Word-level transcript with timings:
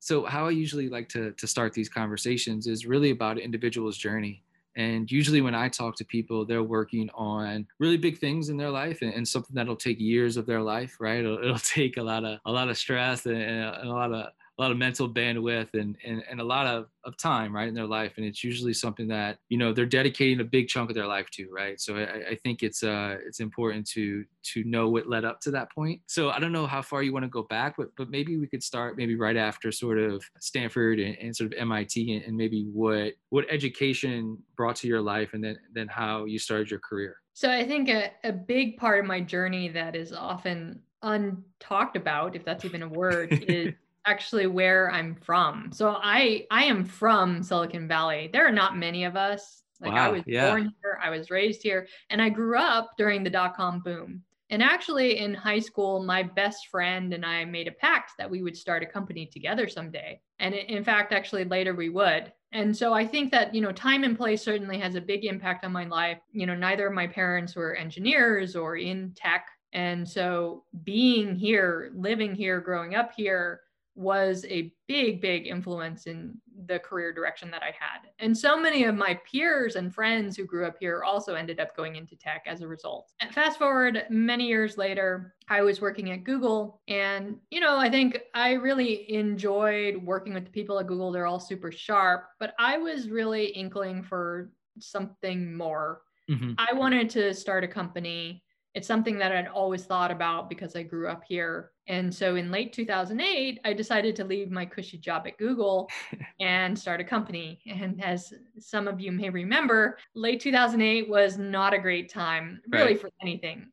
So 0.00 0.24
how 0.24 0.46
I 0.46 0.50
usually 0.50 0.88
like 0.88 1.08
to 1.10 1.32
to 1.32 1.46
start 1.46 1.72
these 1.72 1.88
conversations 1.88 2.66
is 2.66 2.86
really 2.86 3.10
about 3.10 3.36
an 3.36 3.42
individual's 3.42 3.96
journey. 3.96 4.42
And 4.76 5.10
usually 5.10 5.40
when 5.40 5.54
I 5.54 5.68
talk 5.68 5.96
to 5.96 6.04
people, 6.04 6.46
they're 6.46 6.62
working 6.62 7.10
on 7.14 7.66
really 7.78 7.96
big 7.96 8.18
things 8.18 8.48
in 8.48 8.56
their 8.56 8.70
life 8.70 9.02
and, 9.02 9.12
and 9.12 9.26
something 9.26 9.54
that'll 9.54 9.76
take 9.76 10.00
years 10.00 10.36
of 10.36 10.46
their 10.46 10.62
life, 10.62 10.96
right? 11.00 11.20
It'll, 11.20 11.38
it'll, 11.44 11.58
take 11.58 11.96
a 11.96 12.02
lot 12.02 12.24
of 12.24 12.38
a 12.46 12.52
lot 12.52 12.68
of 12.68 12.78
stress 12.78 13.26
and, 13.26 13.36
and 13.36 13.88
a 13.88 13.92
lot 13.92 14.12
of 14.12 14.28
a 14.60 14.62
lot 14.62 14.70
of 14.70 14.76
mental 14.76 15.08
bandwidth 15.08 15.72
and, 15.72 15.96
and, 16.04 16.22
and 16.30 16.38
a 16.38 16.44
lot 16.44 16.66
of, 16.66 16.88
of 17.04 17.16
time, 17.16 17.54
right, 17.54 17.66
in 17.66 17.72
their 17.72 17.86
life. 17.86 18.12
And 18.18 18.26
it's 18.26 18.44
usually 18.44 18.74
something 18.74 19.08
that, 19.08 19.38
you 19.48 19.56
know, 19.56 19.72
they're 19.72 19.86
dedicating 19.86 20.40
a 20.40 20.44
big 20.44 20.68
chunk 20.68 20.90
of 20.90 20.94
their 20.94 21.06
life 21.06 21.30
to, 21.30 21.48
right? 21.50 21.80
So 21.80 21.96
I, 21.96 22.32
I 22.32 22.34
think 22.34 22.62
it's 22.62 22.82
uh 22.82 23.16
it's 23.26 23.40
important 23.40 23.88
to 23.92 24.22
to 24.52 24.64
know 24.64 24.90
what 24.90 25.08
led 25.08 25.24
up 25.24 25.40
to 25.42 25.50
that 25.52 25.72
point. 25.72 26.02
So 26.06 26.28
I 26.28 26.38
don't 26.38 26.52
know 26.52 26.66
how 26.66 26.82
far 26.82 27.02
you 27.02 27.10
want 27.10 27.24
to 27.24 27.30
go 27.30 27.44
back, 27.44 27.76
but 27.78 27.88
but 27.96 28.10
maybe 28.10 28.36
we 28.36 28.46
could 28.46 28.62
start 28.62 28.98
maybe 28.98 29.14
right 29.16 29.36
after 29.36 29.72
sort 29.72 29.96
of 29.98 30.22
Stanford 30.40 31.00
and, 31.00 31.16
and 31.16 31.34
sort 31.34 31.54
of 31.54 31.58
MIT 31.58 32.14
and, 32.14 32.24
and 32.24 32.36
maybe 32.36 32.66
what 32.70 33.14
what 33.30 33.46
education 33.48 34.36
brought 34.58 34.76
to 34.76 34.88
your 34.88 35.00
life 35.00 35.32
and 35.32 35.42
then 35.42 35.56
then 35.72 35.88
how 35.88 36.26
you 36.26 36.38
started 36.38 36.70
your 36.70 36.80
career. 36.80 37.16
So 37.32 37.50
I 37.50 37.66
think 37.66 37.88
a, 37.88 38.10
a 38.24 38.32
big 38.32 38.76
part 38.76 39.00
of 39.00 39.06
my 39.06 39.22
journey 39.22 39.68
that 39.68 39.96
is 39.96 40.12
often 40.12 40.82
untalked 41.02 41.96
about, 41.96 42.36
if 42.36 42.44
that's 42.44 42.66
even 42.66 42.82
a 42.82 42.88
word, 42.88 43.32
is 43.48 43.72
actually 44.06 44.46
where 44.46 44.90
I'm 44.90 45.14
from. 45.14 45.70
So 45.72 45.96
I 46.02 46.46
I 46.50 46.64
am 46.64 46.84
from 46.84 47.42
Silicon 47.42 47.88
Valley. 47.88 48.30
There 48.32 48.46
are 48.46 48.52
not 48.52 48.76
many 48.76 49.04
of 49.04 49.16
us. 49.16 49.62
Like 49.80 49.92
wow, 49.92 50.08
I 50.08 50.08
was 50.10 50.22
yeah. 50.26 50.50
born 50.50 50.74
here, 50.82 50.98
I 51.02 51.08
was 51.10 51.30
raised 51.30 51.62
here, 51.62 51.86
and 52.10 52.20
I 52.20 52.28
grew 52.28 52.58
up 52.58 52.92
during 52.98 53.24
the 53.24 53.30
dot 53.30 53.56
com 53.56 53.80
boom. 53.80 54.22
And 54.50 54.62
actually, 54.62 55.18
in 55.18 55.32
high 55.32 55.60
school, 55.60 56.02
my 56.02 56.24
best 56.24 56.66
friend 56.68 57.14
and 57.14 57.24
I 57.24 57.44
made 57.44 57.68
a 57.68 57.72
pact 57.72 58.14
that 58.18 58.28
we 58.28 58.42
would 58.42 58.56
start 58.56 58.82
a 58.82 58.86
company 58.86 59.24
together 59.24 59.68
someday. 59.68 60.20
And 60.40 60.54
in 60.54 60.82
fact, 60.82 61.12
actually, 61.12 61.44
later 61.44 61.72
we 61.72 61.88
would. 61.88 62.32
And 62.50 62.76
so 62.76 62.92
I 62.92 63.06
think 63.06 63.30
that, 63.30 63.54
you 63.54 63.60
know, 63.60 63.70
time 63.70 64.02
and 64.02 64.16
place 64.16 64.42
certainly 64.42 64.76
has 64.78 64.96
a 64.96 65.00
big 65.00 65.24
impact 65.24 65.64
on 65.64 65.70
my 65.70 65.84
life. 65.84 66.18
You 66.32 66.46
know, 66.46 66.56
neither 66.56 66.88
of 66.88 66.94
my 66.94 67.06
parents 67.06 67.54
were 67.54 67.76
engineers 67.76 68.56
or 68.56 68.76
in 68.76 69.12
tech. 69.14 69.46
And 69.72 70.06
so 70.08 70.64
being 70.82 71.36
here, 71.36 71.92
living 71.94 72.34
here, 72.34 72.60
growing 72.60 72.96
up 72.96 73.12
here, 73.16 73.60
was 73.94 74.44
a 74.48 74.72
big, 74.86 75.20
big 75.20 75.46
influence 75.46 76.06
in 76.06 76.34
the 76.66 76.78
career 76.78 77.12
direction 77.12 77.50
that 77.50 77.62
I 77.62 77.72
had. 77.78 78.08
And 78.18 78.36
so 78.36 78.58
many 78.58 78.84
of 78.84 78.94
my 78.94 79.18
peers 79.30 79.76
and 79.76 79.94
friends 79.94 80.36
who 80.36 80.44
grew 80.44 80.66
up 80.66 80.76
here 80.78 81.02
also 81.02 81.34
ended 81.34 81.60
up 81.60 81.76
going 81.76 81.96
into 81.96 82.16
tech 82.16 82.44
as 82.46 82.60
a 82.60 82.68
result. 82.68 83.12
And 83.20 83.34
fast 83.34 83.58
forward 83.58 84.04
many 84.08 84.46
years 84.46 84.78
later, 84.78 85.34
I 85.48 85.62
was 85.62 85.80
working 85.80 86.12
at 86.12 86.24
Google. 86.24 86.80
And, 86.88 87.36
you 87.50 87.60
know, 87.60 87.76
I 87.76 87.90
think 87.90 88.20
I 88.34 88.52
really 88.52 89.12
enjoyed 89.12 89.96
working 89.96 90.34
with 90.34 90.44
the 90.44 90.50
people 90.50 90.78
at 90.78 90.86
Google. 90.86 91.10
They're 91.10 91.26
all 91.26 91.40
super 91.40 91.72
sharp, 91.72 92.26
but 92.38 92.54
I 92.58 92.78
was 92.78 93.10
really 93.10 93.46
inkling 93.46 94.02
for 94.02 94.52
something 94.78 95.54
more. 95.56 96.02
Mm-hmm. 96.30 96.52
I 96.58 96.72
wanted 96.72 97.10
to 97.10 97.34
start 97.34 97.64
a 97.64 97.68
company 97.68 98.44
it's 98.74 98.86
something 98.86 99.18
that 99.18 99.32
I'd 99.32 99.48
always 99.48 99.84
thought 99.84 100.10
about 100.10 100.48
because 100.48 100.76
I 100.76 100.82
grew 100.82 101.08
up 101.08 101.22
here. 101.26 101.72
And 101.90 102.14
so 102.14 102.36
in 102.36 102.52
late 102.52 102.72
2008, 102.72 103.58
I 103.64 103.72
decided 103.72 104.14
to 104.16 104.24
leave 104.24 104.52
my 104.52 104.64
cushy 104.64 104.96
job 104.96 105.26
at 105.26 105.36
Google 105.38 105.90
and 106.40 106.78
start 106.78 107.00
a 107.00 107.04
company. 107.04 107.60
And 107.68 108.02
as 108.02 108.32
some 108.60 108.86
of 108.86 109.00
you 109.00 109.10
may 109.10 109.28
remember, 109.28 109.98
late 110.14 110.40
2008 110.40 111.10
was 111.10 111.36
not 111.36 111.74
a 111.74 111.78
great 111.78 112.08
time 112.08 112.60
really 112.68 112.92
right. 112.92 113.00
for 113.00 113.10
anything. 113.20 113.66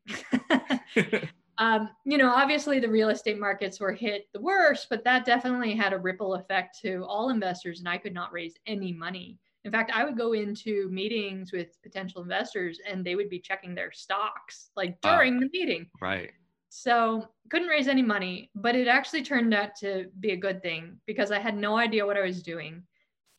um, 1.60 1.90
you 2.06 2.18
know, 2.18 2.34
obviously 2.34 2.80
the 2.80 2.90
real 2.90 3.10
estate 3.10 3.40
markets 3.40 3.80
were 3.80 3.94
hit 3.94 4.26
the 4.34 4.42
worst, 4.42 4.88
but 4.90 5.04
that 5.04 5.24
definitely 5.24 5.76
had 5.76 5.94
a 5.94 6.00
ripple 6.00 6.34
effect 6.34 6.80
to 6.82 7.06
all 7.08 7.30
investors, 7.30 7.80
and 7.80 7.88
I 7.88 8.00
could 8.00 8.16
not 8.16 8.34
raise 8.34 8.56
any 8.66 8.92
money. 8.92 9.38
In 9.64 9.72
fact, 9.72 9.92
I 9.94 10.04
would 10.04 10.18
go 10.18 10.34
into 10.34 10.90
meetings 10.90 11.52
with 11.52 11.80
potential 11.84 12.24
investors 12.24 12.80
and 12.90 13.06
they 13.06 13.16
would 13.16 13.30
be 13.30 13.40
checking 13.40 13.76
their 13.76 13.92
stocks 13.92 14.70
like 14.76 15.00
during 15.02 15.40
the 15.40 15.50
meeting. 15.52 15.88
Right. 16.02 16.32
So 16.80 17.28
couldn't 17.50 17.70
raise 17.70 17.88
any 17.88 18.04
money, 18.04 18.52
but 18.54 18.76
it 18.76 18.88
actually 18.88 19.24
turned 19.24 19.52
out 19.52 19.76
to 19.78 20.06
be 20.20 20.34
a 20.34 20.38
good 20.38 20.62
thing 20.62 21.00
because 21.08 21.32
I 21.32 21.40
had 21.40 21.58
no 21.58 21.76
idea 21.76 22.06
what 22.06 22.18
I 22.18 22.22
was 22.22 22.44
doing. 22.44 22.84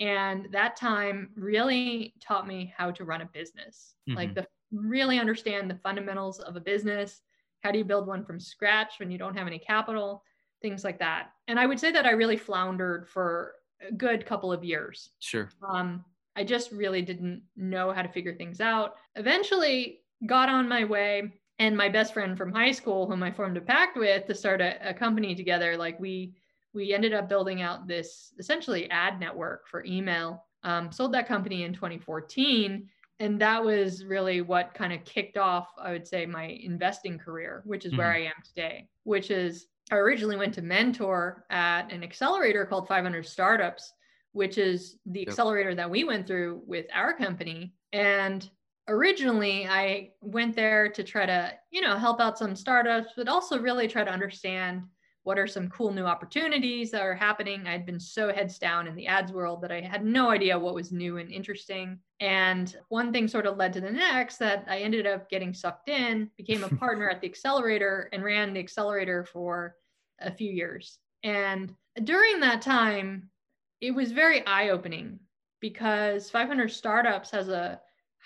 And 0.01 0.49
that 0.51 0.75
time 0.75 1.31
really 1.37 2.15
taught 2.21 2.49
me 2.49 2.75
how 2.77 2.91
to 2.91 3.05
run 3.05 3.21
a 3.21 3.27
business, 3.27 3.95
mm-hmm. 4.09 4.17
like 4.17 4.35
the 4.35 4.45
really 4.73 5.21
understand 5.21 5.71
the 5.71 5.79
fundamentals 5.85 6.41
of 6.41 6.57
a 6.57 6.61
business. 6.61 7.21
How 7.61 7.71
do 7.71 7.79
you 7.79 7.85
build 7.85 8.09
one 8.09 8.25
from 8.25 8.41
scratch 8.41 8.95
when 8.99 9.09
you 9.09 9.19
don't 9.19 9.37
have 9.37 9.47
any 9.47 9.61
capital? 9.61 10.25
Things 10.61 10.83
like 10.83 10.99
that. 10.99 11.29
And 11.47 11.61
I 11.61 11.67
would 11.67 11.79
say 11.79 11.93
that 11.93 12.07
I 12.07 12.11
really 12.11 12.37
floundered 12.37 13.09
for 13.09 13.55
a 13.89 13.93
good 13.93 14.27
couple 14.27 14.53
of 14.53 14.65
years. 14.65 15.11
Sure. 15.21 15.49
Um, 15.63 16.05
I 16.35 16.43
just 16.43 16.73
really 16.73 17.03
didn't 17.03 17.43
know 17.57 17.93
how 17.93 18.03
to 18.03 18.09
figure 18.09 18.35
things 18.35 18.61
out. 18.61 18.97
Eventually, 19.15 20.01
got 20.27 20.49
on 20.49 20.69
my 20.69 20.85
way, 20.85 21.33
and 21.59 21.77
my 21.77 21.89
best 21.89 22.15
friend 22.15 22.37
from 22.37 22.53
high 22.53 22.73
school, 22.73 23.09
whom 23.09 23.23
I 23.23 23.31
formed 23.31 23.57
a 23.57 23.61
pact 23.61 23.97
with 23.97 24.27
to 24.27 24.35
start 24.35 24.61
a, 24.61 24.77
a 24.89 24.95
company 24.95 25.35
together, 25.35 25.77
like 25.77 25.99
we 25.99 26.35
we 26.75 26.93
ended 26.93 27.15
up 27.15 27.29
building 27.29 27.63
out 27.63 27.89
this 27.89 28.35
essentially 28.39 28.91
ad 28.91 29.19
network 29.19 29.67
for 29.67 29.85
email. 29.85 30.45
Um, 30.65 30.91
sold 30.91 31.15
that 31.15 31.29
company 31.29 31.63
in 31.63 31.73
2014 31.73 32.89
and 33.21 33.41
that 33.41 33.65
was 33.65 34.05
really 34.05 34.41
what 34.41 34.75
kind 34.75 34.93
of 34.93 35.05
kicked 35.05 35.39
off 35.39 35.69
i 35.81 35.93
would 35.93 36.07
say 36.07 36.27
my 36.27 36.47
investing 36.47 37.17
career 37.17 37.63
which 37.65 37.85
is 37.85 37.93
mm-hmm. 37.93 38.01
where 38.01 38.13
i 38.13 38.23
am 38.23 38.35
today 38.45 38.89
which 39.05 39.31
is 39.31 39.67
i 39.93 39.95
originally 39.95 40.37
went 40.37 40.53
to 40.53 40.61
mentor 40.61 41.45
at 41.51 41.93
an 41.93 42.03
accelerator 42.03 42.67
called 42.67 42.89
500 42.89 43.25
startups 43.25 43.93
which 44.33 44.59
is 44.59 44.97
the 45.07 45.21
yep. 45.21 45.29
accelerator 45.29 45.75
that 45.75 45.91
we 45.91 46.05
went 46.05 46.27
through 46.27 46.63
with 46.67 46.87
our 46.95 47.13
company. 47.13 47.73
And 47.93 48.49
originally 48.89 49.67
I 49.67 50.11
went 50.21 50.57
there 50.57 50.89
to 50.89 51.05
try 51.05 51.27
to, 51.27 51.53
you 51.71 51.81
know, 51.81 51.97
help 51.97 52.21
out 52.21 52.39
some 52.39 52.57
startups, 52.57 53.13
but 53.17 53.29
also 53.29 53.61
really 53.61 53.87
try 53.87 54.03
to 54.03 54.11
understand 54.11 54.83
what 55.25 55.39
are 55.39 55.47
some 55.47 55.69
cool 55.69 55.93
new 55.93 56.07
opportunities 56.07 56.91
that 56.91 57.03
are 57.03 57.15
happening. 57.15 57.67
I'd 57.67 57.85
been 57.85 58.01
so 58.01 58.33
heads 58.33 58.59
down 58.59 58.89
in 58.89 58.95
the 58.95 59.07
ads 59.07 59.31
world 59.31 59.61
that 59.61 59.71
I 59.71 59.83
had 59.83 60.03
no 60.03 60.31
idea 60.31 60.59
what 60.59 60.75
was 60.75 60.91
new 60.91 61.19
and 61.19 61.31
interesting. 61.31 61.99
And 62.21 62.75
one 62.89 63.13
thing 63.13 63.29
sort 63.29 63.47
of 63.47 63.59
led 63.59 63.75
to 63.75 63.83
the 63.83 63.91
next 63.91 64.39
that 64.39 64.65
I 64.69 64.79
ended 64.79 65.07
up 65.07 65.29
getting 65.29 65.53
sucked 65.53 65.91
in, 65.91 66.31
became 66.39 66.65
a 66.65 66.69
partner 66.69 67.11
at 67.11 67.21
the 67.21 67.29
accelerator 67.29 68.09
and 68.13 68.25
ran 68.25 68.55
the 68.55 68.61
accelerator 68.61 69.23
for 69.23 69.77
a 70.21 70.33
few 70.33 70.51
years. 70.51 70.99
And 71.23 71.75
during 72.05 72.41
that 72.41 72.63
time, 72.63 73.29
it 73.83 73.91
was 73.91 74.13
very 74.13 74.47
eye 74.47 74.71
opening 74.71 75.19
because 75.61 76.31
500 76.31 76.71
Startups 76.71 77.31
has 77.33 77.49
a 77.49 77.81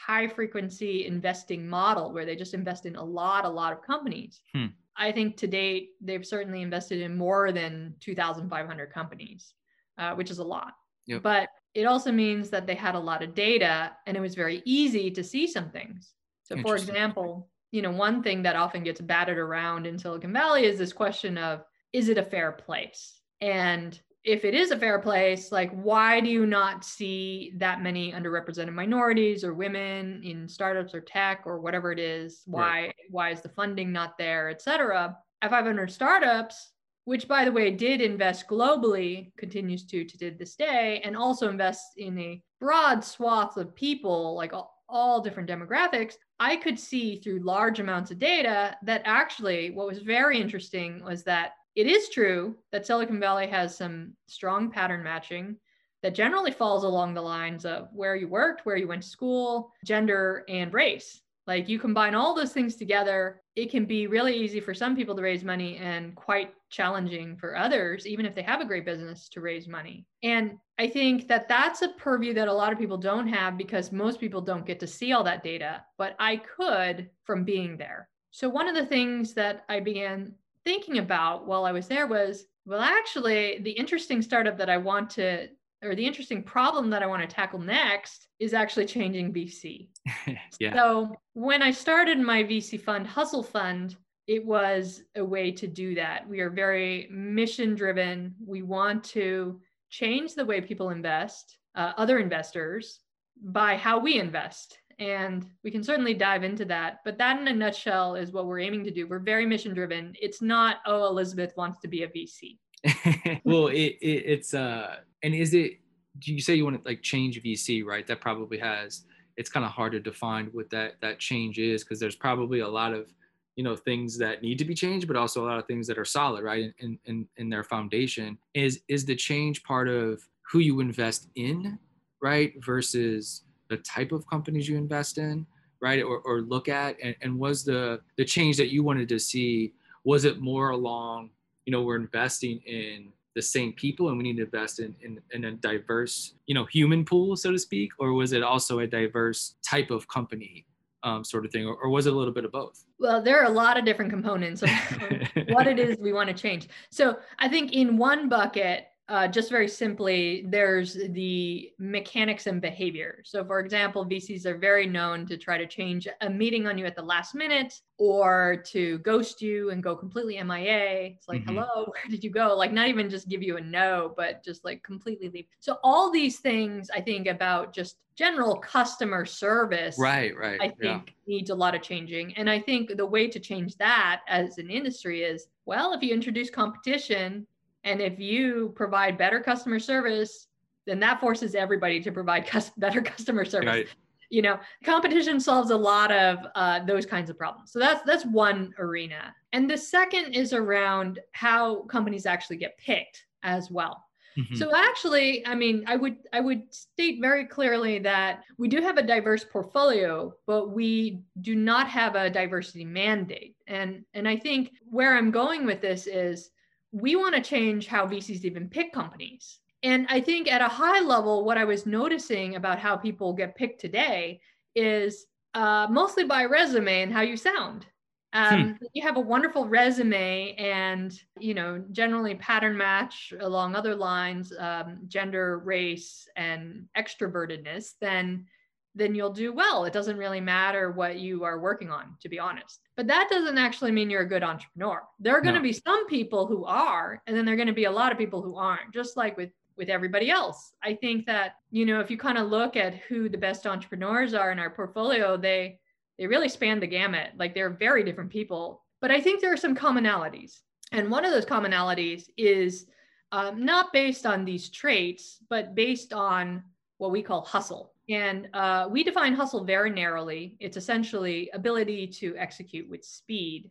high 0.05 0.27
frequency 0.27 1.07
investing 1.07 1.67
model 1.67 2.13
where 2.13 2.25
they 2.25 2.35
just 2.35 2.55
invest 2.55 2.87
in 2.87 2.97
a 2.97 3.05
lot, 3.05 3.45
a 3.45 3.49
lot 3.49 3.73
of 3.73 3.83
companies. 3.83 4.41
Hmm. 4.55 4.67
I 4.97 5.13
think 5.13 5.37
to 5.39 5.47
date, 5.47 5.91
they've 6.01 6.27
certainly 6.27 6.63
invested 6.63 7.01
in 7.01 7.17
more 7.17 7.53
than 7.53 7.95
2,500 8.01 8.93
companies, 8.93 9.55
uh, 9.99 10.15
which 10.15 10.31
is 10.31 10.39
a 10.39 10.45
lot. 10.45 10.75
Yep. 11.07 11.23
But 11.23 11.49
it 11.75 11.85
also 11.85 12.13
means 12.13 12.51
that 12.51 12.67
they 12.67 12.75
had 12.75 12.95
a 12.95 13.01
lot 13.01 13.23
of 13.23 13.35
data 13.35 13.93
and 14.07 14.17
it 14.17 14.21
was 14.21 14.35
very 14.35 14.63
easy 14.65 15.11
to 15.11 15.25
see 15.25 15.47
some 15.47 15.71
things. 15.71 16.13
So, 16.43 16.61
for 16.61 16.77
example, 16.77 17.49
you 17.71 17.81
know, 17.81 17.91
one 17.91 18.23
thing 18.23 18.43
that 18.43 18.57
often 18.57 18.85
gets 18.85 19.01
batted 19.01 19.39
around 19.39 19.87
in 19.87 19.99
Silicon 19.99 20.33
Valley 20.33 20.67
is 20.67 20.79
this 20.79 20.93
question 20.93 21.39
of 21.39 21.65
is 21.93 22.09
it 22.09 22.19
a 22.19 22.23
fair 22.23 22.53
place? 22.53 23.21
And 23.41 23.99
if 24.25 24.45
it 24.45 24.55
is 24.55 24.71
a 24.71 24.79
fair 24.79 24.99
place, 25.01 25.51
like 25.51 25.73
why 25.73 26.21
do 26.21 26.29
you 26.29 26.47
not 26.47 26.85
see 26.85 27.53
that 27.57 27.83
many 27.83 28.13
underrepresented 28.13 28.73
minorities 28.73 29.43
or 29.43 29.53
women 29.53 30.23
in 30.23 30.49
startups 30.49 30.95
or 30.95 31.01
tech 31.01 31.43
or 31.45 31.61
whatever 31.61 31.91
it 31.91 31.99
is? 31.99 32.43
Why 32.47 32.83
right. 32.83 32.95
why 33.11 33.31
is 33.31 33.41
the 33.41 33.49
funding 33.49 33.91
not 33.91 34.17
there, 34.19 34.49
et 34.49 34.63
cetera? 34.63 35.17
At 35.43 35.51
500 35.51 35.91
startups, 35.91 36.71
which 37.05 37.27
by 37.27 37.45
the 37.45 37.51
way 37.51 37.73
did 37.73 38.01
invest 38.01 38.47
globally, 38.47 39.33
continues 39.37 39.85
to 39.87 40.05
to 40.05 40.31
this 40.31 40.55
day, 40.55 41.01
and 41.05 41.17
also 41.17 41.51
invests 41.51 41.95
in 41.97 42.17
a 42.19 42.43
broad 42.61 43.05
swath 43.05 43.57
of 43.57 43.75
people, 43.75 44.37
like 44.37 44.53
all, 44.53 44.73
all 44.89 45.21
different 45.21 45.49
demographics. 45.49 46.15
I 46.39 46.57
could 46.57 46.79
see 46.79 47.17
through 47.17 47.41
large 47.41 47.81
amounts 47.81 48.13
of 48.13 48.21
data 48.21 48.77
that 48.85 49.03
actually 49.05 49.73
what 49.73 49.89
was 49.89 49.99
very 49.99 50.41
interesting 50.41 51.03
was 51.05 51.25
that 51.25 51.53
it 51.75 51.87
is 51.87 52.09
true 52.09 52.57
that 52.71 52.87
Silicon 52.87 53.19
Valley 53.19 53.47
has 53.47 53.77
some 53.77 54.15
strong 54.27 54.71
pattern 54.71 55.03
matching 55.03 55.57
that 56.03 56.15
generally 56.15 56.51
falls 56.51 56.85
along 56.85 57.15
the 57.15 57.23
lines 57.23 57.65
of 57.65 57.89
where 57.93 58.17
you 58.17 58.29
worked, 58.29 58.67
where 58.67 58.77
you 58.77 58.89
went 58.89 59.03
to 59.03 59.09
school, 59.09 59.73
gender, 59.85 60.45
and 60.49 60.75
race. 60.75 61.23
Like 61.47 61.69
you 61.69 61.79
combine 61.79 62.15
all 62.15 62.35
those 62.35 62.53
things 62.53 62.77
together, 62.77 63.41
it 63.57 63.71
can 63.71 63.85
be 63.85 64.07
really 64.07 64.35
easy 64.35 64.61
for 64.61 64.75
some 64.75 64.95
people 64.95 65.17
to 65.17 65.23
raise 65.23 65.43
money 65.43 65.77
and 65.79 66.15
quite 66.15 66.55
challenging 66.71 67.37
for 67.37 67.57
others, 67.57 68.07
even 68.07 68.27
if 68.27 68.35
they 68.35 68.43
have 68.43 68.61
a 68.61 68.65
great 68.65 68.85
business, 68.85 69.29
to 69.31 69.41
raise 69.41 69.67
money. 69.67 70.07
And 70.23 70.57
I 70.79 70.89
think 70.89 71.27
that 71.29 71.49
that's 71.49 71.83
a 71.83 71.89
purview 71.89 72.33
that 72.35 72.49
a 72.49 72.53
lot 72.53 72.73
of 72.73 72.79
people 72.79 72.97
don't 72.97 73.27
have 73.27 73.59
because 73.59 73.91
most 73.91 74.21
people 74.21 74.41
don't 74.41 74.67
get 74.67 74.79
to 74.81 74.87
see 74.87 75.13
all 75.13 75.25
that 75.25 75.43
data, 75.43 75.85
but 75.99 76.15
I 76.19 76.37
could 76.37 77.11
from 77.25 77.45
being 77.45 77.77
there. 77.77 78.09
So, 78.31 78.49
one 78.49 78.69
of 78.69 78.75
the 78.75 78.87
things 78.87 79.35
that 79.35 79.65
I 79.69 79.81
began 79.81 80.33
thinking 80.65 80.99
about 80.99 81.47
while 81.47 81.65
I 81.65 81.73
was 81.73 81.89
there 81.89 82.07
was 82.07 82.45
Well, 82.65 82.81
actually, 82.81 83.59
the 83.63 83.73
interesting 83.73 84.23
startup 84.23 84.57
that 84.59 84.71
I 84.71 84.77
want 84.77 85.11
to, 85.11 85.49
or 85.83 85.95
the 85.95 86.07
interesting 86.07 86.43
problem 86.43 86.91
that 86.91 87.03
I 87.03 87.07
want 87.07 87.29
to 87.29 87.35
tackle 87.35 87.59
next 87.59 88.29
is 88.39 88.55
actually 88.55 88.87
changing 88.87 89.33
VC. 89.33 89.89
yeah. 90.61 90.75
So 90.75 91.15
when 91.35 91.63
I 91.63 91.73
started 91.73 92.19
my 92.19 92.45
VC 92.45 92.81
fund, 92.81 93.07
Hustle 93.07 93.43
Fund, 93.43 93.97
it 94.29 94.45
was 94.45 95.03
a 95.17 95.25
way 95.25 95.51
to 95.51 95.67
do 95.67 95.95
that. 95.97 96.29
We 96.29 96.41
are 96.41 96.51
very 96.51 97.09
mission 97.11 97.75
driven. 97.75 98.35
We 98.45 98.63
want 98.63 99.03
to 99.05 99.61
change 99.91 100.35
the 100.35 100.45
way 100.45 100.61
people 100.61 100.91
invest, 100.91 101.59
uh, 101.75 101.93
other 101.97 102.19
investors, 102.19 103.01
by 103.43 103.77
how 103.77 103.99
we 103.99 104.21
invest. 104.21 104.79
And 104.99 105.47
we 105.63 105.71
can 105.71 105.83
certainly 105.83 106.15
dive 106.15 106.45
into 106.45 106.65
that. 106.67 107.01
But 107.05 107.19
that, 107.19 107.41
in 107.41 107.49
a 107.49 107.53
nutshell, 107.53 108.15
is 108.15 108.33
what 108.33 108.47
we're 108.47 108.61
aiming 108.61 108.85
to 108.85 108.91
do. 108.91 109.07
We're 109.07 109.19
very 109.19 109.47
mission 109.47 109.75
driven. 109.75 110.15
It's 110.21 110.43
not, 110.43 110.77
oh, 110.87 111.07
Elizabeth 111.07 111.53
wants 111.57 111.79
to 111.81 111.89
be 111.89 112.03
a 112.03 112.09
VC. 112.09 112.59
well, 113.45 113.69
it, 113.69 113.97
it, 114.01 114.25
it's, 114.27 114.55
uh, 114.55 114.97
and 115.23 115.35
is 115.35 115.55
it, 115.55 115.79
do 116.19 116.35
you 116.35 116.41
say 116.41 116.55
you 116.55 116.65
want 116.65 116.83
to 116.83 116.89
like 116.89 117.03
change 117.03 117.43
VC, 117.43 117.85
right? 117.85 118.07
That 118.07 118.21
probably 118.21 118.59
has, 118.59 119.05
it's 119.37 119.49
kind 119.49 119.65
of 119.65 119.73
hard 119.73 119.93
to 119.93 120.01
define 120.01 120.47
what 120.53 120.69
that, 120.71 120.95
that 121.01 121.19
change 121.19 121.59
is 121.59 121.85
because 121.85 121.99
there's 121.99 122.17
probably 122.17 122.61
a 122.61 122.69
lot 122.69 122.93
of, 122.93 123.13
you 123.57 123.65
know 123.65 123.77
things 123.77 124.17
that 124.17 124.43
need 124.43 124.59
to 124.59 124.65
be 124.65 124.75
changed 124.75 125.07
but 125.07 125.17
also 125.17 125.45
a 125.45 125.47
lot 125.47 125.59
of 125.59 125.67
things 125.67 125.87
that 125.87 125.99
are 125.99 126.05
solid 126.05 126.43
right 126.43 126.73
in 126.79 126.99
in, 127.05 127.29
in 127.37 127.51
their 127.51 127.63
foundation 127.63 128.39
is 128.55 128.81
is 128.89 129.05
the 129.05 129.15
change 129.15 129.63
part 129.63 129.89
of 129.89 130.23
who 130.51 130.61
you 130.61 130.81
invest 130.81 131.29
in 131.35 131.79
right 132.23 132.55
versus 132.65 133.43
the 133.73 133.79
type 133.79 134.13
of 134.13 134.27
companies 134.27 134.69
you 134.69 134.77
invest 134.77 135.19
in 135.19 135.47
right 135.81 136.03
or, 136.03 136.19
or 136.19 136.43
look 136.43 136.69
at? 136.69 136.97
And, 137.03 137.17
and 137.23 137.39
was 137.39 137.65
the 137.65 138.01
the 138.17 138.25
change 138.25 138.57
that 138.59 138.73
you 138.73 138.83
wanted 138.83 139.09
to 139.09 139.19
see 139.19 139.73
was 140.05 140.25
it 140.25 140.41
more 140.41 140.71
along 140.71 141.31
you 141.65 141.73
know 141.73 141.83
we're 141.83 141.97
investing 141.97 142.61
in 142.67 143.13
the 143.35 143.43
same 143.43 143.73
people 143.73 144.09
and 144.09 144.19
we 144.19 144.25
need 144.25 144.37
to 144.37 144.43
invest 144.43 144.79
in, 144.79 144.95
in, 145.01 145.19
in 145.31 145.45
a 145.47 145.53
diverse 145.53 146.35
you 146.47 146.55
know 146.55 146.67
human 146.67 147.05
pool 147.05 147.37
so 147.37 147.51
to 147.51 147.59
speak? 147.59 147.91
Or 147.99 148.13
was 148.13 148.33
it 148.33 148.43
also 148.43 148.81
a 148.81 148.87
diverse 148.87 149.55
type 149.63 149.91
of 149.91 150.07
company 150.09 150.67
um, 151.03 151.25
sort 151.25 151.45
of 151.45 151.51
thing? 151.51 151.67
Or, 151.67 151.75
or, 151.77 151.89
was 151.89 152.07
it 152.07 152.13
a 152.13 152.17
little 152.17 152.35
bit 152.35 152.45
of 152.45 152.53
both? 152.53 152.85
Well 152.99 153.23
there 153.23 153.41
are 153.41 153.47
a 153.47 153.57
lot 153.63 153.79
of 153.79 153.85
different 153.85 154.11
components 154.11 154.63
of 154.63 154.71
what 155.49 155.67
it 155.67 155.79
is 155.79 155.99
we 155.99 156.13
want 156.13 156.29
to 156.29 156.35
change. 156.35 156.69
So 156.91 157.19
i 157.39 157.49
think 157.49 157.73
in 157.73 157.97
one 157.97 158.29
bucket 158.29 158.89
uh, 159.13 159.29
just 159.29 159.51
very 159.51 159.69
simply, 159.69 160.43
there's 160.49 160.95
the 160.95 161.71
mechanics 161.79 162.47
and 162.47 162.63
behavior. 162.63 163.21
So, 163.27 163.45
for 163.45 163.61
example, 163.61 164.07
VCs 164.07 164.47
are 164.47 164.57
very 164.57 164.87
known 164.87 165.27
to 165.27 165.37
try 165.37 165.59
to 165.59 165.67
change 165.67 166.09
a 166.23 166.31
meeting 166.31 166.67
on 166.67 166.79
you 166.79 166.87
at 166.87 166.97
the 166.97 167.03
last 167.03 167.35
minute 167.35 167.79
or 167.99 168.65
to 168.69 168.97
ghost 169.01 169.43
you 169.43 169.69
and 169.69 169.83
go 169.83 169.95
completely 169.95 170.43
MIA. 170.43 171.11
It's 171.15 171.29
like, 171.29 171.43
mm-hmm. 171.43 171.57
hello, 171.57 171.85
where 171.93 172.11
did 172.11 172.25
you 172.25 172.31
go? 172.31 172.57
Like, 172.57 172.73
not 172.73 172.89
even 172.89 173.11
just 173.11 173.29
give 173.29 173.43
you 173.43 173.59
a 173.59 173.61
no, 173.61 174.15
but 174.17 174.43
just 174.43 174.65
like 174.65 174.83
completely 174.83 175.29
leave. 175.29 175.45
So, 175.61 175.77
all 175.85 176.11
these 176.11 176.39
things 176.39 176.89
I 176.89 177.03
think 177.03 177.27
about 177.27 177.75
just 177.75 177.99
general 178.17 178.57
customer 178.57 179.27
service. 179.27 179.97
Right, 179.99 180.35
right. 180.35 180.59
I 180.59 180.69
think 180.69 180.81
yeah. 180.83 181.13
needs 181.27 181.51
a 181.51 181.55
lot 181.55 181.75
of 181.75 181.83
changing. 181.83 182.35
And 182.39 182.49
I 182.49 182.61
think 182.61 182.97
the 182.97 183.05
way 183.05 183.29
to 183.29 183.39
change 183.39 183.77
that 183.77 184.23
as 184.27 184.57
an 184.57 184.71
industry 184.71 185.23
is 185.23 185.49
well, 185.65 185.93
if 185.93 186.03
you 186.03 186.13
introduce 186.13 186.51
competition, 186.51 187.47
and 187.85 188.01
if 188.01 188.19
you 188.19 188.73
provide 188.75 189.19
better 189.19 189.41
customer 189.41 189.79
service, 189.79 190.47
then 190.87 191.01
that 191.01 191.21
forces 191.21 191.55
everybody 191.55 192.01
to 192.01 192.13
provide 192.13 192.49
better 192.77 193.03
customer 193.03 193.45
service. 193.45 193.69
Right. 193.69 193.89
You 194.31 194.41
know, 194.41 194.59
competition 194.83 195.39
solves 195.39 195.71
a 195.71 195.77
lot 195.77 196.11
of 196.11 196.39
uh, 196.55 196.85
those 196.85 197.05
kinds 197.05 197.29
of 197.29 197.37
problems. 197.37 197.71
So 197.71 197.79
that's 197.79 198.03
that's 198.05 198.25
one 198.25 198.75
arena. 198.79 199.35
And 199.53 199.69
the 199.69 199.77
second 199.77 200.33
is 200.33 200.55
around 200.55 201.21
how 201.33 201.83
companies 201.83 202.25
actually 202.25 202.57
get 202.57 202.79
picked 202.79 203.27
as 203.43 203.71
well. 203.71 204.05
Mm-hmm. 204.39 204.55
So 204.55 204.75
actually, 204.75 205.47
I 205.47 205.55
mean, 205.55 205.85
I 205.87 205.97
would 205.97 206.17
I 206.33 206.41
would 206.41 206.73
state 206.73 207.19
very 207.21 207.45
clearly 207.45 207.99
that 207.99 208.45
we 208.57 208.69
do 208.69 208.81
have 208.81 208.97
a 208.97 209.03
diverse 209.03 209.45
portfolio, 209.45 210.33
but 210.47 210.71
we 210.71 211.21
do 211.43 211.55
not 211.55 211.89
have 211.89 212.15
a 212.15 212.31
diversity 212.31 212.85
mandate. 212.85 213.57
And 213.67 214.05
and 214.15 214.27
I 214.27 214.37
think 214.37 214.73
where 214.89 215.15
I'm 215.15 215.31
going 215.31 215.67
with 215.67 215.83
this 215.83 216.07
is 216.07 216.51
we 216.93 217.17
want 217.17 217.35
to 217.35 217.41
change 217.41 217.87
how 217.87 218.07
VCs 218.07 218.45
even 218.45 218.69
pick 218.69 218.93
companies. 218.93 219.59
And 219.83 220.07
I 220.09 220.21
think 220.21 220.51
at 220.51 220.61
a 220.61 220.69
high 220.69 221.01
level, 221.01 221.45
what 221.45 221.59
I 221.59 221.65
was 221.65 221.87
noticing 221.87 222.55
about 222.55 222.79
how 222.79 222.97
people 222.97 223.33
get 223.33 223.57
picked 223.57 223.81
today 223.81 224.41
is 224.77 225.27
uh, 225.55 225.89
mostly 225.91 226.25
by 226.25 226.45
resume 226.45 227.03
and 227.03 227.13
how 227.13 227.23
you 227.23 227.37
sound. 227.37 227.87
Um, 228.35 228.63
hmm. 228.63 228.85
You 228.95 229.03
have 229.03 229.17
a 229.17 229.21
wonderful 229.21 229.69
resume, 229.69 230.55
and 230.55 231.13
you 231.39 231.53
know 231.53 231.85
generally 231.93 232.35
pattern 232.37 232.77
match 232.77 233.35
along 233.41 233.75
other 233.75 233.95
lines, 233.95 234.53
um, 234.59 235.01
gender, 235.07 235.59
race, 235.59 236.27
and 236.35 236.87
extrovertedness. 236.97 237.91
Then 238.01 238.47
then 238.95 239.15
you'll 239.15 239.33
do 239.33 239.53
well. 239.53 239.85
It 239.85 239.93
doesn't 239.93 240.19
really 240.19 240.41
matter 240.41 240.91
what 240.91 241.19
you 241.19 241.45
are 241.45 241.61
working 241.61 241.91
on, 241.91 242.17
to 242.21 242.29
be 242.29 242.39
honest. 242.39 242.81
But 242.97 243.07
that 243.07 243.29
doesn't 243.31 243.59
actually 243.59 243.91
mean 243.91 244.11
you're 244.11 244.23
a 244.23 244.29
good 244.29 244.43
entrepreneur. 244.43 245.03
There 245.19 245.37
are 245.37 245.41
going 245.41 245.55
to 245.55 245.61
no. 245.61 245.65
be 245.65 245.73
some 245.73 246.07
people 246.07 246.47
who 246.47 246.65
are, 246.65 247.23
and 247.27 247.37
then 247.37 247.45
there 247.45 247.55
are 247.55 247.57
going 247.57 247.69
to 247.69 247.73
be 247.73 247.85
a 247.85 247.91
lot 247.91 248.13
of 248.13 248.19
people 248.19 248.43
who 248.43 248.57
aren't, 248.57 248.93
just 248.93 249.17
like 249.17 249.37
with 249.37 249.51
with 249.77 249.89
everybody 249.89 250.31
else. 250.31 250.75
I 250.83 250.95
think 250.95 251.25
that, 251.27 251.57
you 251.71 251.87
know, 251.87 252.01
if 252.01 252.11
you 252.11 252.19
kind 252.19 252.37
of 252.37 252.49
look 252.49 252.77
at 252.77 252.95
who 253.09 253.31
the 253.31 253.39
best 253.39 253.67
entrepreneurs 253.67 254.35
are 254.35 254.53
in 254.53 254.59
our 254.59 254.69
portfolio, 254.69 255.39
they 255.39 255.81
they 256.19 256.27
really 256.27 256.51
span 256.51 256.79
the 256.79 256.87
gamut. 256.87 257.31
Like 257.39 257.55
they're 257.55 257.71
very 257.71 258.05
different 258.05 258.31
people. 258.31 258.85
But 259.01 259.11
I 259.11 259.21
think 259.21 259.41
there 259.41 259.53
are 259.53 259.57
some 259.57 259.75
commonalities. 259.75 260.61
And 260.93 261.11
one 261.11 261.25
of 261.25 261.33
those 261.33 261.47
commonalities 261.47 262.25
is 262.37 262.87
um, 263.33 263.65
not 263.65 263.95
based 263.95 264.27
on 264.27 264.45
these 264.45 264.69
traits, 264.69 265.39
but 265.49 265.75
based 265.75 266.13
on 266.13 266.63
what 266.99 267.11
we 267.11 267.23
call 267.23 267.43
hustle 267.43 267.95
and 268.13 268.49
uh, 268.53 268.89
we 268.91 269.03
define 269.03 269.33
hustle 269.35 269.65
very 269.65 269.91
narrowly. 269.91 270.57
It's 270.61 270.77
essentially 270.77 271.51
ability 271.55 272.07
to 272.09 272.37
execute 272.37 272.89
with 272.89 273.05
speed. 273.05 273.71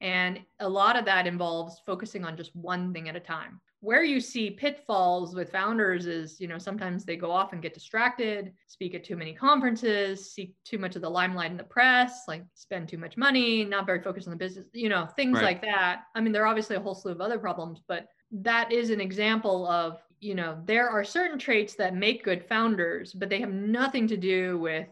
And 0.00 0.40
a 0.60 0.68
lot 0.68 0.98
of 0.98 1.04
that 1.06 1.26
involves 1.26 1.80
focusing 1.86 2.24
on 2.24 2.36
just 2.36 2.54
one 2.54 2.92
thing 2.92 3.08
at 3.08 3.16
a 3.16 3.20
time. 3.20 3.60
Where 3.82 4.04
you 4.04 4.20
see 4.20 4.50
pitfalls 4.50 5.34
with 5.34 5.50
founders 5.52 6.06
is, 6.06 6.38
you 6.38 6.48
know, 6.48 6.58
sometimes 6.58 7.04
they 7.04 7.16
go 7.16 7.30
off 7.30 7.54
and 7.54 7.62
get 7.62 7.72
distracted, 7.72 8.52
speak 8.66 8.94
at 8.94 9.04
too 9.04 9.16
many 9.16 9.32
conferences, 9.32 10.30
seek 10.30 10.54
too 10.64 10.76
much 10.76 10.96
of 10.96 11.02
the 11.02 11.08
limelight 11.08 11.50
in 11.50 11.56
the 11.56 11.64
press, 11.64 12.24
like 12.28 12.44
spend 12.54 12.88
too 12.88 12.98
much 12.98 13.16
money, 13.16 13.64
not 13.64 13.86
very 13.86 14.02
focused 14.02 14.26
on 14.26 14.32
the 14.32 14.36
business, 14.36 14.66
you 14.74 14.90
know, 14.90 15.06
things 15.16 15.36
right. 15.36 15.44
like 15.44 15.62
that. 15.62 16.02
I 16.14 16.20
mean, 16.20 16.32
there 16.32 16.42
are 16.42 16.48
obviously 16.48 16.76
a 16.76 16.80
whole 16.80 16.94
slew 16.94 17.12
of 17.12 17.22
other 17.22 17.38
problems, 17.38 17.80
but 17.88 18.08
that 18.32 18.70
is 18.70 18.90
an 18.90 19.00
example 19.00 19.66
of 19.66 19.98
you 20.20 20.34
know, 20.34 20.58
there 20.66 20.88
are 20.88 21.02
certain 21.02 21.38
traits 21.38 21.74
that 21.74 21.94
make 21.94 22.24
good 22.24 22.44
founders, 22.44 23.12
but 23.12 23.28
they 23.28 23.40
have 23.40 23.52
nothing 23.52 24.06
to 24.08 24.16
do 24.16 24.58
with 24.58 24.86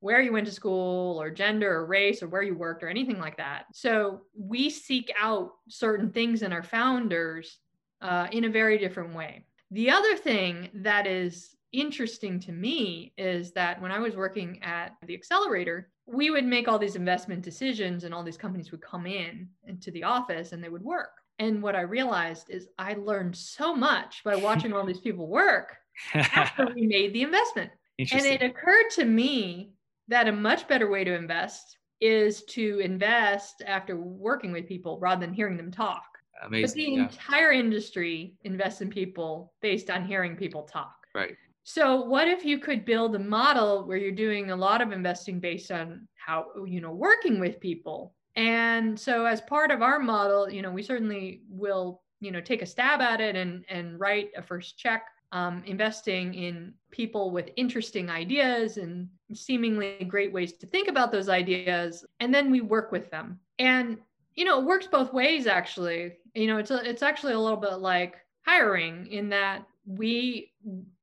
where 0.00 0.20
you 0.20 0.32
went 0.32 0.46
to 0.46 0.52
school 0.52 1.20
or 1.20 1.30
gender 1.30 1.74
or 1.74 1.86
race 1.86 2.22
or 2.22 2.28
where 2.28 2.42
you 2.42 2.54
worked 2.54 2.82
or 2.82 2.88
anything 2.88 3.18
like 3.18 3.38
that. 3.38 3.64
So 3.72 4.22
we 4.38 4.68
seek 4.68 5.10
out 5.18 5.52
certain 5.70 6.10
things 6.10 6.42
in 6.42 6.52
our 6.52 6.62
founders 6.62 7.58
uh, 8.02 8.28
in 8.30 8.44
a 8.44 8.50
very 8.50 8.76
different 8.76 9.14
way. 9.14 9.46
The 9.70 9.88
other 9.90 10.14
thing 10.16 10.68
that 10.74 11.06
is 11.06 11.56
interesting 11.72 12.38
to 12.40 12.52
me 12.52 13.14
is 13.16 13.52
that 13.52 13.80
when 13.80 13.90
I 13.90 13.98
was 13.98 14.14
working 14.14 14.62
at 14.62 14.92
the 15.06 15.14
accelerator, 15.14 15.90
we 16.06 16.30
would 16.30 16.44
make 16.44 16.68
all 16.68 16.78
these 16.78 16.96
investment 16.96 17.42
decisions 17.42 18.04
and 18.04 18.12
all 18.12 18.22
these 18.22 18.36
companies 18.36 18.70
would 18.70 18.82
come 18.82 19.06
in 19.06 19.48
into 19.66 19.90
the 19.90 20.04
office 20.04 20.52
and 20.52 20.62
they 20.62 20.68
would 20.68 20.82
work. 20.84 21.23
And 21.38 21.62
what 21.62 21.74
I 21.74 21.80
realized 21.80 22.50
is 22.50 22.68
I 22.78 22.94
learned 22.94 23.36
so 23.36 23.74
much 23.74 24.22
by 24.24 24.36
watching 24.36 24.72
all 24.72 24.86
these 24.86 25.00
people 25.00 25.26
work 25.26 25.76
after 26.14 26.72
we 26.74 26.86
made 26.86 27.12
the 27.12 27.22
investment. 27.22 27.70
And 27.98 28.26
it 28.26 28.42
occurred 28.42 28.90
to 28.92 29.04
me 29.04 29.72
that 30.08 30.28
a 30.28 30.32
much 30.32 30.68
better 30.68 30.88
way 30.88 31.04
to 31.04 31.14
invest 31.14 31.78
is 32.00 32.44
to 32.44 32.80
invest 32.80 33.62
after 33.66 33.96
working 33.96 34.52
with 34.52 34.68
people 34.68 34.98
rather 34.98 35.24
than 35.24 35.34
hearing 35.34 35.56
them 35.56 35.70
talk. 35.70 36.04
Amazing. 36.44 36.66
But 36.66 36.74
the 36.74 36.82
yeah. 36.82 37.02
entire 37.04 37.52
industry 37.52 38.34
invests 38.42 38.80
in 38.80 38.90
people 38.90 39.52
based 39.62 39.90
on 39.90 40.04
hearing 40.04 40.36
people 40.36 40.62
talk. 40.64 40.94
Right. 41.14 41.36
So 41.62 42.02
what 42.02 42.28
if 42.28 42.44
you 42.44 42.58
could 42.58 42.84
build 42.84 43.14
a 43.14 43.18
model 43.18 43.86
where 43.86 43.96
you're 43.96 44.12
doing 44.12 44.50
a 44.50 44.56
lot 44.56 44.82
of 44.82 44.92
investing 44.92 45.40
based 45.40 45.70
on 45.70 46.06
how 46.14 46.46
you 46.66 46.80
know 46.80 46.92
working 46.92 47.40
with 47.40 47.60
people 47.60 48.14
and 48.36 48.98
so 48.98 49.26
as 49.26 49.40
part 49.40 49.70
of 49.70 49.82
our 49.82 49.98
model, 49.98 50.50
you 50.50 50.62
know, 50.62 50.70
we 50.70 50.82
certainly 50.82 51.42
will, 51.48 52.02
you 52.20 52.30
know, 52.30 52.40
take 52.40 52.62
a 52.62 52.66
stab 52.66 53.00
at 53.00 53.20
it 53.20 53.36
and 53.36 53.64
and 53.68 53.98
write 54.00 54.30
a 54.36 54.42
first 54.42 54.78
check 54.78 55.06
um, 55.32 55.62
investing 55.66 56.34
in 56.34 56.74
people 56.90 57.30
with 57.30 57.50
interesting 57.56 58.10
ideas 58.10 58.76
and 58.76 59.08
seemingly 59.32 60.04
great 60.08 60.32
ways 60.32 60.52
to 60.54 60.66
think 60.66 60.88
about 60.88 61.12
those 61.12 61.28
ideas. 61.28 62.04
And 62.20 62.34
then 62.34 62.50
we 62.50 62.60
work 62.60 62.92
with 62.92 63.10
them. 63.10 63.40
And 63.58 63.98
you 64.34 64.44
know 64.44 64.60
it 64.60 64.66
works 64.66 64.86
both 64.86 65.12
ways 65.12 65.46
actually. 65.46 66.14
You 66.34 66.46
know 66.46 66.58
it's 66.58 66.70
a, 66.70 66.88
it's 66.88 67.02
actually 67.02 67.34
a 67.34 67.40
little 67.40 67.58
bit 67.58 67.78
like 67.78 68.16
hiring 68.42 69.06
in 69.06 69.28
that 69.30 69.64
we 69.86 70.52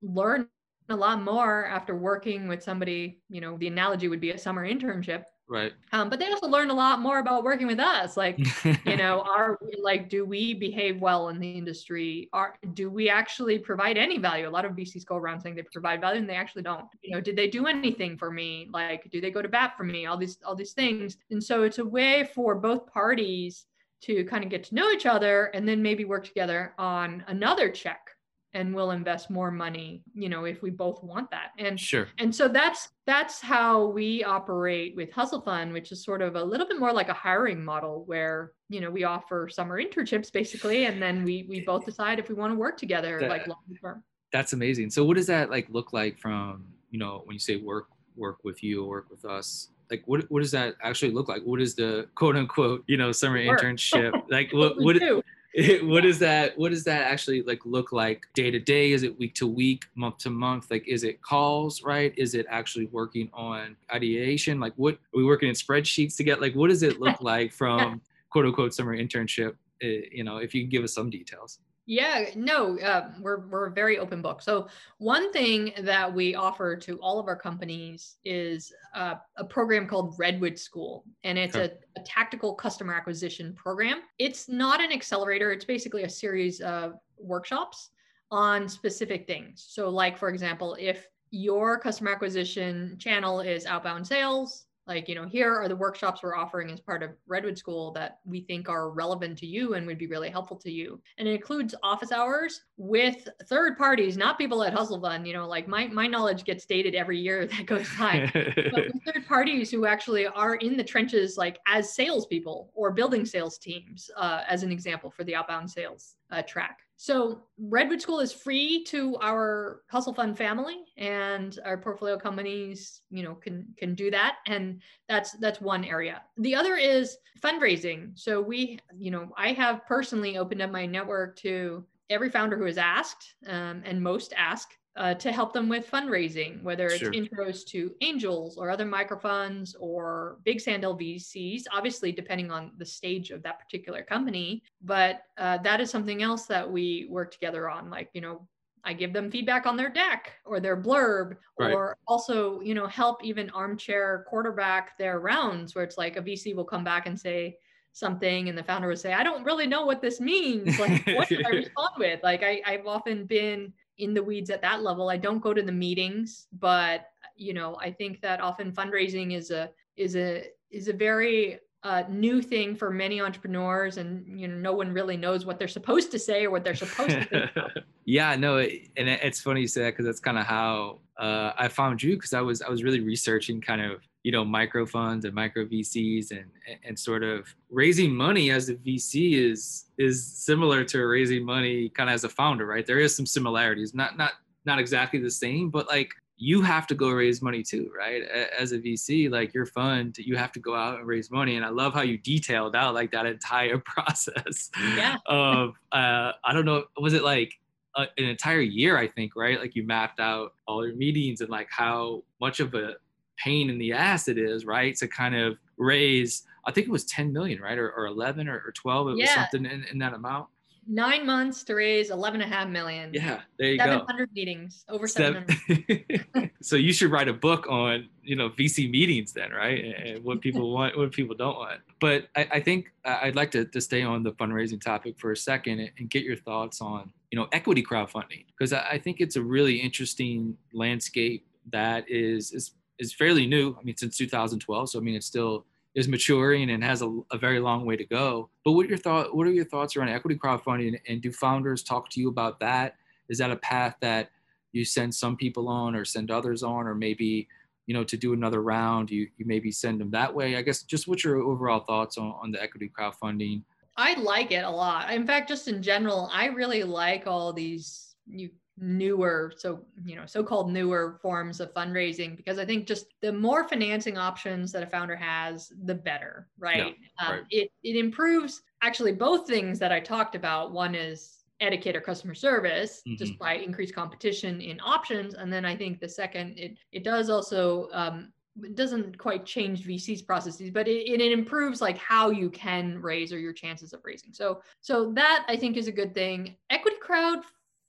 learn 0.01 0.47
a 0.89 0.95
lot 0.95 1.21
more 1.21 1.65
after 1.67 1.95
working 1.95 2.47
with 2.47 2.61
somebody 2.61 3.21
you 3.29 3.39
know 3.39 3.57
the 3.57 3.67
analogy 3.67 4.07
would 4.07 4.19
be 4.19 4.31
a 4.31 4.38
summer 4.38 4.67
internship 4.67 5.23
Right. 5.48 5.74
Um, 5.91 6.10
but 6.10 6.17
they 6.17 6.27
also 6.27 6.48
learn 6.48 6.69
a 6.69 6.74
lot 6.74 7.01
more 7.01 7.19
about 7.19 7.43
working 7.43 7.67
with 7.67 7.79
us. 7.79 8.15
Like, 8.15 8.39
you 8.86 8.95
know, 8.98 9.21
are 9.21 9.60
like, 9.81 10.10
do 10.10 10.24
we 10.25 10.53
behave 10.53 11.01
well 11.01 11.27
in 11.27 11.39
the 11.39 11.51
industry? 11.51 12.29
Are 12.31 12.55
do 12.74 12.89
we 12.89 13.10
actually 13.10 13.60
provide 13.60 13.98
any 13.98 14.17
value? 14.17 14.48
A 14.48 14.50
lot 14.50 14.63
of 14.63 14.71
VCs 14.71 15.05
go 15.05 15.17
around 15.17 15.41
saying 15.41 15.55
they 15.55 15.63
provide 15.63 16.00
value 16.00 16.21
and 16.21 16.29
they 16.29 16.36
actually 16.36 16.63
don't. 16.63 16.86
You 17.01 17.15
know, 17.15 17.21
did 17.21 17.36
they 17.36 17.50
do 17.50 17.67
anything 17.67 18.17
for 18.17 18.31
me? 18.31 18.69
Like, 18.71 19.12
do 19.12 19.19
they 19.19 19.29
go 19.29 19.41
to 19.41 19.50
bat 19.50 19.74
for 19.75 19.83
me? 19.83 20.05
All 20.05 20.15
these, 20.15 20.38
all 20.45 20.55
these 20.55 20.71
things. 20.71 21.17
And 21.31 21.43
so 21.43 21.63
it's 21.63 21.79
a 21.79 21.86
way 21.86 22.29
for 22.33 22.55
both 22.55 22.88
parties 22.88 23.65
to 24.03 24.24
kind 24.24 24.43
of 24.43 24.50
get 24.50 24.63
to 24.65 24.75
know 24.75 24.89
each 24.91 25.05
other 25.05 25.45
and 25.53 25.67
then 25.67 25.81
maybe 25.81 26.05
work 26.05 26.25
together 26.25 26.74
on 26.77 27.24
another 27.27 27.69
check 27.69 28.12
and 28.53 28.74
we'll 28.75 28.91
invest 28.91 29.29
more 29.29 29.51
money 29.51 30.03
you 30.13 30.29
know 30.29 30.46
if 30.46 30.62
we 30.62 30.70
both 30.70 31.03
want 31.03 31.29
that. 31.31 31.51
And 31.58 31.79
sure. 31.79 32.08
and 32.17 32.34
so 32.34 32.48
that's 32.48 32.89
that's 33.05 33.41
how 33.41 33.88
we 33.88 34.24
operate 34.24 34.96
with 34.96 35.12
hustle 35.12 35.41
fund 35.41 35.74
which 35.74 35.91
is 35.91 36.03
sort 36.03 36.22
of 36.22 36.36
a 36.36 36.43
little 36.43 36.67
bit 36.67 36.79
more 36.79 36.93
like 36.93 37.10
a 37.10 37.13
hiring 37.13 37.63
model 37.63 38.03
where 38.05 38.51
you 38.70 38.81
know 38.81 38.89
we 38.89 39.03
offer 39.03 39.50
summer 39.51 39.81
internships 39.81 40.31
basically 40.31 40.86
and 40.86 41.01
then 41.01 41.24
we 41.24 41.46
we 41.50 41.62
both 41.65 41.86
decide 41.86 42.20
if 42.20 42.29
we 42.29 42.36
want 42.36 42.51
to 42.51 42.58
work 42.58 42.77
together 42.77 43.20
that, 43.20 43.29
like 43.29 43.48
long 43.48 43.58
term. 43.81 44.03
That's 44.31 44.53
amazing. 44.53 44.89
So 44.91 45.03
what 45.03 45.17
does 45.17 45.27
that 45.27 45.50
like 45.50 45.67
look 45.70 45.93
like 45.93 46.17
from 46.17 46.65
you 46.89 47.00
know 47.00 47.22
when 47.25 47.34
you 47.34 47.39
say 47.39 47.58
work 47.58 47.88
work 48.15 48.43
with 48.43 48.63
you 48.63 48.84
or 48.84 48.89
work 48.89 49.10
with 49.10 49.25
us? 49.25 49.70
Like 49.89 50.03
what, 50.05 50.29
what 50.31 50.41
does 50.41 50.51
that 50.51 50.75
actually 50.81 51.12
look 51.12 51.27
like? 51.27 51.43
What 51.43 51.62
is 51.62 51.75
the 51.75 52.08
quote 52.15 52.38
unquote 52.38 52.84
you 52.88 52.98
know 52.98 53.12
summer 53.12 53.46
work. 53.46 53.62
internship? 53.62 54.13
Like 54.29 54.51
what 54.53 54.77
what, 54.77 55.01
what 55.01 55.24
does 56.03 56.20
that 56.20 56.58
what 56.58 56.70
does 56.70 56.84
that 56.86 57.03
actually 57.12 57.41
like 57.41 57.65
look 57.65 57.91
like 57.91 58.25
day 58.34 58.51
to 58.51 58.60
day? 58.60 58.91
Is 58.91 59.03
it 59.03 59.17
week 59.20 59.36
to 59.36 59.48
week 59.48 59.86
month 59.96 60.17
to 60.20 60.29
month? 60.29 60.72
Like 60.72 60.88
is 60.88 61.03
it 61.03 61.22
calls 61.22 61.84
right? 61.84 62.13
Is 62.17 62.36
it 62.36 62.46
actually 62.50 62.86
working 62.88 63.29
on 63.34 63.75
ideation? 63.93 64.60
Like 64.60 64.74
what 64.75 64.96
are 64.96 65.17
we 65.17 65.25
working 65.25 65.50
in 65.50 65.55
spreadsheets 65.55 66.15
to 66.17 66.24
get 66.24 66.39
like 66.41 66.55
what 66.55 66.70
does 66.70 66.84
it 66.84 67.00
look 67.00 67.22
like 67.22 67.51
from 67.51 68.01
quote 68.29 68.46
unquote 68.46 68.74
summer 68.74 68.98
internship? 68.98 69.55
Uh, 69.84 70.05
you 70.12 70.24
know 70.24 70.38
if 70.38 70.53
you 70.53 70.62
can 70.62 70.70
give 70.70 70.84
us 70.84 70.93
some 70.93 71.10
details 71.10 71.60
yeah, 71.85 72.25
no, 72.35 72.79
uh, 72.79 73.09
we're 73.19 73.47
we're 73.47 73.67
a 73.67 73.71
very 73.71 73.97
open 73.97 74.21
book. 74.21 74.41
So 74.41 74.67
one 75.00 75.31
thing 75.33 75.73
that 75.79 76.13
we 76.13 76.35
offer 76.35 76.75
to 76.77 76.97
all 77.00 77.19
of 77.19 77.27
our 77.27 77.35
companies 77.35 78.17
is 78.23 78.71
uh, 78.95 79.15
a 79.38 79.43
program 79.43 79.88
called 79.88 80.15
Redwood 80.17 80.59
School, 80.59 81.03
and 81.23 81.38
it's 81.38 81.55
okay. 81.55 81.73
a, 81.95 82.00
a 82.00 82.03
tactical 82.03 82.53
customer 82.53 82.93
acquisition 82.93 83.53
program. 83.55 84.01
It's 84.19 84.47
not 84.47 84.81
an 84.81 84.91
accelerator; 84.91 85.51
it's 85.51 85.65
basically 85.65 86.03
a 86.03 86.09
series 86.09 86.61
of 86.61 86.93
workshops 87.17 87.89
on 88.29 88.69
specific 88.69 89.25
things. 89.25 89.65
So, 89.67 89.89
like 89.89 90.17
for 90.17 90.29
example, 90.29 90.77
if 90.79 91.07
your 91.31 91.79
customer 91.79 92.11
acquisition 92.11 92.95
channel 93.00 93.39
is 93.39 93.65
outbound 93.65 94.05
sales 94.05 94.65
like 94.91 95.07
you 95.07 95.15
know 95.15 95.25
here 95.25 95.55
are 95.55 95.69
the 95.69 95.75
workshops 95.75 96.21
we're 96.21 96.36
offering 96.36 96.69
as 96.69 96.81
part 96.81 97.01
of 97.01 97.12
redwood 97.25 97.57
school 97.57 97.91
that 97.93 98.19
we 98.25 98.41
think 98.41 98.67
are 98.67 98.89
relevant 98.89 99.38
to 99.38 99.45
you 99.45 99.75
and 99.75 99.88
would 99.88 99.98
be 99.98 100.07
really 100.07 100.29
helpful 100.29 100.57
to 100.57 100.69
you. 100.69 101.01
And 101.17 101.27
it 101.27 101.33
includes 101.33 101.74
office 101.81 102.12
hours 102.12 102.62
with 102.77 103.27
third 103.45 103.77
parties 103.77 104.17
not 104.17 104.38
people 104.38 104.63
at 104.63 104.74
hustle 104.74 105.00
fund 105.00 105.25
you 105.25 105.33
know 105.33 105.48
like 105.48 105.67
my, 105.67 105.88
my 105.88 106.07
knowledge 106.07 106.43
gets 106.43 106.65
dated 106.65 106.93
every 106.93 107.19
year 107.19 107.45
that 107.53 107.65
goes 107.65 107.88
by. 107.98 108.29
But 108.33 108.83
third 109.05 109.25
parties 109.27 109.71
who 109.71 109.86
actually 109.86 110.27
are 110.27 110.55
in 110.55 110.75
the 110.75 110.83
trenches 110.83 111.38
like 111.38 111.60
as 111.67 111.93
salespeople 111.93 112.71
or 112.74 112.91
building 112.91 113.25
sales 113.25 113.57
teams 113.57 114.10
uh, 114.17 114.41
as 114.48 114.63
an 114.63 114.71
example 114.71 115.10
for 115.10 115.24
the 115.24 115.36
outbound 115.36 115.69
sales 115.69 116.15
uh, 116.31 116.41
track 116.41 116.79
so 117.01 117.41
Redwood 117.58 118.00
School 118.00 118.20
is 118.20 118.31
free 118.31 118.84
to 118.84 119.17
our 119.24 119.81
Hustle 119.89 120.13
Fund 120.13 120.38
family, 120.38 120.84
and 120.98 121.58
our 121.65 121.75
portfolio 121.75 122.15
companies, 122.15 123.01
you 123.10 123.24
know, 123.24 123.34
can 123.34 123.65
can 123.75 123.96
do 123.96 124.12
that, 124.12 124.36
and 124.46 124.79
that's 125.10 125.31
that's 125.31 125.60
one 125.60 125.84
area. 125.84 126.22
The 126.38 126.53
other 126.53 126.75
is 126.75 127.17
fundraising. 127.43 128.12
So 128.13 128.39
we, 128.39 128.77
you 128.96 129.10
know, 129.10 129.31
I 129.36 129.51
have 129.53 129.84
personally 129.88 130.38
opened 130.38 130.62
up 130.62 130.70
my 130.70 130.86
network 130.86 131.38
to 131.38 131.84
every 132.12 132.29
founder 132.29 132.55
who 132.55 132.65
has 132.65 132.77
asked, 132.77 133.34
um, 133.48 133.81
and 133.84 134.00
most 134.00 134.31
ask 134.38 134.70
uh, 134.98 135.13
to 135.13 135.31
help 135.31 135.53
them 135.53 135.69
with 135.69 135.89
fundraising, 135.89 136.62
whether 136.63 136.88
it's 136.88 136.98
sure. 136.98 137.12
intros 137.12 137.65
to 137.65 137.93
angels 138.01 138.57
or 138.57 138.69
other 138.69 138.86
microfunds 138.86 139.74
or 139.79 140.38
big 140.43 140.60
Sand 140.60 140.83
Hill 140.83 140.98
VCs, 140.98 141.63
obviously 141.71 142.12
depending 142.12 142.51
on 142.51 142.71
the 142.77 142.86
stage 142.86 143.31
of 143.31 143.41
that 143.43 143.60
particular 143.60 144.03
company. 144.03 144.63
But 144.81 145.21
uh, 145.38 145.60
that 145.60 145.79
is 145.79 145.89
something 145.89 146.21
else 146.21 146.45
that 146.48 146.69
we 146.69 147.07
work 147.10 147.31
together 147.31 147.69
on. 147.69 147.89
Like, 147.89 148.10
you 148.13 148.21
know, 148.21 148.48
I 148.83 148.93
give 148.93 149.13
them 149.13 149.31
feedback 149.31 149.65
on 149.65 149.77
their 149.77 149.89
deck 149.89 150.33
or 150.43 150.60
their 150.60 150.75
blurb, 150.75 151.38
right. 151.57 151.71
or 151.71 151.95
also, 152.07 152.60
you 152.62 152.74
know, 152.74 152.88
help 152.88 153.24
even 153.24 153.50
armchair 153.51 154.25
quarterback 154.27 154.98
their 154.98 155.19
rounds 155.19 155.74
where 155.74 155.83
it's 155.86 155.98
like 155.98 156.17
a 156.17 156.21
VC 156.21 156.53
will 156.53 156.65
come 156.65 156.83
back 156.83 157.05
and 157.05 157.17
say, 157.17 157.57
something 157.93 158.48
and 158.48 158.57
the 158.57 158.63
founder 158.63 158.88
would 158.88 158.98
say 158.98 159.12
i 159.12 159.21
don't 159.21 159.43
really 159.43 159.67
know 159.67 159.86
what 159.86 160.01
this 160.01 160.21
means 160.21 160.79
like 160.79 161.05
what 161.07 161.27
should 161.27 161.45
i 161.45 161.50
respond 161.50 161.89
with 161.98 162.21
like 162.24 162.41
I, 162.41 162.62
i've 162.65 162.88
often 162.88 163.25
been 163.25 163.74
in 163.98 164.13
the 164.13 164.24
weeds 164.24 164.50
at 164.50 164.62
that 164.62 164.81
level. 164.81 165.10
I 165.10 165.17
don't 165.17 165.39
go 165.39 165.53
to 165.53 165.62
the 165.62 165.71
meetings, 165.71 166.48
but 166.60 167.07
you 167.36 167.53
know, 167.53 167.77
I 167.81 167.91
think 167.91 168.21
that 168.21 168.41
often 168.41 168.71
fundraising 168.71 169.36
is 169.36 169.51
a 169.51 169.69
is 169.98 170.15
a 170.15 170.45
is 170.69 170.88
a 170.88 170.93
very 170.93 171.60
uh, 171.83 172.03
new 172.10 172.41
thing 172.41 172.75
for 172.75 172.91
many 172.91 173.21
entrepreneurs, 173.21 173.98
and 173.98 174.39
you 174.39 174.48
know, 174.48 174.55
no 174.55 174.74
one 174.74 174.91
really 174.91 175.17
knows 175.17 175.45
what 175.45 175.57
they're 175.57 175.67
supposed 175.67 176.12
to 176.12 176.19
say 176.19 176.45
or 176.45 176.51
what 176.51 176.63
they're 176.63 176.75
supposed 176.75 177.29
to. 177.29 177.50
yeah, 178.05 178.36
no, 178.36 178.60
and 178.60 179.10
it's 179.10 179.41
funny 179.41 179.62
you 179.62 179.67
say 179.67 179.81
that 179.83 179.91
because 179.91 180.05
that's 180.05 180.19
kind 180.19 180.38
of 180.38 180.45
how 180.45 181.00
uh, 181.17 181.53
I 181.57 181.67
found 181.67 182.01
you 182.03 182.15
because 182.15 182.33
I 182.33 182.41
was 182.41 182.62
I 182.62 182.69
was 182.69 182.83
really 182.83 183.00
researching 183.00 183.62
kind 183.62 183.81
of 183.81 184.01
you 184.23 184.31
know 184.31 184.45
micro 184.45 184.85
funds 184.85 185.25
and 185.25 185.33
micro 185.33 185.65
VCs 185.65 186.31
and 186.31 186.45
and 186.83 186.97
sort 186.97 187.23
of 187.23 187.47
raising 187.69 188.13
money 188.13 188.51
as 188.51 188.69
a 188.69 188.75
VC 188.75 189.33
is 189.33 189.85
is 189.97 190.25
similar 190.25 190.83
to 190.85 191.05
raising 191.05 191.45
money 191.45 191.89
kind 191.89 192.09
of 192.09 192.13
as 192.13 192.23
a 192.23 192.29
founder, 192.29 192.65
right? 192.65 192.85
There 192.85 192.99
is 192.99 193.15
some 193.15 193.25
similarities, 193.25 193.93
not 193.93 194.17
not 194.17 194.33
not 194.65 194.79
exactly 194.79 195.19
the 195.19 195.31
same, 195.31 195.69
but 195.69 195.87
like 195.87 196.11
you 196.41 196.63
have 196.63 196.87
to 196.87 196.95
go 196.95 197.11
raise 197.11 197.39
money 197.43 197.61
too, 197.61 197.91
right? 197.95 198.23
As 198.23 198.71
a 198.71 198.79
VC, 198.79 199.29
like 199.29 199.53
your 199.53 199.67
fund, 199.67 200.17
you 200.17 200.35
have 200.35 200.51
to 200.53 200.59
go 200.59 200.73
out 200.73 200.97
and 200.97 201.05
raise 201.05 201.29
money. 201.29 201.55
And 201.55 201.63
I 201.63 201.69
love 201.69 201.93
how 201.93 202.01
you 202.01 202.17
detailed 202.17 202.75
out 202.75 202.95
like 202.95 203.11
that 203.11 203.27
entire 203.27 203.77
process. 203.85 204.71
Yeah. 204.95 205.17
of 205.27 205.75
uh, 205.91 206.31
I 206.43 206.51
don't 206.51 206.65
know, 206.65 206.85
was 206.99 207.13
it 207.13 207.23
like 207.23 207.53
a, 207.95 208.07
an 208.17 208.25
entire 208.25 208.59
year? 208.59 208.97
I 208.97 209.07
think, 209.07 209.35
right? 209.35 209.59
Like 209.59 209.75
you 209.75 209.83
mapped 209.85 210.19
out 210.19 210.53
all 210.67 210.85
your 210.85 210.95
meetings 210.95 211.41
and 211.41 211.49
like 211.51 211.67
how 211.69 212.23
much 212.39 212.59
of 212.59 212.73
a 212.73 212.95
pain 213.43 213.69
in 213.69 213.77
the 213.77 213.93
ass 213.93 214.27
it 214.27 214.38
is, 214.38 214.65
right? 214.65 214.95
To 214.98 215.07
kind 215.07 215.36
of 215.36 215.57
raise, 215.77 216.43
I 216.65 216.71
think 216.71 216.88
it 216.88 216.91
was 216.91 217.05
10 217.05 217.31
million, 217.33 217.62
right? 217.62 217.77
Or, 217.77 217.91
or 217.91 218.05
11 218.07 218.48
or, 218.48 218.63
or 218.65 218.71
12. 218.71 219.10
It 219.10 219.17
yeah. 219.17 219.24
was 219.24 219.31
something 219.33 219.65
in, 219.65 219.86
in 219.91 219.98
that 220.00 220.13
amount. 220.13 220.48
Nine 220.88 221.27
months 221.27 221.63
to 221.65 221.75
raise 221.75 222.10
11 222.10 222.41
and 222.41 222.51
a 222.51 222.55
half 222.55 222.67
million. 222.67 223.12
Yeah, 223.13 223.41
there 223.60 223.71
you 223.71 223.77
700 223.77 224.00
go. 224.00 224.05
700 224.07 224.29
meetings, 224.33 224.83
over 224.89 225.07
700. 225.07 226.51
so 226.62 226.75
you 226.75 226.91
should 226.91 227.12
write 227.12 227.27
a 227.27 227.33
book 227.33 227.67
on, 227.69 228.10
you 228.24 228.36
know, 228.36 228.50
VC 228.50 228.89
meetings 228.89 229.31
then, 229.31 229.51
right? 229.51 229.95
And 229.95 230.24
what 230.24 230.41
people 230.45 230.74
want, 230.74 230.98
what 230.98 231.12
people 231.12 231.36
don't 231.36 231.55
want. 231.55 231.81
But 232.00 232.29
I, 232.36 232.48
I 232.53 232.60
think 232.62 232.91
I'd 233.05 233.36
like 233.36 233.51
to, 233.51 233.65
to 233.65 233.79
stay 233.79 234.01
on 234.01 234.24
the 234.24 234.31
fundraising 234.31 234.81
topic 234.81 235.19
for 235.19 235.31
a 235.31 235.38
second 235.38 235.91
and 236.00 236.10
get 236.10 236.24
your 236.24 236.36
thoughts 236.36 236.81
on, 236.81 237.13
you 237.29 237.38
know, 237.38 237.48
equity 237.51 237.83
crowdfunding, 237.83 238.45
because 238.48 238.74
I 238.74 238.98
think 238.98 239.21
it's 239.21 239.36
a 239.36 239.41
really 239.41 239.77
interesting 239.77 240.57
landscape 240.74 241.45
that 241.71 242.10
is, 242.10 242.51
is 242.53 242.71
is 243.01 243.13
fairly 243.13 243.48
new. 243.48 243.75
I 243.77 243.84
mean, 243.84 243.98
since 243.98 244.15
2012. 244.15 244.91
So 244.91 245.00
I 245.00 245.01
mean, 245.01 245.15
it 245.15 245.24
still 245.24 245.65
is 245.96 246.08
maturing 246.08 246.70
and 246.70 246.84
has 246.84 247.01
a, 247.01 247.20
a, 247.31 247.38
very 247.38 247.60
long 247.60 247.86
way 247.86 247.98
to 247.98 248.05
go. 248.05 248.50
But 248.63 248.72
what 248.74 248.86
are 248.86 248.89
your 248.89 248.98
thought? 248.98 249.36
What 249.36 249.48
are 249.48 249.51
your 249.51 249.65
thoughts 249.65 249.98
around 249.98 250.10
equity 250.10 250.38
crowdfunding? 250.38 250.98
And 251.10 251.22
do 251.22 251.34
founders 251.34 251.84
talk 251.84 252.10
to 252.12 252.22
you 252.22 252.29
about 252.29 252.60
that? 252.62 252.96
Is 253.27 253.39
that 253.39 253.51
a 253.51 253.58
path 253.58 253.96
that 254.01 254.29
you 254.72 254.86
send 254.86 255.13
some 255.13 255.36
people 255.36 255.67
on, 255.67 255.96
or 255.96 256.05
send 256.05 256.31
others 256.31 256.63
on, 256.63 256.88
or 256.88 256.96
maybe 256.96 257.48
you 257.88 257.93
know 257.93 258.03
to 258.05 258.15
do 258.15 258.34
another 258.34 258.62
round, 258.62 259.10
you 259.10 259.27
you 259.38 259.46
maybe 259.46 259.72
send 259.72 260.00
them 260.00 260.12
that 260.12 260.34
way? 260.34 260.55
I 260.55 260.62
guess 260.62 260.84
just 260.84 261.08
what's 261.08 261.24
your 261.25 261.41
overall 261.41 261.81
thoughts 261.81 262.17
on, 262.17 262.36
on 262.41 262.51
the 262.51 262.62
equity 262.62 262.89
crowdfunding? 262.98 263.63
I 263.98 264.13
like 264.13 264.51
it 264.51 264.63
a 264.63 264.70
lot. 264.70 265.12
In 265.12 265.27
fact, 265.27 265.50
just 265.50 265.67
in 265.67 265.81
general, 265.81 266.29
I 266.31 266.46
really 266.46 266.84
like 266.84 267.27
all 267.27 267.51
these 267.51 268.15
you 268.27 268.51
newer 268.77 269.51
so 269.55 269.85
you 270.05 270.15
know 270.15 270.25
so-called 270.25 270.71
newer 270.71 271.19
forms 271.21 271.59
of 271.59 271.73
fundraising 271.73 272.35
because 272.35 272.57
i 272.57 272.65
think 272.65 272.87
just 272.87 273.07
the 273.21 273.31
more 273.31 273.67
financing 273.67 274.17
options 274.17 274.71
that 274.71 274.81
a 274.81 274.87
founder 274.87 275.15
has 275.15 275.71
the 275.83 275.93
better 275.93 276.47
right, 276.57 276.95
yeah, 277.19 277.27
um, 277.27 277.33
right. 277.35 277.43
it, 277.51 277.69
it 277.83 277.95
improves 277.95 278.61
actually 278.81 279.11
both 279.11 279.47
things 279.47 279.77
that 279.77 279.91
i 279.91 279.99
talked 279.99 280.35
about 280.35 280.71
one 280.71 280.95
is 280.95 281.43
etiquette 281.59 281.95
or 281.95 282.01
customer 282.01 282.33
service 282.33 283.01
mm-hmm. 283.07 283.17
just 283.17 283.37
by 283.37 283.55
increased 283.55 283.93
competition 283.93 284.61
in 284.61 284.79
options 284.83 285.35
and 285.35 285.51
then 285.51 285.65
i 285.65 285.75
think 285.75 285.99
the 285.99 286.09
second 286.09 286.57
it 286.57 286.77
it 286.91 287.03
does 287.03 287.29
also 287.29 287.87
um, 287.93 288.31
it 288.63 288.75
doesn't 288.75 289.17
quite 289.17 289.45
change 289.45 289.87
VC's 289.87 290.21
processes, 290.21 290.71
but 290.71 290.87
it, 290.87 291.09
it, 291.09 291.31
improves 291.31 291.79
like 291.79 291.97
how 291.97 292.31
you 292.31 292.49
can 292.49 293.01
raise 293.01 293.31
or 293.31 293.39
your 293.39 293.53
chances 293.53 293.93
of 293.93 294.01
raising. 294.03 294.33
So, 294.33 294.61
so 294.81 295.13
that 295.13 295.45
I 295.47 295.55
think 295.55 295.77
is 295.77 295.87
a 295.87 295.91
good 295.91 296.13
thing. 296.13 296.57
Equity 296.69 296.97
crowd 297.01 297.39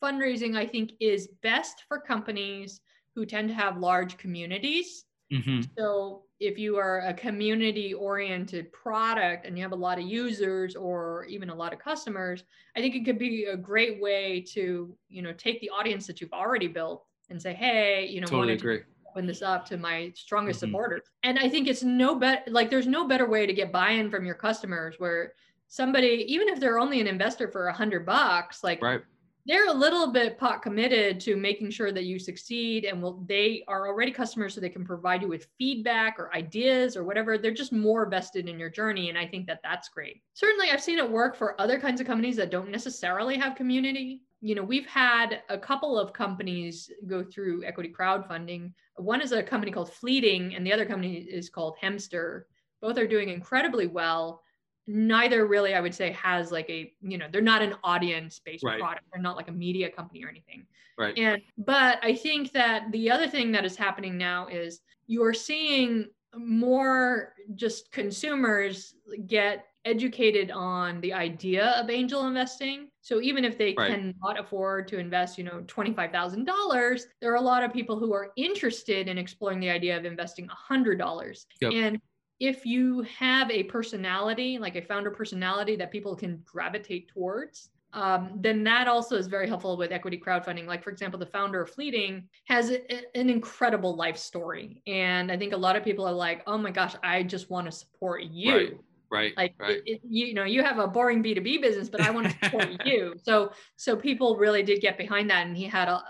fundraising, 0.02 0.56
I 0.56 0.66
think, 0.66 0.92
is 1.00 1.28
best 1.42 1.84
for 1.88 2.00
companies 2.00 2.80
who 3.14 3.26
tend 3.26 3.48
to 3.48 3.54
have 3.54 3.78
large 3.78 4.18
communities 4.18 5.04
Mhm. 5.30 5.76
So 5.78 6.24
if 6.40 6.58
you 6.58 6.76
are 6.76 7.00
a 7.00 7.14
community 7.14 7.94
oriented 7.94 8.72
product 8.72 9.46
and 9.46 9.56
you 9.56 9.62
have 9.62 9.72
a 9.72 9.76
lot 9.76 9.98
of 9.98 10.04
users 10.06 10.76
or 10.76 11.24
even 11.26 11.50
a 11.50 11.54
lot 11.54 11.72
of 11.72 11.78
customers, 11.78 12.44
I 12.76 12.80
think 12.80 12.94
it 12.94 13.04
could 13.04 13.18
be 13.18 13.44
a 13.46 13.56
great 13.56 14.00
way 14.00 14.42
to, 14.52 14.96
you 15.08 15.22
know, 15.22 15.32
take 15.32 15.60
the 15.60 15.70
audience 15.70 16.06
that 16.08 16.20
you've 16.20 16.32
already 16.32 16.68
built 16.68 17.06
and 17.30 17.40
say, 17.40 17.54
hey, 17.54 18.06
you 18.06 18.20
know, 18.20 18.28
Totally 18.28 18.52
wanted 18.52 18.58
to 18.60 18.64
agree. 18.64 18.84
open 19.10 19.26
this 19.26 19.42
up 19.42 19.64
to 19.66 19.76
my 19.76 20.12
strongest 20.14 20.60
Mhm. 20.60 20.60
supporters. 20.60 21.02
And 21.22 21.38
I 21.38 21.48
think 21.48 21.68
it's 21.68 21.82
no 21.82 22.14
better 22.16 22.50
like 22.50 22.70
there's 22.70 22.86
no 22.86 23.06
better 23.06 23.28
way 23.28 23.46
to 23.46 23.52
get 23.52 23.72
buy-in 23.72 24.10
from 24.10 24.24
your 24.24 24.34
customers 24.34 24.96
where 24.98 25.34
somebody, 25.68 26.24
even 26.28 26.48
if 26.48 26.60
they're 26.60 26.78
only 26.78 27.00
an 27.00 27.06
investor 27.06 27.48
for 27.50 27.68
a 27.68 27.72
hundred 27.72 28.04
bucks, 28.06 28.62
like 28.64 28.80
Right. 28.80 29.02
They're 29.44 29.68
a 29.68 29.72
little 29.72 30.12
bit 30.12 30.38
pot 30.38 30.62
committed 30.62 31.18
to 31.20 31.36
making 31.36 31.70
sure 31.70 31.90
that 31.90 32.04
you 32.04 32.18
succeed 32.18 32.84
and 32.84 33.04
they 33.26 33.64
are 33.66 33.88
already 33.88 34.12
customers 34.12 34.54
so 34.54 34.60
they 34.60 34.68
can 34.68 34.84
provide 34.84 35.22
you 35.22 35.28
with 35.28 35.48
feedback 35.58 36.18
or 36.18 36.34
ideas 36.34 36.96
or 36.96 37.04
whatever. 37.04 37.36
They're 37.36 37.52
just 37.52 37.72
more 37.72 38.08
vested 38.08 38.48
in 38.48 38.58
your 38.58 38.70
journey 38.70 39.08
and 39.08 39.18
i 39.18 39.26
think 39.26 39.46
that 39.46 39.60
that's 39.62 39.88
great. 39.88 40.22
Certainly 40.34 40.70
i've 40.70 40.82
seen 40.82 40.98
it 40.98 41.10
work 41.10 41.36
for 41.36 41.60
other 41.60 41.80
kinds 41.80 42.00
of 42.00 42.06
companies 42.06 42.36
that 42.36 42.50
don't 42.50 42.70
necessarily 42.70 43.36
have 43.36 43.56
community. 43.56 44.22
You 44.40 44.54
know 44.54 44.62
we've 44.62 44.86
had 44.86 45.42
a 45.48 45.58
couple 45.58 45.98
of 45.98 46.12
companies 46.12 46.90
go 47.06 47.24
through 47.24 47.64
equity 47.64 47.92
crowdfunding. 47.96 48.72
One 48.96 49.20
is 49.20 49.32
a 49.32 49.42
company 49.42 49.72
called 49.72 49.92
fleeting 49.92 50.54
and 50.54 50.64
the 50.64 50.72
other 50.72 50.86
company 50.86 51.16
is 51.16 51.48
called 51.48 51.76
hemster. 51.82 52.42
Both 52.80 52.98
are 52.98 53.06
doing 53.06 53.28
incredibly 53.28 53.86
well 53.86 54.42
neither 54.86 55.46
really 55.46 55.74
i 55.74 55.80
would 55.80 55.94
say 55.94 56.10
has 56.12 56.50
like 56.50 56.68
a 56.68 56.92
you 57.02 57.16
know 57.16 57.26
they're 57.30 57.40
not 57.40 57.62
an 57.62 57.74
audience 57.84 58.40
based 58.40 58.64
Right. 58.64 58.78
product 58.80 59.04
they're 59.12 59.22
not 59.22 59.36
like 59.36 59.48
a 59.48 59.52
media 59.52 59.88
company 59.90 60.24
or 60.24 60.28
anything 60.28 60.66
Right. 60.98 61.16
and 61.16 61.40
but 61.58 61.98
i 62.02 62.14
think 62.14 62.52
that 62.52 62.90
the 62.90 63.10
other 63.10 63.28
thing 63.28 63.52
that 63.52 63.64
is 63.64 63.76
happening 63.76 64.18
now 64.18 64.48
is 64.48 64.80
you're 65.06 65.34
seeing 65.34 66.08
more 66.36 67.34
just 67.54 67.92
consumers 67.92 68.94
get 69.26 69.66
educated 69.84 70.50
on 70.50 71.00
the 71.00 71.12
idea 71.12 71.70
of 71.72 71.90
angel 71.90 72.26
investing 72.26 72.88
so 73.02 73.20
even 73.20 73.44
if 73.44 73.58
they 73.58 73.74
Right. 73.74 73.90
cannot 73.90 74.38
afford 74.38 74.88
to 74.88 74.98
invest 74.98 75.38
you 75.38 75.44
know 75.44 75.62
$25000 75.66 77.06
there 77.20 77.32
are 77.32 77.36
a 77.36 77.40
lot 77.40 77.62
of 77.62 77.72
people 77.72 77.98
who 77.98 78.12
are 78.12 78.32
interested 78.36 79.06
in 79.08 79.18
exploring 79.18 79.60
the 79.60 79.70
idea 79.70 79.96
of 79.96 80.04
investing 80.04 80.48
$100 80.48 81.46
Yep. 81.60 81.72
and 81.72 82.00
if 82.42 82.66
you 82.66 83.02
have 83.02 83.48
a 83.52 83.62
personality, 83.62 84.58
like 84.58 84.74
a 84.74 84.82
founder 84.82 85.12
personality 85.12 85.76
that 85.76 85.92
people 85.92 86.16
can 86.16 86.42
gravitate 86.44 87.06
towards, 87.06 87.70
um, 87.92 88.30
then 88.40 88.64
that 88.64 88.88
also 88.88 89.14
is 89.16 89.28
very 89.28 89.46
helpful 89.46 89.76
with 89.76 89.92
equity 89.92 90.18
crowdfunding. 90.18 90.66
Like, 90.66 90.82
for 90.82 90.90
example, 90.90 91.20
the 91.20 91.26
founder 91.26 91.60
of 91.62 91.70
Fleeting 91.70 92.28
has 92.46 92.70
a, 92.70 92.92
a- 92.92 93.04
an 93.16 93.30
incredible 93.30 93.94
life 93.94 94.16
story. 94.16 94.82
And 94.88 95.30
I 95.30 95.36
think 95.36 95.52
a 95.52 95.56
lot 95.56 95.76
of 95.76 95.84
people 95.84 96.04
are 96.04 96.12
like, 96.12 96.42
oh 96.48 96.58
my 96.58 96.72
gosh, 96.72 96.96
I 97.04 97.22
just 97.22 97.48
want 97.48 97.66
to 97.66 97.72
support 97.72 98.24
you. 98.24 98.52
Right. 98.52 98.76
Right. 99.08 99.36
Like 99.36 99.54
right. 99.60 99.76
it- 99.76 99.82
it- 99.86 100.00
you, 100.02 100.34
know, 100.34 100.42
you 100.42 100.64
have 100.64 100.80
a 100.80 100.88
boring 100.88 101.22
B2B 101.22 101.62
business, 101.62 101.88
but 101.88 102.00
I 102.00 102.10
want 102.10 102.28
to 102.28 102.36
support 102.44 102.84
you. 102.84 103.14
So 103.22 103.52
so 103.76 103.94
people 103.94 104.36
really 104.36 104.64
did 104.64 104.80
get 104.80 104.98
behind 104.98 105.30
that. 105.30 105.46
And 105.46 105.56
he 105.56 105.66
had 105.66 105.86
a 105.86 106.02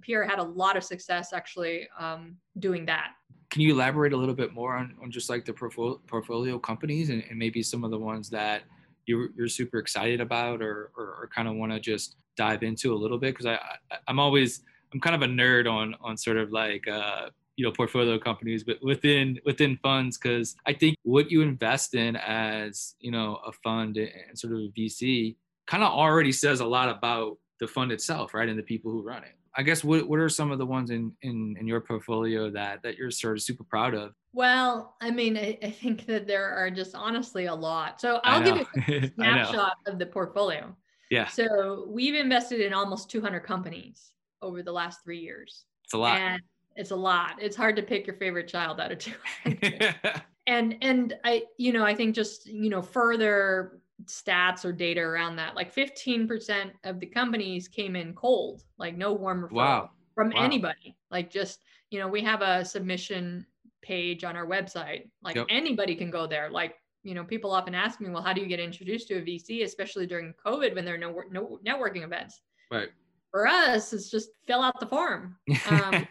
Pierre 0.00 0.24
had 0.28 0.38
a 0.38 0.44
lot 0.44 0.76
of 0.76 0.84
success 0.84 1.32
actually 1.32 1.88
um, 1.98 2.36
doing 2.60 2.86
that. 2.86 3.14
Can 3.52 3.60
you 3.60 3.74
elaborate 3.74 4.14
a 4.14 4.16
little 4.16 4.34
bit 4.34 4.54
more 4.54 4.76
on, 4.76 4.94
on 5.02 5.10
just 5.10 5.28
like 5.28 5.44
the 5.44 5.52
portfolio, 5.52 6.58
companies 6.58 7.10
and, 7.10 7.22
and 7.28 7.38
maybe 7.38 7.62
some 7.62 7.84
of 7.84 7.90
the 7.90 7.98
ones 7.98 8.30
that 8.30 8.62
you're, 9.04 9.28
you're 9.36 9.46
super 9.46 9.76
excited 9.76 10.22
about 10.22 10.62
or, 10.62 10.90
or, 10.96 11.04
or 11.04 11.30
kind 11.34 11.46
of 11.46 11.56
want 11.56 11.70
to 11.70 11.78
just 11.78 12.16
dive 12.34 12.62
into 12.62 12.94
a 12.94 12.96
little 12.96 13.18
bit? 13.18 13.34
Because 13.34 13.44
I, 13.44 13.56
I, 13.90 13.96
I'm 14.08 14.18
always, 14.18 14.62
I'm 14.94 15.00
kind 15.00 15.14
of 15.14 15.20
a 15.20 15.30
nerd 15.30 15.70
on, 15.70 15.94
on 16.00 16.16
sort 16.16 16.38
of 16.38 16.50
like, 16.50 16.88
uh, 16.88 17.28
you 17.56 17.66
know, 17.66 17.72
portfolio 17.72 18.18
companies, 18.18 18.64
but 18.64 18.82
within, 18.82 19.38
within 19.44 19.78
funds, 19.82 20.16
because 20.16 20.56
I 20.64 20.72
think 20.72 20.96
what 21.02 21.30
you 21.30 21.42
invest 21.42 21.94
in 21.94 22.16
as, 22.16 22.94
you 23.00 23.10
know, 23.10 23.38
a 23.46 23.52
fund 23.52 23.98
and 23.98 24.38
sort 24.38 24.54
of 24.54 24.60
a 24.60 24.68
VC 24.70 25.36
kind 25.66 25.82
of 25.82 25.92
already 25.92 26.32
says 26.32 26.60
a 26.60 26.66
lot 26.66 26.88
about 26.88 27.36
the 27.60 27.68
fund 27.68 27.92
itself, 27.92 28.32
right? 28.32 28.48
And 28.48 28.58
the 28.58 28.62
people 28.62 28.90
who 28.90 29.02
run 29.02 29.24
it. 29.24 29.34
I 29.54 29.62
guess 29.62 29.84
what, 29.84 30.08
what 30.08 30.18
are 30.18 30.28
some 30.28 30.50
of 30.50 30.58
the 30.58 30.66
ones 30.66 30.90
in, 30.90 31.12
in, 31.22 31.56
in 31.60 31.66
your 31.66 31.80
portfolio 31.80 32.50
that, 32.50 32.82
that 32.82 32.96
you're 32.96 33.10
sort 33.10 33.36
of 33.36 33.42
super 33.42 33.64
proud 33.64 33.94
of? 33.94 34.14
Well, 34.32 34.96
I 35.00 35.10
mean, 35.10 35.36
I, 35.36 35.58
I 35.62 35.70
think 35.70 36.06
that 36.06 36.26
there 36.26 36.48
are 36.48 36.70
just 36.70 36.94
honestly 36.94 37.46
a 37.46 37.54
lot. 37.54 38.00
So 38.00 38.20
I'll 38.24 38.42
give 38.42 38.66
you 38.88 38.98
a 38.98 39.10
snapshot 39.14 39.74
of 39.86 39.98
the 39.98 40.06
portfolio. 40.06 40.74
Yeah, 41.10 41.26
So 41.26 41.84
we've 41.88 42.14
invested 42.14 42.60
in 42.60 42.72
almost 42.72 43.10
200 43.10 43.40
companies 43.40 44.12
over 44.40 44.62
the 44.62 44.72
last 44.72 45.04
three 45.04 45.18
years. 45.18 45.66
it's 45.84 45.92
a 45.92 45.98
lot. 45.98 46.18
And 46.18 46.40
it's 46.74 46.90
a 46.90 46.96
lot. 46.96 47.36
It's 47.38 47.54
hard 47.54 47.76
to 47.76 47.82
pick 47.82 48.06
your 48.06 48.16
favorite 48.16 48.48
child 48.48 48.80
out 48.80 48.92
of 48.92 48.98
two. 48.98 49.12
and 50.46 50.76
and 50.80 51.14
I, 51.22 51.42
you 51.58 51.74
know, 51.74 51.84
I 51.84 51.94
think 51.94 52.14
just, 52.14 52.46
you 52.46 52.70
know, 52.70 52.80
further 52.80 53.81
stats 54.06 54.64
or 54.64 54.72
data 54.72 55.00
around 55.00 55.36
that, 55.36 55.54
like 55.56 55.74
15% 55.74 56.70
of 56.84 57.00
the 57.00 57.06
companies 57.06 57.68
came 57.68 57.96
in 57.96 58.14
cold, 58.14 58.62
like 58.78 58.96
no 58.96 59.12
warm 59.12 59.42
referral 59.42 59.52
wow. 59.52 59.90
from 60.14 60.30
Wow. 60.30 60.44
anybody. 60.44 60.96
Like 61.10 61.30
just, 61.30 61.64
you 61.90 61.98
know, 61.98 62.08
we 62.08 62.22
have 62.22 62.42
a 62.42 62.64
submission 62.64 63.46
page 63.82 64.24
on 64.24 64.36
our 64.36 64.46
website. 64.46 65.08
Like 65.22 65.36
Yep. 65.36 65.46
anybody 65.50 65.94
can 65.94 66.10
go 66.10 66.26
there. 66.26 66.50
Like, 66.50 66.76
you 67.02 67.14
know, 67.14 67.24
people 67.24 67.50
often 67.52 67.74
ask 67.74 68.00
me, 68.00 68.10
well, 68.10 68.22
how 68.22 68.32
do 68.32 68.40
you 68.40 68.46
get 68.46 68.60
introduced 68.60 69.08
to 69.08 69.14
a 69.16 69.20
VC, 69.22 69.64
especially 69.64 70.06
during 70.06 70.34
COVID 70.44 70.74
when 70.74 70.84
there 70.84 70.94
are 70.94 70.98
no, 70.98 71.22
no 71.30 71.58
networking 71.66 72.04
events? 72.04 72.40
Right. 72.70 72.90
For 73.30 73.46
us, 73.46 73.92
it's 73.92 74.10
just 74.10 74.30
fill 74.46 74.60
out 74.62 74.78
the 74.78 74.86
form. 74.86 75.36
Um, 75.70 76.06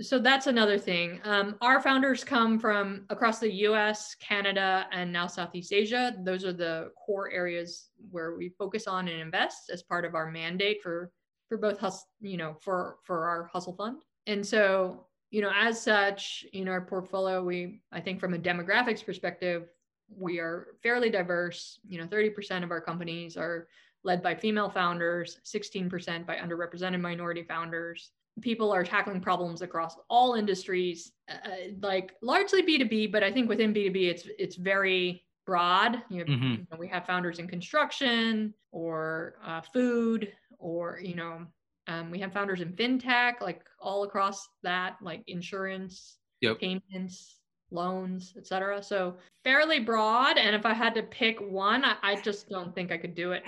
so 0.00 0.18
that's 0.18 0.46
another 0.46 0.78
thing. 0.78 1.20
Um, 1.24 1.56
our 1.60 1.80
founders 1.80 2.24
come 2.24 2.58
from 2.58 3.04
across 3.10 3.38
the 3.38 3.52
US, 3.66 4.14
Canada, 4.14 4.86
and 4.90 5.12
now 5.12 5.26
Southeast 5.26 5.72
Asia. 5.72 6.14
Those 6.24 6.44
are 6.44 6.52
the 6.52 6.90
core 6.96 7.30
areas 7.30 7.90
where 8.10 8.34
we 8.34 8.48
focus 8.58 8.86
on 8.86 9.08
and 9.08 9.20
invest 9.20 9.70
as 9.70 9.82
part 9.82 10.04
of 10.04 10.14
our 10.14 10.30
mandate 10.30 10.82
for 10.82 11.10
for 11.48 11.58
both 11.58 11.84
you 12.20 12.38
know, 12.38 12.56
for 12.60 12.96
for 13.04 13.26
our 13.26 13.44
hustle 13.52 13.74
fund. 13.74 14.02
And 14.26 14.46
so, 14.46 15.06
you 15.30 15.42
know, 15.42 15.52
as 15.54 15.82
such, 15.82 16.46
in 16.54 16.68
our 16.68 16.80
portfolio, 16.80 17.44
we 17.44 17.82
I 17.92 18.00
think 18.00 18.18
from 18.18 18.32
a 18.32 18.38
demographics 18.38 19.04
perspective, 19.04 19.68
we 20.08 20.38
are 20.38 20.68
fairly 20.82 21.10
diverse. 21.10 21.78
You 21.86 21.98
know, 21.98 22.06
30% 22.06 22.64
of 22.64 22.70
our 22.70 22.80
companies 22.80 23.36
are 23.36 23.68
led 24.04 24.22
by 24.22 24.34
female 24.34 24.70
founders, 24.70 25.38
16% 25.44 26.26
by 26.26 26.36
underrepresented 26.36 27.00
minority 27.00 27.42
founders 27.42 28.10
people 28.40 28.72
are 28.72 28.82
tackling 28.82 29.20
problems 29.20 29.60
across 29.62 29.96
all 30.08 30.34
industries 30.34 31.12
uh, 31.28 31.34
like 31.82 32.12
largely 32.22 32.62
b2b 32.62 33.12
but 33.12 33.22
i 33.22 33.30
think 33.30 33.48
within 33.48 33.74
b2b 33.74 34.08
it's 34.08 34.26
it's 34.38 34.56
very 34.56 35.22
broad 35.44 36.02
you, 36.08 36.20
have, 36.20 36.28
Mhm. 36.28 36.58
you 36.58 36.66
know, 36.70 36.78
we 36.78 36.88
have 36.88 37.04
founders 37.04 37.38
in 37.38 37.46
construction 37.46 38.54
or 38.70 39.36
uh, 39.44 39.60
food 39.60 40.32
or 40.58 40.98
you 41.02 41.14
know 41.14 41.46
um, 41.88 42.10
we 42.10 42.18
have 42.20 42.32
founders 42.32 42.60
in 42.60 42.72
fintech 42.72 43.40
like 43.40 43.62
all 43.80 44.04
across 44.04 44.48
that 44.62 44.96
like 45.02 45.22
insurance 45.26 46.18
Yep. 46.40 46.58
payments 46.58 47.38
loans 47.70 48.34
etc 48.36 48.82
so 48.82 49.16
fairly 49.44 49.80
broad 49.80 50.36
and 50.38 50.54
if 50.54 50.66
i 50.66 50.72
had 50.74 50.94
to 50.94 51.02
pick 51.04 51.40
one 51.40 51.84
i, 51.84 51.96
I 52.02 52.20
just 52.20 52.48
don't 52.48 52.74
think 52.74 52.92
i 52.92 52.96
could 52.98 53.14
do 53.14 53.32
it 53.32 53.42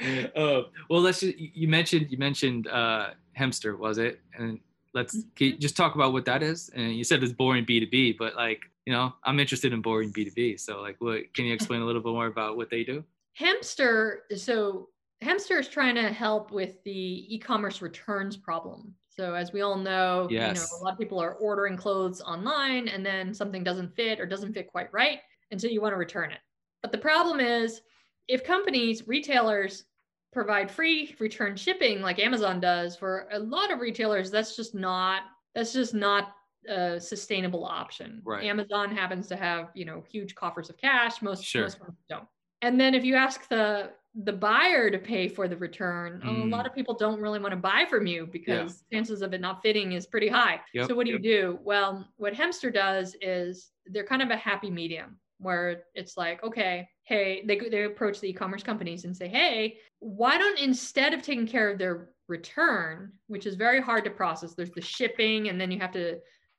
uh, 0.36 0.62
well, 0.88 1.00
let's 1.00 1.20
just, 1.20 1.36
you 1.38 1.68
mentioned 1.68 2.06
you 2.10 2.18
mentioned 2.18 2.66
uh, 2.68 3.10
Hemster, 3.38 3.78
was 3.78 3.98
it? 3.98 4.20
And 4.36 4.58
let's 4.94 5.16
mm-hmm. 5.16 5.28
can 5.36 5.46
you 5.48 5.56
just 5.58 5.76
talk 5.76 5.94
about 5.94 6.12
what 6.12 6.24
that 6.24 6.42
is. 6.42 6.70
And 6.74 6.94
you 6.94 7.04
said 7.04 7.22
it's 7.22 7.32
boring 7.32 7.64
B 7.64 7.80
two 7.80 7.86
B, 7.86 8.12
but 8.12 8.34
like 8.34 8.62
you 8.86 8.92
know, 8.94 9.12
I'm 9.24 9.38
interested 9.38 9.74
in 9.74 9.82
boring 9.82 10.10
B 10.10 10.24
two 10.24 10.30
B. 10.32 10.56
So 10.56 10.80
like, 10.80 10.96
what 10.98 11.32
can 11.34 11.44
you 11.44 11.52
explain 11.52 11.82
a 11.82 11.84
little 11.84 12.00
bit 12.00 12.12
more 12.12 12.26
about 12.26 12.56
what 12.56 12.70
they 12.70 12.84
do? 12.84 13.04
Hemster, 13.38 14.20
so 14.34 14.88
Hemster 15.22 15.60
is 15.60 15.68
trying 15.68 15.94
to 15.96 16.10
help 16.10 16.50
with 16.50 16.82
the 16.84 17.34
e-commerce 17.34 17.82
returns 17.82 18.36
problem. 18.36 18.94
So 19.10 19.34
as 19.34 19.52
we 19.52 19.60
all 19.60 19.76
know, 19.76 20.26
you 20.30 20.38
know, 20.38 20.52
a 20.52 20.82
lot 20.82 20.92
of 20.92 20.98
people 20.98 21.18
are 21.18 21.34
ordering 21.34 21.76
clothes 21.76 22.20
online 22.20 22.88
and 22.88 23.04
then 23.04 23.34
something 23.34 23.62
doesn't 23.62 23.94
fit 23.94 24.20
or 24.20 24.26
doesn't 24.26 24.54
fit 24.54 24.68
quite 24.68 24.92
right, 24.92 25.18
and 25.50 25.60
so 25.60 25.66
you 25.66 25.80
want 25.80 25.92
to 25.92 25.96
return 25.98 26.30
it. 26.30 26.38
But 26.82 26.92
the 26.92 26.98
problem 26.98 27.40
is 27.40 27.82
if 28.28 28.44
companies, 28.44 29.06
retailers 29.06 29.84
provide 30.32 30.70
free 30.70 31.14
return 31.18 31.56
shipping 31.56 32.00
like 32.00 32.18
Amazon 32.18 32.60
does 32.60 32.96
for 32.96 33.28
a 33.32 33.38
lot 33.38 33.72
of 33.72 33.80
retailers, 33.80 34.30
that's 34.30 34.56
just 34.56 34.74
not 34.74 35.22
that's 35.54 35.72
just 35.72 35.94
not 35.94 36.34
a 36.68 37.00
sustainable 37.00 37.64
option. 37.64 38.20
Right. 38.24 38.44
Amazon 38.44 38.94
happens 38.94 39.26
to 39.28 39.36
have, 39.36 39.70
you 39.74 39.84
know, 39.84 40.04
huge 40.10 40.34
coffers 40.34 40.68
of 40.68 40.76
cash. 40.76 41.22
Most 41.22 41.42
Sure. 41.44 41.62
most 41.62 41.78
don't. 42.08 42.28
And 42.62 42.78
then 42.80 42.94
if 42.94 43.04
you 43.04 43.14
ask 43.14 43.48
the 43.48 43.92
the 44.24 44.32
buyer 44.32 44.90
to 44.90 44.98
pay 44.98 45.28
for 45.28 45.46
the 45.46 45.56
return, 45.56 46.20
oh, 46.24 46.30
a 46.30 46.34
Mm. 46.34 46.50
lot 46.50 46.66
of 46.66 46.74
people 46.74 46.94
don't 46.94 47.20
really 47.20 47.38
want 47.38 47.52
to 47.52 47.56
buy 47.56 47.84
from 47.88 48.06
you 48.06 48.26
because 48.26 48.82
chances 48.92 49.22
of 49.22 49.32
it 49.32 49.40
not 49.40 49.62
fitting 49.62 49.92
is 49.92 50.06
pretty 50.06 50.26
high. 50.28 50.60
Yep, 50.74 50.88
so 50.88 50.94
what 50.96 51.06
do 51.06 51.12
yep. 51.12 51.22
you 51.22 51.30
do? 51.30 51.58
Well, 51.62 52.08
what 52.16 52.34
Hemster 52.34 52.72
does 52.72 53.14
is 53.20 53.70
they're 53.86 54.06
kind 54.06 54.22
of 54.22 54.30
a 54.30 54.36
happy 54.36 54.70
medium 54.70 55.20
where 55.38 55.84
it's 55.94 56.16
like, 56.16 56.42
okay, 56.42 56.88
hey, 57.04 57.42
they 57.46 57.58
they 57.58 57.84
approach 57.84 58.20
the 58.20 58.28
e-commerce 58.28 58.62
companies 58.62 59.04
and 59.04 59.16
say, 59.16 59.28
hey, 59.28 59.78
why 60.00 60.38
don't 60.38 60.58
instead 60.58 61.14
of 61.14 61.22
taking 61.22 61.46
care 61.46 61.70
of 61.70 61.78
their 61.78 62.10
return, 62.28 63.12
which 63.28 63.46
is 63.46 63.54
very 63.54 63.80
hard 63.80 64.04
to 64.04 64.10
process, 64.10 64.54
there's 64.54 64.70
the 64.72 64.80
shipping, 64.80 65.48
and 65.48 65.60
then 65.60 65.70
you 65.70 65.78
have 65.78 65.92
to 65.92 66.18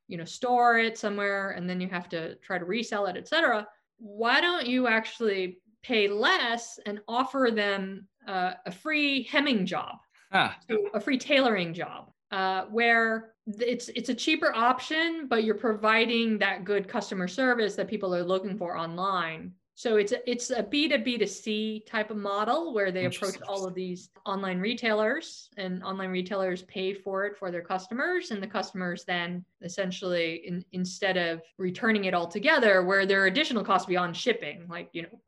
you 0.10 0.18
know 0.18 0.26
store 0.26 0.78
it 0.78 0.98
somewhere 0.98 1.52
and 1.52 1.70
then 1.70 1.80
you 1.80 1.88
have 1.88 2.10
to 2.10 2.36
try 2.38 2.58
to 2.58 2.66
resell 2.66 3.06
it 3.06 3.16
etc 3.16 3.66
why 4.00 4.42
don't 4.42 4.68
you 4.68 4.88
actually 4.88 5.60
pay 5.84 6.10
less 6.10 6.80
and 6.86 7.00
offer 7.08 7.50
them 7.54 8.06
uh, 8.28 8.54
a 8.66 8.72
free 8.72 9.24
hemming 9.24 9.66
job 9.66 9.96
ah. 10.34 10.58
a 10.94 11.00
free 11.00 11.18
tailoring 11.18 11.74
job 11.74 12.12
uh, 12.32 12.66
where 12.66 13.34
it's 13.60 13.90
it's 13.90 14.10
a 14.10 14.14
cheaper 14.14 14.54
option 14.56 15.28
but 15.28 15.44
you're 15.44 15.56
providing 15.56 16.38
that 16.38 16.64
good 16.64 16.88
customer 16.88 17.28
service 17.28 17.76
that 17.76 17.88
people 17.88 18.14
are 18.14 18.24
looking 18.24 18.58
for 18.58 18.78
online. 18.78 19.54
So 19.80 19.96
it's 19.96 20.12
a, 20.12 20.30
it's 20.30 20.50
a 20.50 20.62
B2B 20.62 21.20
to 21.20 21.26
C 21.26 21.86
type 21.88 22.12
of 22.12 22.18
model 22.18 22.74
where 22.74 22.92
they 22.92 23.06
approach 23.06 23.42
all 23.48 23.66
of 23.66 23.74
these 23.74 24.10
online 24.26 24.60
retailers 24.60 25.50
and 25.56 25.82
online 25.84 26.10
retailers 26.10 26.64
pay 26.64 26.94
for 26.94 27.26
it 27.26 27.38
for 27.38 27.50
their 27.50 27.62
customers 27.62 28.32
and 28.32 28.44
the 28.44 28.48
customers 28.48 29.06
then 29.06 29.46
essentially 29.62 30.42
in, 30.46 30.66
instead 30.74 31.16
of 31.16 31.42
returning 31.58 32.04
it 32.04 32.14
all 32.14 32.28
together 32.28 32.84
where 32.84 33.06
there 33.06 33.24
are 33.24 33.28
additional 33.28 33.64
costs 33.64 33.88
beyond 33.88 34.18
shipping 34.18 34.68
like 34.68 34.90
you 34.92 35.04
know 35.04 35.22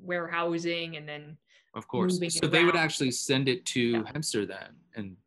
warehousing 0.00 0.96
and 0.96 1.06
then 1.06 1.36
of 1.74 1.86
course. 1.86 2.18
so 2.30 2.46
they 2.46 2.64
would 2.64 2.76
actually 2.76 3.10
send 3.10 3.46
it 3.46 3.66
to 3.66 3.80
yeah. 3.80 4.02
Hemster 4.14 4.48
then 4.48 4.70
and 4.96 5.18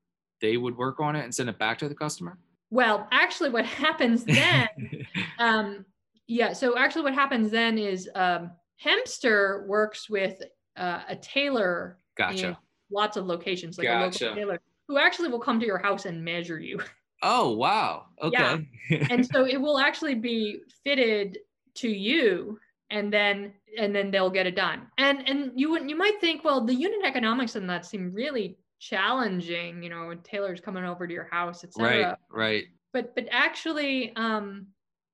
they 0.42 0.58
would 0.58 0.78
work 0.78 1.00
on 1.00 1.16
it 1.16 1.24
and 1.24 1.34
send 1.34 1.50
it 1.50 1.58
back 1.58 1.78
to 1.78 1.88
the 1.88 1.96
customer 1.96 2.38
well 2.70 3.08
actually 3.12 3.50
what 3.50 3.66
happens 3.66 4.24
then 4.24 4.68
um 5.40 5.86
yeah 6.28 6.54
so 6.54 6.78
actually 6.78 7.04
what 7.04 7.14
happens 7.14 7.52
then 7.52 7.78
is 7.78 8.10
um 8.16 8.52
Hemster 8.84 9.66
works 9.68 10.10
with 10.10 10.42
uh, 10.78 11.02
a 11.08 11.16
tailor. 11.16 11.98
Gotcha. 12.18 12.60
lots 12.92 13.18
of 13.18 13.26
locations, 13.26 13.78
like 13.78 13.88
gotcha. 13.88 14.26
a 14.26 14.28
local 14.28 14.36
tailor, 14.36 14.62
who 14.88 14.98
actually 14.98 15.30
will 15.30 15.40
come 15.40 15.60
to 15.60 15.66
your 15.66 15.78
house 15.78 16.06
and 16.06 16.24
measure 16.24 16.60
you. 16.60 16.80
Oh 17.24 17.52
wow! 17.52 18.06
Okay. 18.20 18.68
Yeah. 18.90 19.06
and 19.12 19.24
so 19.24 19.46
it 19.46 19.62
will 19.62 19.78
actually 19.78 20.16
be 20.16 20.62
fitted 20.84 21.38
to 21.76 21.88
you, 21.88 22.60
and 22.90 23.14
then 23.14 23.54
and 23.78 23.96
then 23.96 24.10
they'll 24.10 24.32
get 24.32 24.48
it 24.48 24.56
done. 24.56 24.88
And 24.98 25.30
and 25.30 25.52
you 25.54 25.70
would 25.70 25.88
you 25.88 25.96
might 25.96 26.20
think, 26.20 26.44
well, 26.44 26.66
the 26.66 26.74
unit 26.74 27.02
economics 27.06 27.56
in 27.56 27.68
that 27.68 27.86
seem 27.86 28.12
really 28.12 28.58
challenging. 28.82 29.82
You 29.82 29.90
know, 29.90 30.14
tailors 30.24 30.60
coming 30.60 30.84
over 30.84 31.08
to 31.08 31.14
your 31.14 31.30
house, 31.32 31.64
etc. 31.64 31.88
Right. 31.88 32.18
Right. 32.30 32.64
But 32.92 33.16
but 33.16 33.28
actually, 33.32 34.14
um, 34.18 34.68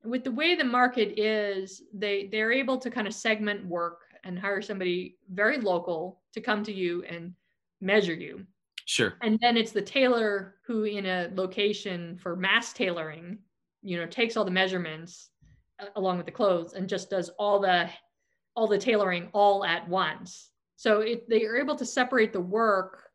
with 0.03 0.23
the 0.23 0.31
way 0.31 0.55
the 0.55 0.63
market 0.63 1.19
is, 1.19 1.83
they 1.93 2.27
they're 2.31 2.51
able 2.51 2.79
to 2.79 2.89
kind 2.89 3.05
of 3.05 3.13
segment 3.13 3.63
work 3.65 3.99
and 4.23 4.39
hire 4.39 4.61
somebody 4.61 5.17
very 5.31 5.59
local 5.59 6.21
to 6.33 6.41
come 6.41 6.63
to 6.63 6.73
you 6.73 7.03
and 7.03 7.33
measure 7.79 8.13
you. 8.13 8.45
Sure. 8.85 9.15
And 9.21 9.37
then 9.41 9.57
it's 9.57 9.71
the 9.71 9.81
tailor 9.81 10.55
who 10.65 10.83
in 10.83 11.05
a 11.05 11.29
location 11.35 12.17
for 12.17 12.35
mass 12.35 12.73
tailoring, 12.73 13.37
you 13.83 13.97
know, 13.97 14.05
takes 14.05 14.37
all 14.37 14.45
the 14.45 14.51
measurements 14.51 15.29
uh, 15.79 15.87
along 15.97 16.17
with 16.17 16.25
the 16.25 16.31
clothes 16.31 16.73
and 16.73 16.87
just 16.89 17.09
does 17.09 17.29
all 17.37 17.59
the 17.59 17.89
all 18.55 18.67
the 18.67 18.77
tailoring 18.77 19.29
all 19.33 19.63
at 19.63 19.87
once. 19.87 20.51
So 20.77 21.01
it, 21.01 21.29
they 21.29 21.43
are 21.45 21.57
able 21.57 21.75
to 21.75 21.85
separate 21.85 22.33
the 22.33 22.41
work 22.41 23.06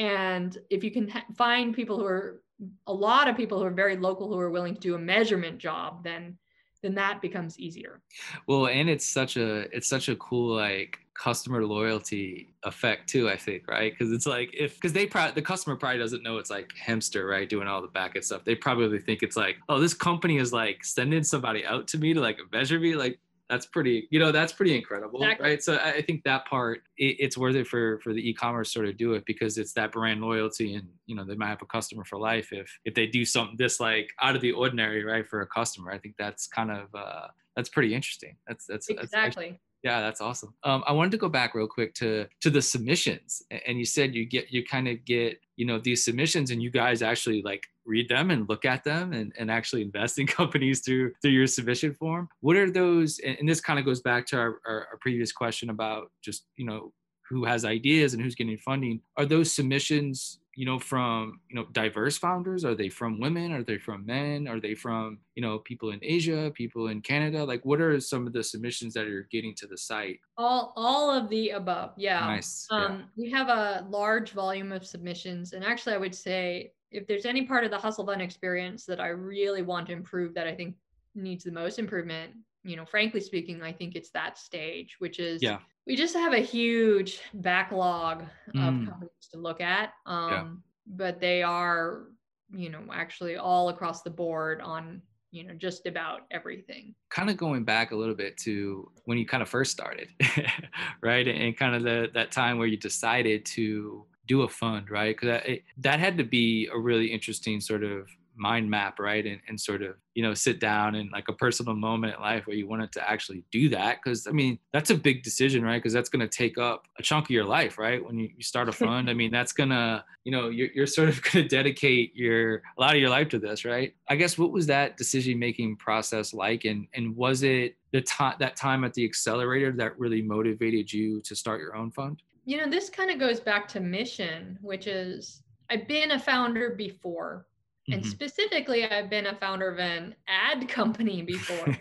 and 0.00 0.56
if 0.70 0.82
you 0.82 0.90
can 0.90 1.12
find 1.36 1.74
people 1.74 1.98
who 1.98 2.06
are 2.06 2.40
a 2.86 2.92
lot 2.92 3.28
of 3.28 3.36
people 3.36 3.58
who 3.58 3.64
are 3.66 3.70
very 3.70 3.98
local 3.98 4.28
who 4.28 4.38
are 4.38 4.50
willing 4.50 4.74
to 4.74 4.80
do 4.80 4.94
a 4.94 4.98
measurement 4.98 5.58
job, 5.58 6.02
then 6.02 6.38
then 6.82 6.94
that 6.94 7.20
becomes 7.20 7.58
easier. 7.58 8.00
Well, 8.46 8.68
and 8.68 8.88
it's 8.88 9.06
such 9.06 9.36
a 9.36 9.74
it's 9.76 9.88
such 9.88 10.08
a 10.08 10.16
cool 10.16 10.56
like 10.56 10.98
customer 11.12 11.66
loyalty 11.66 12.54
effect 12.62 13.10
too. 13.10 13.28
I 13.28 13.36
think 13.36 13.68
right 13.68 13.92
because 13.92 14.10
it's 14.10 14.26
like 14.26 14.54
if 14.58 14.76
because 14.76 14.94
they 14.94 15.04
probably 15.04 15.34
the 15.34 15.42
customer 15.42 15.76
probably 15.76 15.98
doesn't 15.98 16.22
know 16.22 16.38
it's 16.38 16.50
like 16.50 16.72
Hemster 16.82 17.28
right 17.28 17.46
doing 17.46 17.68
all 17.68 17.82
the 17.82 17.88
backend 17.88 18.24
stuff. 18.24 18.42
They 18.42 18.54
probably 18.54 19.00
think 19.00 19.22
it's 19.22 19.36
like 19.36 19.58
oh 19.68 19.78
this 19.80 19.92
company 19.92 20.38
is 20.38 20.50
like 20.50 20.82
sending 20.82 21.24
somebody 21.24 21.66
out 21.66 21.86
to 21.88 21.98
me 21.98 22.14
to 22.14 22.20
like 22.22 22.38
measure 22.50 22.80
me 22.80 22.94
like 22.94 23.18
that's 23.50 23.66
pretty 23.66 24.08
you 24.10 24.18
know 24.18 24.32
that's 24.32 24.52
pretty 24.52 24.76
incredible 24.76 25.22
exactly. 25.22 25.50
right? 25.50 25.62
So 25.62 25.76
i 25.76 26.00
think 26.00 26.22
that 26.24 26.46
part 26.46 26.82
it, 26.96 27.16
it's 27.18 27.36
worth 27.36 27.56
it 27.56 27.66
for 27.66 27.98
for 28.00 28.14
the 28.14 28.26
e-commerce 28.26 28.72
sort 28.72 28.86
of 28.86 28.96
do 28.96 29.14
it 29.14 29.26
because 29.26 29.58
it's 29.58 29.72
that 29.74 29.92
brand 29.92 30.20
loyalty 30.20 30.76
and 30.76 30.88
you 31.06 31.16
know 31.16 31.24
they 31.24 31.34
might 31.34 31.48
have 31.48 31.60
a 31.60 31.66
customer 31.66 32.04
for 32.04 32.18
life 32.18 32.52
if 32.52 32.70
if 32.84 32.94
they 32.94 33.06
do 33.06 33.24
something 33.24 33.56
this 33.58 33.80
like 33.80 34.10
out 34.22 34.36
of 34.36 34.40
the 34.40 34.52
ordinary 34.52 35.04
right 35.04 35.26
for 35.26 35.42
a 35.42 35.46
customer. 35.46 35.90
I 35.90 35.98
think 35.98 36.14
that's 36.18 36.46
kind 36.46 36.70
of 36.70 36.94
uh 36.94 37.28
that's 37.56 37.68
pretty 37.68 37.94
interesting. 37.94 38.36
That's 38.46 38.66
that's 38.66 38.88
exactly. 38.88 39.48
That's 39.48 39.60
yeah 39.82 40.00
that's 40.00 40.20
awesome. 40.20 40.54
Um, 40.62 40.84
i 40.86 40.92
wanted 40.92 41.10
to 41.12 41.16
go 41.16 41.28
back 41.28 41.54
real 41.54 41.66
quick 41.66 41.94
to 41.94 42.26
to 42.40 42.50
the 42.50 42.62
submissions. 42.62 43.42
And 43.66 43.78
you 43.78 43.84
said 43.84 44.14
you 44.14 44.24
get 44.26 44.52
you 44.52 44.64
kind 44.64 44.88
of 44.88 45.04
get 45.04 45.40
you 45.56 45.66
know 45.66 45.78
these 45.78 46.04
submissions 46.04 46.50
and 46.50 46.62
you 46.62 46.70
guys 46.70 47.02
actually 47.02 47.42
like 47.42 47.66
read 47.90 48.08
them 48.08 48.30
and 48.30 48.48
look 48.48 48.64
at 48.64 48.84
them 48.84 49.12
and, 49.12 49.32
and 49.38 49.50
actually 49.50 49.82
invest 49.82 50.18
in 50.18 50.26
companies 50.40 50.80
through 50.80 51.12
through 51.20 51.32
your 51.32 51.46
submission 51.46 51.94
form. 51.94 52.28
What 52.40 52.56
are 52.56 52.70
those 52.70 53.18
and, 53.18 53.48
this 53.48 53.60
kind 53.60 53.78
of 53.78 53.84
goes 53.84 54.00
back 54.00 54.26
to 54.26 54.38
our, 54.38 54.60
our, 54.66 54.86
our 54.92 54.98
previous 55.00 55.32
question 55.32 55.70
about 55.70 56.10
just 56.22 56.46
you 56.56 56.64
know 56.64 56.92
who 57.28 57.44
has 57.44 57.64
ideas 57.64 58.12
and 58.12 58.22
who's 58.22 58.34
getting 58.34 58.58
funding. 58.58 59.00
Are 59.16 59.24
those 59.24 59.52
submissions 59.52 60.39
you 60.60 60.66
know 60.66 60.78
from 60.78 61.40
you 61.48 61.56
know 61.56 61.64
diverse 61.72 62.18
founders? 62.18 62.66
Are 62.66 62.74
they 62.74 62.90
from 62.90 63.18
women? 63.18 63.50
Are 63.50 63.62
they 63.62 63.78
from 63.78 64.04
men? 64.04 64.46
Are 64.46 64.60
they 64.60 64.74
from 64.74 65.20
you 65.34 65.40
know 65.40 65.60
people 65.60 65.92
in 65.92 66.00
asia 66.02 66.52
people 66.54 66.88
in 66.88 67.00
canada? 67.00 67.42
Like 67.42 67.64
what 67.64 67.80
are 67.80 67.98
some 67.98 68.26
of 68.26 68.34
the 68.34 68.44
submissions 68.44 68.92
that 68.92 69.06
you're 69.06 69.22
getting 69.22 69.54
to 69.54 69.66
the 69.66 69.78
site? 69.78 70.20
All 70.36 70.74
all 70.76 71.10
of 71.10 71.30
the 71.30 71.50
above 71.50 71.92
yeah. 71.96 72.20
Nice 72.20 72.66
um 72.70 72.82
yeah. 72.82 73.04
we 73.16 73.30
have 73.30 73.48
a 73.48 73.86
large 73.88 74.32
volume 74.32 74.70
of 74.70 74.86
submissions 74.86 75.54
and 75.54 75.64
actually 75.64 75.94
i 75.94 75.98
would 76.04 76.14
say 76.14 76.72
if 76.90 77.06
there's 77.06 77.24
any 77.24 77.46
part 77.46 77.64
of 77.64 77.70
the 77.70 77.78
hustle 77.78 78.04
fund 78.04 78.20
experience 78.20 78.84
that 78.84 79.00
i 79.00 79.08
really 79.08 79.62
want 79.62 79.86
to 79.86 79.94
improve 79.94 80.34
that 80.34 80.46
i 80.46 80.54
think 80.54 80.74
needs 81.14 81.44
the 81.44 81.52
most 81.52 81.78
improvement 81.78 82.32
you 82.64 82.76
know 82.76 82.84
frankly 82.84 83.20
speaking 83.20 83.62
i 83.62 83.72
think 83.72 83.94
it's 83.94 84.10
that 84.10 84.36
stage 84.36 84.96
which 84.98 85.18
is 85.18 85.42
yeah 85.42 85.58
we 85.86 85.96
just 85.96 86.14
have 86.14 86.32
a 86.32 86.40
huge 86.40 87.20
backlog 87.34 88.22
of 88.48 88.54
mm. 88.54 88.86
companies 88.86 89.28
to 89.32 89.38
look 89.38 89.60
at. 89.60 89.92
Um, 90.06 90.30
yeah. 90.30 90.48
But 90.86 91.20
they 91.20 91.42
are, 91.42 92.04
you 92.52 92.70
know, 92.70 92.82
actually 92.92 93.36
all 93.36 93.68
across 93.68 94.02
the 94.02 94.10
board 94.10 94.60
on, 94.60 95.02
you 95.30 95.44
know, 95.44 95.54
just 95.54 95.86
about 95.86 96.22
everything. 96.30 96.94
Kind 97.10 97.30
of 97.30 97.36
going 97.36 97.64
back 97.64 97.92
a 97.92 97.96
little 97.96 98.14
bit 98.14 98.36
to 98.38 98.90
when 99.04 99.18
you 99.18 99.26
kind 99.26 99.42
of 99.42 99.48
first 99.48 99.70
started, 99.70 100.08
right? 101.02 101.26
And, 101.26 101.40
and 101.40 101.56
kind 101.56 101.74
of 101.74 101.82
the, 101.82 102.08
that 102.14 102.32
time 102.32 102.58
where 102.58 102.66
you 102.66 102.76
decided 102.76 103.44
to 103.46 104.04
do 104.26 104.42
a 104.42 104.48
fund, 104.48 104.90
right? 104.90 105.16
Because 105.16 105.28
that, 105.28 105.58
that 105.78 106.00
had 106.00 106.18
to 106.18 106.24
be 106.24 106.68
a 106.72 106.78
really 106.78 107.06
interesting 107.06 107.60
sort 107.60 107.84
of 107.84 108.08
mind 108.40 108.70
map, 108.70 108.98
right? 108.98 109.24
And, 109.24 109.40
and 109.46 109.60
sort 109.60 109.82
of, 109.82 109.96
you 110.14 110.22
know, 110.22 110.32
sit 110.32 110.58
down 110.58 110.94
and 110.94 111.10
like 111.12 111.28
a 111.28 111.32
personal 111.32 111.74
moment 111.74 112.16
in 112.16 112.20
life 112.20 112.46
where 112.46 112.56
you 112.56 112.66
wanted 112.66 112.90
to 112.92 113.08
actually 113.08 113.44
do 113.52 113.68
that. 113.68 114.02
Cause 114.02 114.26
I 114.26 114.32
mean, 114.32 114.58
that's 114.72 114.90
a 114.90 114.94
big 114.94 115.22
decision, 115.22 115.62
right? 115.62 115.80
Cause 115.80 115.92
that's 115.92 116.08
going 116.08 116.26
to 116.26 116.28
take 116.28 116.56
up 116.58 116.88
a 116.98 117.02
chunk 117.02 117.26
of 117.26 117.30
your 117.30 117.44
life, 117.44 117.78
right? 117.78 118.04
When 118.04 118.18
you, 118.18 118.30
you 118.36 118.42
start 118.42 118.68
a 118.68 118.72
fund, 118.72 119.10
I 119.10 119.14
mean, 119.20 119.30
that's 119.30 119.52
going 119.52 119.68
to, 119.68 120.02
you 120.24 120.32
know, 120.32 120.48
you're, 120.48 120.68
you're 120.74 120.86
sort 120.86 121.10
of 121.10 121.22
going 121.32 121.44
to 121.44 121.48
dedicate 121.48 122.16
your, 122.16 122.56
a 122.56 122.80
lot 122.80 122.94
of 122.94 123.00
your 123.00 123.10
life 123.10 123.28
to 123.28 123.38
this, 123.38 123.64
right? 123.64 123.94
I 124.08 124.16
guess 124.16 124.38
what 124.38 124.50
was 124.50 124.66
that 124.66 124.96
decision 124.96 125.38
making 125.38 125.76
process 125.76 126.32
like? 126.32 126.64
And, 126.64 126.88
and 126.94 127.14
was 127.14 127.42
it 127.42 127.76
the 127.92 128.00
time, 128.00 128.36
that 128.40 128.56
time 128.56 128.84
at 128.84 128.94
the 128.94 129.04
accelerator 129.04 129.70
that 129.72 129.98
really 129.98 130.22
motivated 130.22 130.92
you 130.92 131.20
to 131.22 131.36
start 131.36 131.60
your 131.60 131.76
own 131.76 131.90
fund? 131.90 132.22
You 132.46 132.56
know, 132.56 132.70
this 132.70 132.88
kind 132.88 133.10
of 133.10 133.18
goes 133.18 133.38
back 133.38 133.68
to 133.68 133.80
mission, 133.80 134.58
which 134.62 134.86
is 134.86 135.42
I've 135.70 135.86
been 135.86 136.10
a 136.10 136.18
founder 136.18 136.70
before 136.70 137.46
and 137.88 138.02
mm-hmm. 138.02 138.10
specifically, 138.10 138.84
I've 138.84 139.10
been 139.10 139.26
a 139.26 139.34
founder 139.34 139.68
of 139.68 139.78
an 139.78 140.14
ad 140.28 140.68
company 140.68 141.22
before. 141.26 141.76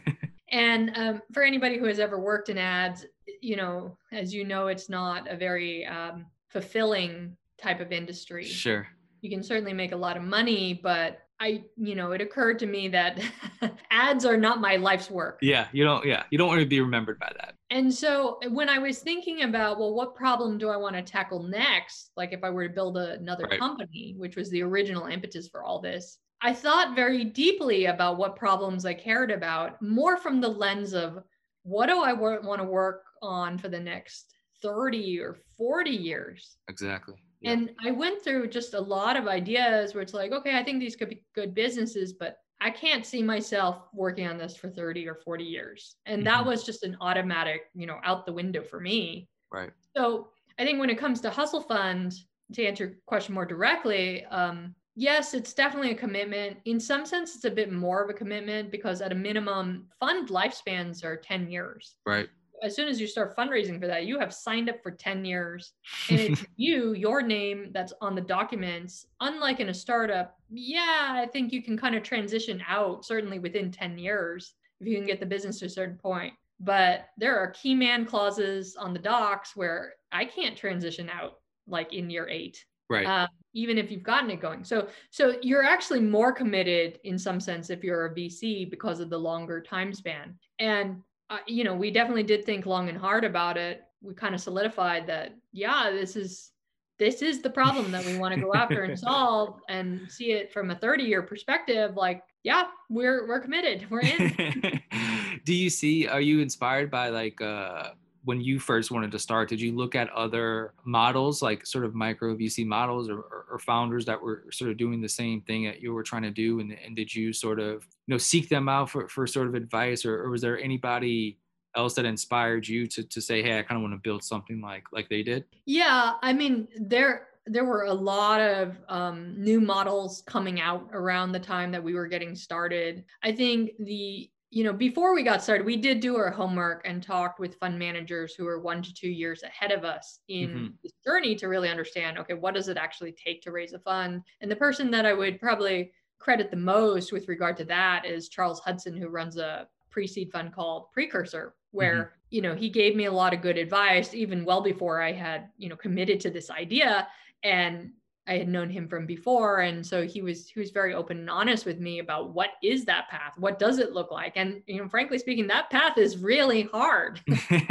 and 0.51 0.91
um, 0.95 1.21
for 1.33 1.43
anybody 1.43 1.77
who 1.77 1.85
has 1.85 1.99
ever 1.99 2.19
worked 2.19 2.49
in 2.49 2.57
ads, 2.57 3.05
you 3.41 3.55
know, 3.55 3.97
as 4.11 4.33
you 4.33 4.43
know, 4.43 4.67
it's 4.67 4.89
not 4.89 5.29
a 5.29 5.35
very 5.35 5.85
um, 5.85 6.25
fulfilling 6.49 7.35
type 7.61 7.79
of 7.79 7.91
industry. 7.91 8.45
Sure. 8.45 8.87
You 9.21 9.29
can 9.29 9.43
certainly 9.43 9.73
make 9.73 9.91
a 9.91 9.97
lot 9.97 10.17
of 10.17 10.23
money, 10.23 10.79
but 10.81 11.19
I, 11.39 11.63
you 11.77 11.95
know, 11.95 12.11
it 12.11 12.21
occurred 12.21 12.59
to 12.59 12.65
me 12.65 12.87
that 12.89 13.19
ads 13.91 14.25
are 14.25 14.37
not 14.37 14.59
my 14.59 14.77
life's 14.77 15.09
work. 15.09 15.39
Yeah, 15.41 15.67
you 15.71 15.83
don't, 15.83 16.05
yeah, 16.05 16.23
you 16.31 16.37
don't 16.37 16.47
want 16.47 16.61
to 16.61 16.65
be 16.65 16.81
remembered 16.81 17.19
by 17.19 17.31
that. 17.37 17.55
And 17.71 17.93
so 17.93 18.39
uh, 18.43 18.49
when 18.49 18.69
I 18.69 18.79
was 18.79 18.99
thinking 18.99 19.43
about, 19.43 19.79
well, 19.79 19.93
what 19.93 20.15
problem 20.15 20.57
do 20.57 20.69
I 20.69 20.77
want 20.77 20.95
to 20.95 21.01
tackle 21.01 21.43
next? 21.43 22.11
Like 22.17 22.33
if 22.33 22.43
I 22.43 22.49
were 22.49 22.67
to 22.67 22.73
build 22.73 22.97
a, 22.97 23.13
another 23.13 23.47
right. 23.49 23.59
company, 23.59 24.15
which 24.17 24.35
was 24.35 24.49
the 24.49 24.63
original 24.63 25.05
impetus 25.05 25.47
for 25.47 25.63
all 25.63 25.79
this, 25.79 26.17
I 26.41 26.53
thought 26.53 26.95
very 26.95 27.23
deeply 27.25 27.85
about 27.85 28.17
what 28.17 28.35
problems 28.35 28.85
I 28.85 28.93
cared 28.93 29.29
about, 29.29 29.81
more 29.81 30.17
from 30.17 30.39
the 30.39 30.47
lens 30.47 30.93
of 30.93 31.19
what 31.63 31.87
do 31.87 32.01
I 32.01 32.13
want 32.13 32.59
to 32.59 32.63
work 32.63 33.03
on 33.21 33.57
for 33.57 33.67
the 33.67 33.79
next 33.79 34.33
30 34.61 35.19
or 35.19 35.37
40 35.57 35.91
years? 35.91 36.57
Exactly. 36.69 37.15
Yeah. 37.41 37.51
And 37.51 37.71
I 37.85 37.91
went 37.91 38.23
through 38.23 38.47
just 38.49 38.73
a 38.73 38.79
lot 38.79 39.15
of 39.15 39.27
ideas 39.27 39.93
where 39.93 40.01
it's 40.01 40.13
like, 40.13 40.31
okay, 40.31 40.57
I 40.57 40.63
think 40.63 40.79
these 40.79 40.95
could 40.95 41.09
be 41.09 41.23
good 41.35 41.53
businesses, 41.53 42.13
but 42.13 42.37
I 42.61 42.69
can't 42.69 43.05
see 43.05 43.23
myself 43.23 43.83
working 43.93 44.27
on 44.27 44.37
this 44.37 44.55
for 44.55 44.69
30 44.69 45.07
or 45.07 45.15
40 45.15 45.43
years. 45.43 45.95
And 46.05 46.19
mm-hmm. 46.19 46.25
that 46.25 46.45
was 46.45 46.65
just 46.65 46.83
an 46.83 46.97
automatic, 46.99 47.63
you 47.73 47.87
know, 47.87 47.99
out 48.03 48.25
the 48.25 48.33
window 48.33 48.63
for 48.63 48.79
me. 48.79 49.29
Right. 49.51 49.71
So 49.95 50.29
I 50.59 50.65
think 50.65 50.79
when 50.79 50.89
it 50.89 50.97
comes 50.97 51.21
to 51.21 51.29
Hustle 51.29 51.61
Fund, 51.61 52.13
to 52.53 52.65
answer 52.65 52.85
your 52.85 52.93
question 53.05 53.33
more 53.33 53.45
directly, 53.45 54.25
um, 54.25 54.75
yes, 54.95 55.33
it's 55.33 55.53
definitely 55.53 55.91
a 55.91 55.95
commitment. 55.95 56.57
In 56.65 56.79
some 56.79 57.05
sense, 57.05 57.35
it's 57.35 57.45
a 57.45 57.51
bit 57.51 57.71
more 57.71 58.03
of 58.03 58.09
a 58.09 58.13
commitment 58.13 58.71
because 58.71 59.01
at 59.01 59.11
a 59.11 59.15
minimum, 59.15 59.87
fund 59.99 60.29
lifespans 60.29 61.03
are 61.05 61.15
10 61.15 61.49
years. 61.49 61.95
Right. 62.05 62.27
As 62.61 62.75
soon 62.75 62.89
as 62.89 62.99
you 62.99 63.07
start 63.07 63.37
fundraising 63.37 63.79
for 63.79 63.87
that, 63.87 64.05
you 64.05 64.19
have 64.19 64.33
signed 64.33 64.69
up 64.69 64.83
for 64.83 64.91
10 64.91 65.23
years. 65.23 65.71
And 66.09 66.19
it's 66.19 66.45
you, 66.57 66.93
your 66.93 67.21
name 67.21 67.69
that's 67.73 67.93
on 68.01 68.15
the 68.15 68.21
documents. 68.21 69.05
Unlike 69.21 69.61
in 69.61 69.69
a 69.69 69.73
startup, 69.73 70.38
yeah, 70.51 71.13
I 71.15 71.27
think 71.31 71.51
you 71.51 71.61
can 71.61 71.77
kind 71.77 71.95
of 71.95 72.03
transition 72.03 72.63
out 72.67 73.05
certainly 73.05 73.39
within 73.39 73.71
10 73.71 73.97
years 73.97 74.53
if 74.79 74.87
you 74.87 74.95
can 74.95 75.05
get 75.05 75.19
the 75.19 75.25
business 75.25 75.59
to 75.59 75.65
a 75.65 75.69
certain 75.69 75.97
point. 75.97 76.33
But 76.59 77.07
there 77.17 77.37
are 77.37 77.51
key 77.51 77.75
man 77.75 78.05
clauses 78.05 78.75
on 78.75 78.93
the 78.93 78.99
docs 78.99 79.55
where 79.55 79.93
I 80.11 80.25
can't 80.25 80.57
transition 80.57 81.09
out 81.09 81.35
like 81.67 81.93
in 81.93 82.09
year 82.09 82.27
eight. 82.27 82.63
Right. 82.89 83.05
Uh, 83.05 83.27
even 83.53 83.77
if 83.77 83.91
you've 83.91 84.03
gotten 84.03 84.29
it 84.31 84.41
going. 84.41 84.63
So 84.63 84.87
so 85.11 85.35
you're 85.41 85.63
actually 85.63 86.01
more 86.01 86.31
committed 86.31 86.99
in 87.03 87.17
some 87.17 87.39
sense 87.39 87.69
if 87.69 87.83
you're 87.83 88.05
a 88.05 88.15
VC 88.15 88.69
because 88.69 88.99
of 88.99 89.09
the 89.09 89.17
longer 89.17 89.61
time 89.61 89.93
span. 89.93 90.37
And 90.59 90.97
uh, 91.29 91.37
you 91.47 91.63
know, 91.63 91.75
we 91.75 91.91
definitely 91.91 92.23
did 92.23 92.45
think 92.45 92.65
long 92.65 92.89
and 92.89 92.97
hard 92.97 93.23
about 93.23 93.57
it. 93.57 93.83
We 94.01 94.13
kind 94.13 94.33
of 94.33 94.41
solidified 94.41 95.07
that 95.07 95.35
yeah, 95.51 95.91
this 95.91 96.15
is 96.15 96.51
this 96.99 97.21
is 97.21 97.41
the 97.41 97.49
problem 97.49 97.91
that 97.91 98.05
we 98.05 98.17
want 98.17 98.35
to 98.35 98.41
go 98.41 98.53
after 98.53 98.83
and 98.83 98.99
solve 99.09 99.59
and 99.69 100.01
see 100.11 100.31
it 100.31 100.51
from 100.51 100.69
a 100.69 100.75
30 100.75 101.03
year 101.03 101.21
perspective 101.21 101.95
like 101.95 102.23
yeah 102.43 102.65
we're 102.89 103.27
we're 103.27 103.39
committed 103.39 103.85
we're 103.89 104.01
in 104.01 104.81
do 105.45 105.53
you 105.53 105.69
see 105.69 106.07
are 106.07 106.21
you 106.21 106.39
inspired 106.39 106.91
by 106.91 107.09
like 107.09 107.41
uh 107.41 107.89
when 108.25 108.41
you 108.41 108.59
first 108.59 108.91
wanted 108.91 109.11
to 109.11 109.19
start, 109.19 109.49
did 109.49 109.61
you 109.61 109.71
look 109.71 109.95
at 109.95 110.09
other 110.11 110.73
models, 110.83 111.41
like 111.41 111.65
sort 111.65 111.85
of 111.85 111.95
micro 111.95 112.35
VC 112.35 112.65
models 112.65 113.09
or, 113.09 113.19
or, 113.19 113.45
or, 113.51 113.59
founders 113.59 114.05
that 114.05 114.21
were 114.21 114.43
sort 114.51 114.69
of 114.69 114.77
doing 114.77 115.01
the 115.01 115.09
same 115.09 115.41
thing 115.41 115.63
that 115.63 115.81
you 115.81 115.93
were 115.93 116.03
trying 116.03 116.23
to 116.23 116.29
do? 116.29 116.59
And, 116.59 116.77
and 116.85 116.95
did 116.95 117.13
you 117.13 117.31
sort 117.31 117.59
of, 117.59 117.87
you 118.05 118.13
know, 118.13 118.17
seek 118.17 118.49
them 118.49 118.67
out 118.67 118.89
for, 118.89 119.07
for 119.07 119.25
sort 119.25 119.47
of 119.47 119.55
advice 119.55 120.05
or, 120.05 120.21
or 120.23 120.29
was 120.29 120.41
there 120.41 120.59
anybody 120.59 121.37
else 121.75 121.93
that 121.95 122.05
inspired 122.05 122.67
you 122.67 122.87
to, 122.87 123.03
to 123.03 123.21
say, 123.21 123.41
Hey, 123.41 123.59
I 123.59 123.63
kind 123.63 123.77
of 123.77 123.81
want 123.81 123.93
to 123.93 124.09
build 124.09 124.23
something 124.23 124.61
like, 124.61 124.83
like 124.91 125.09
they 125.09 125.23
did? 125.23 125.45
Yeah. 125.65 126.13
I 126.21 126.33
mean, 126.33 126.67
there, 126.75 127.27
there 127.45 127.65
were 127.65 127.83
a 127.83 127.93
lot 127.93 128.41
of 128.41 128.77
um, 128.89 129.35
new 129.41 129.59
models 129.59 130.23
coming 130.25 130.61
out 130.61 130.89
around 130.93 131.31
the 131.31 131.39
time 131.39 131.71
that 131.71 131.83
we 131.83 131.93
were 131.93 132.07
getting 132.07 132.35
started. 132.35 133.05
I 133.23 133.31
think 133.31 133.71
the 133.79 134.29
you 134.51 134.63
know, 134.63 134.73
before 134.73 135.13
we 135.13 135.21
got 135.21 135.43
started, 135.43 135.65
we 135.65 135.77
did 135.77 135.99
do 135.99 136.15
our 136.15 136.31
homework 136.31 136.81
and 136.83 137.03
talked 137.03 137.39
with 137.39 137.59
fund 137.59 137.77
managers 137.77 138.33
who 138.33 138.47
are 138.47 138.59
one 138.59 138.81
to 138.81 138.93
two 138.93 139.09
years 139.09 139.43
ahead 139.43 139.71
of 139.71 139.83
us 139.83 140.21
in 140.27 140.49
mm-hmm. 140.49 140.67
this 140.81 140.93
journey 141.05 141.35
to 141.35 141.47
really 141.47 141.69
understand, 141.69 142.17
okay, 142.17 142.33
what 142.33 142.55
does 142.55 142.67
it 142.67 142.77
actually 142.77 143.11
take 143.11 143.43
to 143.43 143.51
raise 143.51 143.73
a 143.73 143.79
fund? 143.79 144.23
And 144.41 144.49
the 144.49 144.55
person 144.55 144.89
that 144.89 145.05
I 145.05 145.13
would 145.13 145.39
probably 145.39 145.91
credit 146.17 146.49
the 146.49 146.57
most 146.57 147.11
with 147.11 147.27
regard 147.27 147.57
to 147.57 147.65
that 147.65 148.05
is 148.05 148.27
Charles 148.27 148.59
Hudson, 148.59 148.97
who 148.97 149.07
runs 149.07 149.37
a 149.37 149.67
pre-seed 149.91 150.31
fund 150.31 150.51
called 150.51 150.91
Precursor, 150.93 151.53
where 151.71 151.95
mm-hmm. 151.95 152.13
you 152.29 152.41
know 152.41 152.55
he 152.55 152.69
gave 152.69 152.95
me 152.95 153.05
a 153.05 153.11
lot 153.11 153.33
of 153.33 153.41
good 153.41 153.57
advice 153.57 154.13
even 154.13 154.45
well 154.45 154.61
before 154.61 155.01
I 155.01 155.11
had 155.11 155.49
you 155.57 155.69
know 155.69 155.75
committed 155.75 156.19
to 156.21 156.29
this 156.29 156.49
idea. 156.49 157.07
And 157.43 157.91
I 158.29 158.37
had 158.37 158.47
known 158.47 158.69
him 158.69 158.87
from 158.87 159.07
before, 159.07 159.61
and 159.61 159.85
so 159.85 160.05
he 160.05 160.21
was 160.21 160.47
he 160.49 160.59
was 160.59 160.69
very 160.69 160.93
open 160.93 161.17
and 161.17 161.29
honest 161.29 161.65
with 161.65 161.79
me 161.79 161.97
about 161.97 162.31
what 162.33 162.51
is 162.61 162.85
that 162.85 163.09
path, 163.09 163.33
what 163.37 163.57
does 163.57 163.79
it 163.79 163.93
look 163.93 164.11
like, 164.11 164.33
and 164.35 164.61
you 164.67 164.77
know, 164.77 164.87
frankly 164.87 165.17
speaking, 165.17 165.47
that 165.47 165.71
path 165.71 165.97
is 165.97 166.17
really 166.17 166.63
hard. 166.71 167.19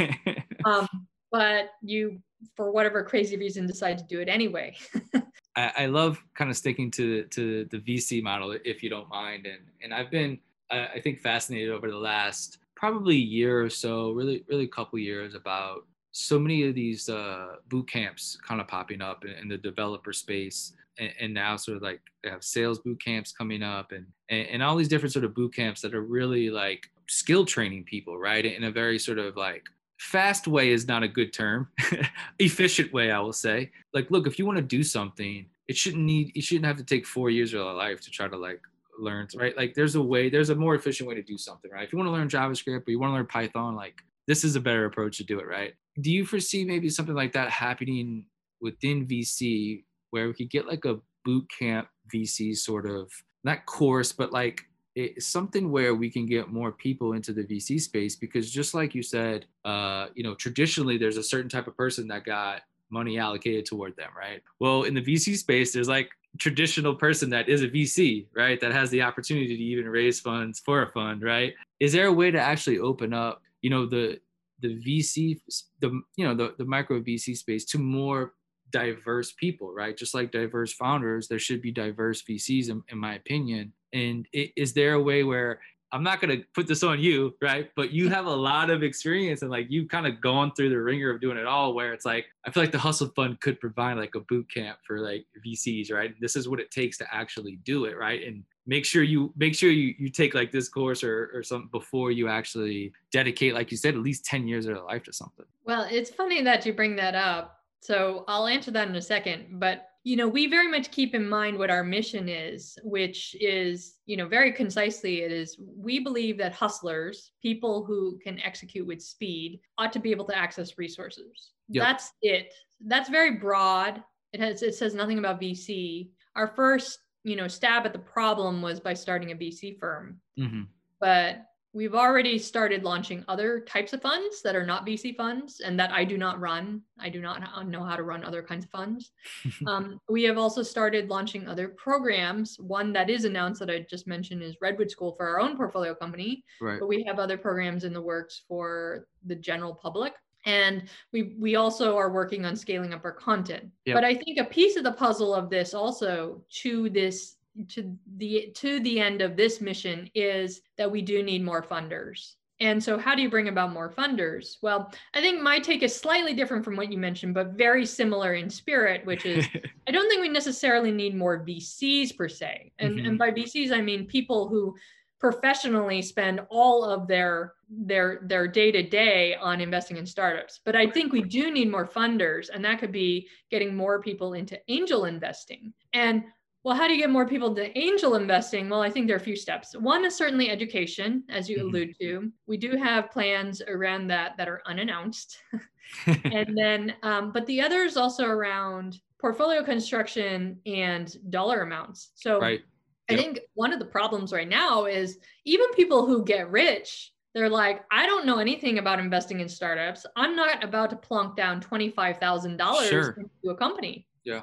um, 0.65 0.87
but 1.31 1.69
you, 1.81 2.21
for 2.55 2.71
whatever 2.71 3.03
crazy 3.03 3.37
reason, 3.37 3.67
decide 3.67 3.97
to 3.99 4.03
do 4.03 4.19
it 4.19 4.27
anyway. 4.27 4.75
I, 5.55 5.71
I, 5.77 5.85
love 5.85 6.21
kind 6.35 6.49
of 6.49 6.57
sticking 6.57 6.91
to 6.91 7.23
to 7.23 7.65
the 7.65 7.77
VC 7.77 8.21
model, 8.21 8.57
if 8.65 8.83
you 8.83 8.89
don't 8.89 9.07
mind, 9.07 9.45
and 9.45 9.61
and 9.81 9.93
I've 9.93 10.11
been 10.11 10.39
I 10.71 10.99
think 11.01 11.19
fascinated 11.19 11.71
over 11.71 11.89
the 11.89 11.97
last 11.97 12.59
probably 12.79 13.15
a 13.15 13.19
year 13.19 13.61
or 13.61 13.69
so, 13.69 14.11
really 14.11 14.43
really 14.47 14.63
a 14.63 14.69
couple 14.69 14.97
years 14.97 15.35
about 15.35 15.85
so 16.11 16.39
many 16.39 16.67
of 16.67 16.73
these 16.73 17.09
uh, 17.09 17.55
boot 17.67 17.87
camps 17.87 18.37
kind 18.47 18.61
of 18.61 18.67
popping 18.67 19.01
up 19.01 19.25
in, 19.25 19.31
in 19.31 19.47
the 19.47 19.57
developer 19.57 20.13
space 20.13 20.73
and, 20.97 21.11
and, 21.19 21.33
now 21.33 21.55
sort 21.55 21.77
of 21.77 21.83
like 21.83 22.01
they 22.23 22.29
have 22.29 22.43
sales 22.43 22.79
boot 22.79 22.99
camps 23.03 23.31
coming 23.31 23.61
up 23.61 23.91
and, 23.91 24.07
and, 24.29 24.47
and 24.47 24.63
all 24.63 24.75
these 24.75 24.87
different 24.87 25.13
sort 25.13 25.23
of 25.23 25.35
boot 25.35 25.53
camps 25.53 25.81
that 25.81 25.93
are 25.93 26.01
really 26.01 26.49
like 26.49 26.89
skill 27.07 27.45
training 27.45 27.83
people 27.83 28.17
right? 28.17 28.45
In 28.45 28.63
a 28.63 28.71
very 28.71 28.97
sort 28.97 29.19
of 29.19 29.35
like 29.35 29.67
fast 29.99 30.47
way 30.47 30.71
is 30.71 30.87
not 30.87 31.03
a 31.03 31.07
good 31.07 31.31
term. 31.33 31.67
Efficient 32.39 32.91
way 32.93 33.11
i 33.11 33.19
will 33.19 33.33
say. 33.33 33.71
Like 33.93 34.09
look 34.09 34.25
if 34.25 34.39
you 34.39 34.45
want 34.45 34.57
to 34.57 34.63
do 34.63 34.83
something 34.83 35.45
it 35.67 35.77
shouldn't 35.77 36.03
need 36.03 36.31
you 36.33 36.41
shouldn't 36.41 36.65
have 36.65 36.77
to 36.77 36.83
take 36.83 37.05
four 37.05 37.29
years 37.29 37.53
of 37.53 37.59
your 37.59 37.73
life 37.73 38.01
to 38.01 38.09
try 38.09 38.27
to 38.27 38.37
like 38.37 38.61
learn 39.01 39.27
right? 39.35 39.55
Like 39.55 39.73
there's 39.73 39.95
a 39.95 40.01
way 40.01 40.29
there's 40.29 40.49
a 40.49 40.55
more 40.55 40.75
efficient 40.75 41.07
way 41.07 41.15
to 41.15 41.23
do 41.23 41.37
something 41.37 41.71
right? 41.71 41.83
If 41.83 41.93
you 41.93 41.97
want 41.97 42.07
to 42.07 42.13
learn 42.13 42.29
javascript 42.29 42.87
or 42.87 42.91
you 42.91 42.99
want 42.99 43.11
to 43.11 43.15
learn 43.15 43.25
python 43.25 43.75
like 43.75 44.01
this 44.27 44.43
is 44.43 44.55
a 44.55 44.59
better 44.59 44.85
approach 44.85 45.17
to 45.17 45.23
do 45.23 45.39
it 45.39 45.47
right? 45.47 45.73
Do 46.01 46.11
you 46.11 46.25
foresee 46.25 46.63
maybe 46.63 46.89
something 46.89 47.15
like 47.15 47.33
that 47.33 47.49
happening 47.49 48.25
within 48.61 49.07
VC 49.07 49.83
where 50.11 50.27
we 50.27 50.33
could 50.33 50.49
get 50.49 50.67
like 50.67 50.85
a 50.85 50.99
boot 51.25 51.45
camp 51.57 51.87
VC 52.13 52.55
sort 52.55 52.85
of 52.85 53.11
not 53.43 53.65
course, 53.65 54.11
but 54.11 54.31
like 54.31 54.61
it's 54.95 55.27
something 55.27 55.71
where 55.71 55.95
we 55.95 56.09
can 56.09 56.25
get 56.25 56.49
more 56.49 56.71
people 56.71 57.13
into 57.13 57.31
the 57.31 57.43
VC 57.43 57.79
space? 57.79 58.15
Because 58.15 58.51
just 58.51 58.73
like 58.73 58.93
you 58.93 59.03
said, 59.03 59.45
uh, 59.65 60.07
you 60.15 60.23
know, 60.23 60.35
traditionally 60.35 60.97
there's 60.97 61.17
a 61.17 61.23
certain 61.23 61.49
type 61.49 61.67
of 61.67 61.77
person 61.77 62.07
that 62.09 62.25
got 62.25 62.61
money 62.91 63.17
allocated 63.17 63.65
toward 63.65 63.95
them, 63.95 64.09
right? 64.17 64.41
Well, 64.59 64.83
in 64.83 64.93
the 64.93 65.01
VC 65.01 65.37
space, 65.37 65.71
there's 65.71 65.87
like 65.87 66.09
traditional 66.37 66.95
person 66.95 67.29
that 67.31 67.49
is 67.49 67.63
a 67.63 67.67
VC, 67.67 68.27
right? 68.35 68.59
That 68.59 68.71
has 68.71 68.89
the 68.89 69.01
opportunity 69.01 69.57
to 69.57 69.63
even 69.63 69.87
raise 69.89 70.19
funds 70.19 70.59
for 70.59 70.83
a 70.83 70.91
fund, 70.91 71.21
right? 71.21 71.53
Is 71.79 71.91
there 71.91 72.07
a 72.07 72.13
way 72.13 72.31
to 72.31 72.39
actually 72.39 72.79
open 72.79 73.13
up, 73.13 73.41
you 73.61 73.69
know, 73.69 73.85
the 73.85 74.19
the 74.61 74.75
VC, 74.75 75.39
the 75.79 76.01
you 76.15 76.27
know 76.27 76.35
the 76.35 76.53
the 76.57 76.65
micro 76.65 76.99
VC 76.99 77.35
space 77.35 77.65
to 77.65 77.77
more 77.77 78.33
diverse 78.71 79.33
people, 79.33 79.73
right? 79.73 79.97
Just 79.97 80.13
like 80.13 80.31
diverse 80.31 80.73
founders, 80.73 81.27
there 81.27 81.39
should 81.39 81.61
be 81.61 81.71
diverse 81.71 82.21
VCs, 82.23 82.69
in, 82.69 82.83
in 82.89 82.97
my 82.97 83.15
opinion. 83.15 83.73
And 83.93 84.27
is 84.33 84.73
there 84.73 84.93
a 84.93 85.01
way 85.01 85.23
where 85.23 85.59
I'm 85.91 86.03
not 86.03 86.21
to 86.21 86.43
put 86.53 86.67
this 86.67 86.83
on 86.83 86.99
you, 86.99 87.35
right? 87.41 87.69
But 87.75 87.91
you 87.91 88.09
have 88.09 88.25
a 88.25 88.33
lot 88.33 88.69
of 88.69 88.83
experience 88.83 89.41
and 89.41 89.49
like 89.49 89.67
you've 89.69 89.89
kind 89.89 90.05
of 90.05 90.21
gone 90.21 90.51
through 90.53 90.69
the 90.69 90.79
ringer 90.79 91.09
of 91.09 91.19
doing 91.19 91.37
it 91.37 91.45
all 91.45 91.73
where 91.73 91.93
it's 91.93 92.05
like, 92.05 92.25
I 92.45 92.51
feel 92.51 92.61
like 92.61 92.71
the 92.71 92.77
Hustle 92.77 93.11
Fund 93.15 93.39
could 93.41 93.59
provide 93.59 93.97
like 93.97 94.13
a 94.15 94.19
boot 94.21 94.51
camp 94.53 94.79
for 94.85 94.99
like 94.99 95.25
VCs, 95.45 95.91
right? 95.91 96.13
This 96.21 96.35
is 96.35 96.47
what 96.47 96.59
it 96.59 96.69
takes 96.69 96.97
to 96.99 97.13
actually 97.13 97.57
do 97.63 97.85
it, 97.85 97.97
right? 97.97 98.23
And 98.23 98.43
make 98.67 98.85
sure 98.85 99.01
you 99.01 99.33
make 99.35 99.55
sure 99.55 99.71
you, 99.71 99.95
you 99.97 100.09
take 100.09 100.35
like 100.35 100.51
this 100.51 100.69
course 100.69 101.03
or, 101.03 101.31
or 101.33 101.41
something 101.41 101.69
before 101.71 102.11
you 102.11 102.27
actually 102.27 102.93
dedicate, 103.11 103.55
like 103.55 103.71
you 103.71 103.77
said, 103.77 103.95
at 103.95 104.01
least 104.01 104.25
10 104.25 104.47
years 104.47 104.65
of 104.65 104.75
your 104.75 104.83
life 104.83 105.03
to 105.03 105.13
something. 105.13 105.45
Well, 105.65 105.87
it's 105.89 106.11
funny 106.11 106.43
that 106.43 106.65
you 106.65 106.73
bring 106.73 106.95
that 106.97 107.15
up. 107.15 107.55
So 107.81 108.25
I'll 108.27 108.47
answer 108.47 108.71
that 108.71 108.87
in 108.87 108.95
a 108.95 109.01
second. 109.01 109.59
But 109.59 109.88
you 110.03 110.15
know, 110.15 110.27
we 110.27 110.47
very 110.47 110.67
much 110.67 110.91
keep 110.91 111.13
in 111.13 111.27
mind 111.27 111.57
what 111.57 111.69
our 111.69 111.83
mission 111.83 112.29
is, 112.29 112.77
which 112.83 113.35
is, 113.39 113.95
you 114.05 114.15
know, 114.15 114.27
very 114.27 114.51
concisely, 114.51 115.21
it 115.21 115.31
is 115.31 115.57
we 115.59 115.99
believe 115.99 116.37
that 116.37 116.53
hustlers, 116.53 117.31
people 117.41 117.83
who 117.83 118.17
can 118.23 118.39
execute 118.39 118.87
with 118.87 119.01
speed, 119.01 119.59
ought 119.77 119.91
to 119.93 119.99
be 119.99 120.11
able 120.11 120.25
to 120.25 120.37
access 120.37 120.77
resources. 120.77 121.51
Yep. 121.67 121.83
That's 121.85 122.11
it. 122.21 122.53
That's 122.85 123.09
very 123.09 123.31
broad. 123.31 124.01
It 124.31 124.39
has 124.39 124.63
it 124.63 124.75
says 124.75 124.95
nothing 124.95 125.19
about 125.19 125.41
VC. 125.41 126.09
Our 126.35 126.47
first, 126.47 126.99
you 127.23 127.35
know, 127.35 127.47
stab 127.47 127.85
at 127.85 127.91
the 127.91 127.99
problem 127.99 128.61
was 128.61 128.79
by 128.79 128.93
starting 128.93 129.31
a 129.31 129.35
VC 129.35 129.77
firm. 129.77 130.19
Mm-hmm. 130.39 130.61
But 131.01 131.45
We've 131.71 131.93
already 131.93 132.39
started 132.39 132.83
launching 132.83 133.23
other 133.27 133.59
types 133.59 133.93
of 133.93 134.01
funds 134.01 134.41
that 134.41 134.55
are 134.55 134.65
not 134.65 134.87
VC 134.87 135.15
funds 135.15 135.59
and 135.59 135.79
that 135.79 135.91
I 135.91 136.03
do 136.03 136.17
not 136.17 136.39
run. 136.39 136.81
I 136.99 137.09
do 137.09 137.21
not 137.21 137.67
know 137.67 137.83
how 137.83 137.95
to 137.95 138.01
run 138.01 138.23
other 138.23 138.41
kinds 138.41 138.65
of 138.65 138.71
funds. 138.71 139.11
um, 139.67 139.99
we 140.09 140.23
have 140.23 140.39
also 140.39 140.63
started 140.63 141.09
launching 141.09 141.47
other 141.47 141.69
programs. 141.69 142.59
One 142.59 142.91
that 142.93 143.09
is 143.09 143.25
announced 143.25 143.59
that 143.59 143.69
I 143.69 143.85
just 143.87 144.07
mentioned 144.07 144.41
is 144.41 144.57
Redwood 144.61 144.89
School 144.89 145.13
for 145.13 145.27
our 145.27 145.39
own 145.39 145.55
portfolio 145.55 145.93
company. 145.93 146.43
Right. 146.59 146.79
But 146.79 146.87
we 146.87 147.03
have 147.03 147.19
other 147.19 147.37
programs 147.37 147.83
in 147.83 147.93
the 147.93 148.01
works 148.01 148.41
for 148.47 149.07
the 149.25 149.35
general 149.35 149.75
public 149.75 150.13
and 150.45 150.83
we 151.11 151.35
we 151.37 151.55
also 151.55 151.97
are 151.97 152.11
working 152.11 152.45
on 152.45 152.55
scaling 152.55 152.93
up 152.93 153.03
our 153.03 153.11
content 153.11 153.65
yep. 153.85 153.95
but 153.95 154.03
i 154.03 154.15
think 154.15 154.39
a 154.39 154.43
piece 154.45 154.77
of 154.77 154.83
the 154.83 154.91
puzzle 154.91 155.35
of 155.35 155.49
this 155.49 155.73
also 155.73 156.41
to 156.49 156.89
this 156.89 157.35
to 157.67 157.95
the 158.17 158.51
to 158.55 158.79
the 158.79 158.99
end 158.99 159.21
of 159.21 159.35
this 159.35 159.61
mission 159.61 160.09
is 160.15 160.61
that 160.77 160.91
we 160.91 161.01
do 161.01 161.23
need 161.23 161.43
more 161.43 161.63
funders. 161.63 162.35
And 162.61 162.83
so 162.83 162.97
how 162.97 163.15
do 163.15 163.21
you 163.21 163.29
bring 163.29 163.47
about 163.47 163.71
more 163.71 163.89
funders? 163.89 164.57
Well 164.61 164.91
i 165.13 165.21
think 165.21 165.41
my 165.41 165.59
take 165.59 165.83
is 165.83 165.95
slightly 165.95 166.33
different 166.33 166.65
from 166.65 166.75
what 166.75 166.91
you 166.91 166.97
mentioned 166.97 167.33
but 167.33 167.53
very 167.53 167.85
similar 167.85 168.33
in 168.33 168.49
spirit 168.49 169.05
which 169.05 169.25
is 169.25 169.45
i 169.87 169.91
don't 169.91 170.09
think 170.09 170.21
we 170.21 170.29
necessarily 170.29 170.91
need 170.91 171.15
more 171.15 171.45
vcs 171.45 172.15
per 172.15 172.27
se. 172.27 172.71
And, 172.79 172.95
mm-hmm. 172.95 173.05
and 173.05 173.17
by 173.17 173.31
vcs 173.31 173.71
i 173.71 173.81
mean 173.81 174.05
people 174.05 174.47
who 174.47 174.75
professionally 175.19 176.01
spend 176.01 176.39
all 176.49 176.83
of 176.83 177.07
their 177.07 177.53
their 177.69 178.21
their 178.23 178.47
day 178.47 178.71
to 178.71 178.81
day 178.81 179.35
on 179.35 179.61
investing 179.61 179.97
in 179.97 180.05
startups. 180.05 180.61
But 180.63 180.75
i 180.75 180.89
think 180.89 181.11
we 181.11 181.21
do 181.21 181.51
need 181.51 181.69
more 181.69 181.85
funders 181.85 182.49
and 182.53 182.63
that 182.65 182.79
could 182.79 182.91
be 182.91 183.27
getting 183.51 183.75
more 183.75 184.01
people 184.01 184.33
into 184.33 184.59
angel 184.67 185.05
investing. 185.05 185.73
And 185.93 186.23
well, 186.69 186.77
how 186.77 186.87
do 186.87 186.93
you 186.93 186.99
get 186.99 187.09
more 187.09 187.25
people 187.25 187.55
to 187.55 187.75
angel 187.75 188.13
investing? 188.13 188.69
Well, 188.69 188.83
I 188.83 188.91
think 188.91 189.07
there 189.07 189.15
are 189.15 189.19
a 189.19 189.23
few 189.23 189.35
steps. 189.35 189.75
One 189.75 190.05
is 190.05 190.15
certainly 190.15 190.51
education, 190.51 191.23
as 191.27 191.49
you 191.49 191.57
mm-hmm. 191.57 191.67
allude 191.67 191.95
to. 191.99 192.31
We 192.45 192.57
do 192.57 192.77
have 192.77 193.09
plans 193.09 193.63
around 193.67 194.05
that 194.09 194.37
that 194.37 194.47
are 194.47 194.61
unannounced. 194.67 195.39
and 196.05 196.55
then, 196.55 196.93
um, 197.01 197.31
but 197.31 197.47
the 197.47 197.59
other 197.59 197.81
is 197.81 197.97
also 197.97 198.23
around 198.23 198.99
portfolio 199.19 199.63
construction 199.63 200.59
and 200.67 201.17
dollar 201.31 201.61
amounts. 201.61 202.11
So 202.13 202.39
right. 202.39 202.61
I 203.09 203.15
think 203.15 203.39
one 203.55 203.73
of 203.73 203.79
the 203.79 203.85
problems 203.85 204.31
right 204.31 204.47
now 204.47 204.85
is 204.85 205.17
even 205.45 205.71
people 205.71 206.05
who 206.05 206.23
get 206.23 206.51
rich, 206.51 207.13
they're 207.33 207.49
like, 207.49 207.83
I 207.89 208.05
don't 208.05 208.27
know 208.27 208.37
anything 208.37 208.77
about 208.77 208.99
investing 208.99 209.39
in 209.39 209.49
startups. 209.49 210.05
I'm 210.15 210.35
not 210.35 210.63
about 210.63 210.91
to 210.91 210.97
plunk 210.97 211.35
down 211.35 211.61
$25,000 211.61 212.89
sure. 212.89 213.17
into 213.17 213.49
a 213.49 213.55
company. 213.55 214.05
Yeah. 214.23 214.41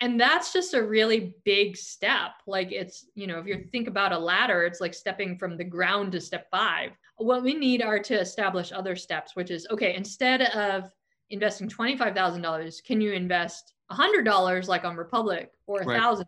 And 0.00 0.20
that's 0.20 0.52
just 0.52 0.74
a 0.74 0.82
really 0.82 1.34
big 1.44 1.76
step. 1.76 2.32
Like 2.46 2.72
it's, 2.72 3.06
you 3.14 3.26
know, 3.26 3.38
if 3.38 3.46
you 3.46 3.64
think 3.70 3.88
about 3.88 4.12
a 4.12 4.18
ladder, 4.18 4.64
it's 4.64 4.80
like 4.80 4.92
stepping 4.92 5.38
from 5.38 5.56
the 5.56 5.64
ground 5.64 6.12
to 6.12 6.20
step 6.20 6.48
five. 6.50 6.90
What 7.16 7.42
we 7.42 7.54
need 7.54 7.80
are 7.80 7.98
to 8.00 8.20
establish 8.20 8.72
other 8.72 8.96
steps, 8.96 9.36
which 9.36 9.50
is 9.50 9.66
okay, 9.70 9.94
instead 9.94 10.42
of 10.42 10.90
investing 11.30 11.68
$25,000, 11.68 12.84
can 12.84 13.00
you 13.00 13.12
invest 13.12 13.74
$100 13.90 14.68
like 14.68 14.84
on 14.84 14.96
Republic 14.96 15.50
or 15.66 15.80
$1,000? 15.80 16.26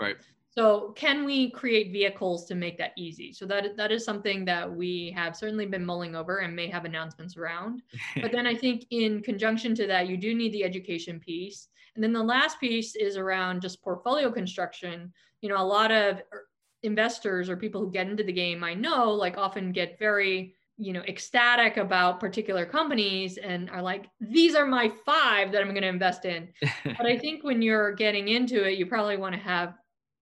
Right. 0.00 0.16
So 0.56 0.94
can 0.96 1.26
we 1.26 1.50
create 1.50 1.92
vehicles 1.92 2.46
to 2.46 2.54
make 2.54 2.78
that 2.78 2.92
easy? 2.96 3.32
So 3.32 3.44
that 3.46 3.76
that 3.76 3.92
is 3.92 4.06
something 4.06 4.44
that 4.46 4.70
we 4.70 5.12
have 5.14 5.36
certainly 5.36 5.66
been 5.66 5.84
mulling 5.84 6.16
over 6.16 6.38
and 6.38 6.56
may 6.56 6.68
have 6.68 6.86
announcements 6.86 7.36
around. 7.36 7.82
but 8.22 8.32
then 8.32 8.46
I 8.46 8.54
think 8.62 8.86
in 8.90 9.22
conjunction 9.22 9.74
to 9.74 9.86
that, 9.86 10.08
you 10.08 10.16
do 10.16 10.34
need 10.34 10.52
the 10.52 10.64
education 10.64 11.20
piece. 11.20 11.68
And 11.94 12.02
then 12.02 12.14
the 12.14 12.22
last 12.22 12.58
piece 12.58 12.96
is 12.96 13.18
around 13.18 13.60
just 13.60 13.82
portfolio 13.82 14.30
construction. 14.30 15.12
You 15.42 15.50
know, 15.50 15.60
a 15.60 15.64
lot 15.64 15.92
of 15.92 16.22
er, 16.32 16.46
investors 16.82 17.50
or 17.50 17.56
people 17.56 17.82
who 17.82 17.90
get 17.90 18.08
into 18.08 18.24
the 18.24 18.32
game, 18.32 18.64
I 18.64 18.72
know, 18.72 19.10
like 19.10 19.36
often 19.36 19.72
get 19.72 19.98
very 19.98 20.54
you 20.78 20.92
know 20.92 21.02
ecstatic 21.08 21.78
about 21.78 22.20
particular 22.20 22.66
companies 22.66 23.38
and 23.38 23.70
are 23.70 23.80
like 23.80 24.10
these 24.20 24.54
are 24.54 24.66
my 24.66 24.92
five 25.06 25.50
that 25.50 25.62
i'm 25.62 25.70
going 25.70 25.80
to 25.80 25.88
invest 25.88 26.26
in 26.26 26.48
but 26.84 27.06
i 27.06 27.16
think 27.16 27.42
when 27.42 27.62
you're 27.62 27.94
getting 27.94 28.28
into 28.28 28.62
it 28.62 28.76
you 28.76 28.84
probably 28.84 29.16
want 29.16 29.34
to 29.34 29.40
have 29.40 29.72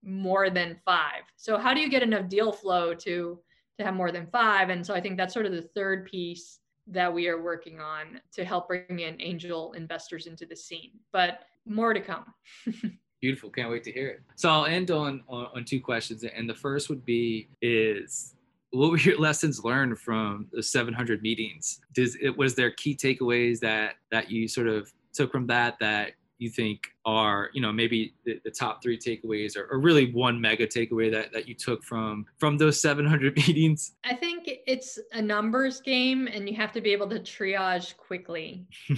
more 0.05 0.49
than 0.49 0.77
five. 0.85 1.23
So 1.35 1.57
how 1.57 1.73
do 1.73 1.81
you 1.81 1.89
get 1.89 2.03
enough 2.03 2.29
deal 2.29 2.51
flow 2.51 2.93
to 2.93 3.39
to 3.77 3.83
have 3.83 3.93
more 3.93 4.11
than 4.11 4.27
five? 4.27 4.69
And 4.69 4.85
so 4.85 4.93
I 4.93 5.01
think 5.01 5.17
that's 5.17 5.33
sort 5.33 5.45
of 5.45 5.51
the 5.51 5.63
third 5.75 6.05
piece 6.05 6.59
that 6.87 7.11
we 7.13 7.27
are 7.27 7.41
working 7.41 7.79
on 7.79 8.21
to 8.33 8.45
help 8.45 8.67
bring 8.67 8.99
in 8.99 9.19
angel 9.19 9.73
investors 9.73 10.27
into 10.27 10.45
the 10.45 10.55
scene. 10.55 10.91
But 11.11 11.39
more 11.65 11.93
to 11.93 11.99
come. 11.99 12.33
Beautiful. 13.21 13.49
Can't 13.49 13.71
wait 13.71 13.83
to 13.85 13.91
hear 13.91 14.07
it. 14.09 14.21
So 14.35 14.49
I'll 14.49 14.65
end 14.65 14.91
on, 14.91 15.23
on, 15.27 15.47
on 15.55 15.65
two 15.65 15.81
questions. 15.81 16.23
And 16.23 16.47
the 16.47 16.53
first 16.53 16.89
would 16.89 17.03
be 17.03 17.49
is 17.61 18.35
what 18.69 18.91
were 18.91 18.97
your 18.97 19.17
lessons 19.19 19.63
learned 19.63 19.97
from 19.99 20.47
the 20.51 20.61
700 20.61 21.21
meetings? 21.21 21.81
Does 21.93 22.15
it 22.21 22.37
was 22.37 22.55
there 22.55 22.71
key 22.71 22.95
takeaways 22.95 23.59
that 23.61 23.95
that 24.11 24.29
you 24.29 24.47
sort 24.47 24.67
of 24.67 24.93
took 25.13 25.31
from 25.31 25.47
that 25.47 25.77
that 25.79 26.11
you 26.37 26.49
think 26.49 26.87
are 27.05 27.49
you 27.53 27.61
know 27.61 27.71
maybe 27.71 28.13
the, 28.25 28.39
the 28.43 28.51
top 28.51 28.81
three 28.81 28.97
takeaways 28.97 29.55
or, 29.55 29.67
or, 29.71 29.79
really 29.79 30.11
one 30.11 30.39
mega 30.39 30.67
takeaway 30.67 31.11
that, 31.11 31.31
that 31.31 31.47
you 31.47 31.55
took 31.55 31.83
from 31.83 32.25
from 32.37 32.57
those 32.57 32.81
700 32.81 33.35
meetings? 33.47 33.93
I 34.03 34.15
think 34.15 34.49
it's 34.67 34.99
a 35.13 35.21
numbers 35.21 35.81
game 35.81 36.27
and 36.27 36.49
you 36.49 36.55
have 36.55 36.71
to 36.73 36.81
be 36.81 36.91
able 36.91 37.07
to 37.09 37.19
triage 37.19 37.95
quickly. 37.97 38.67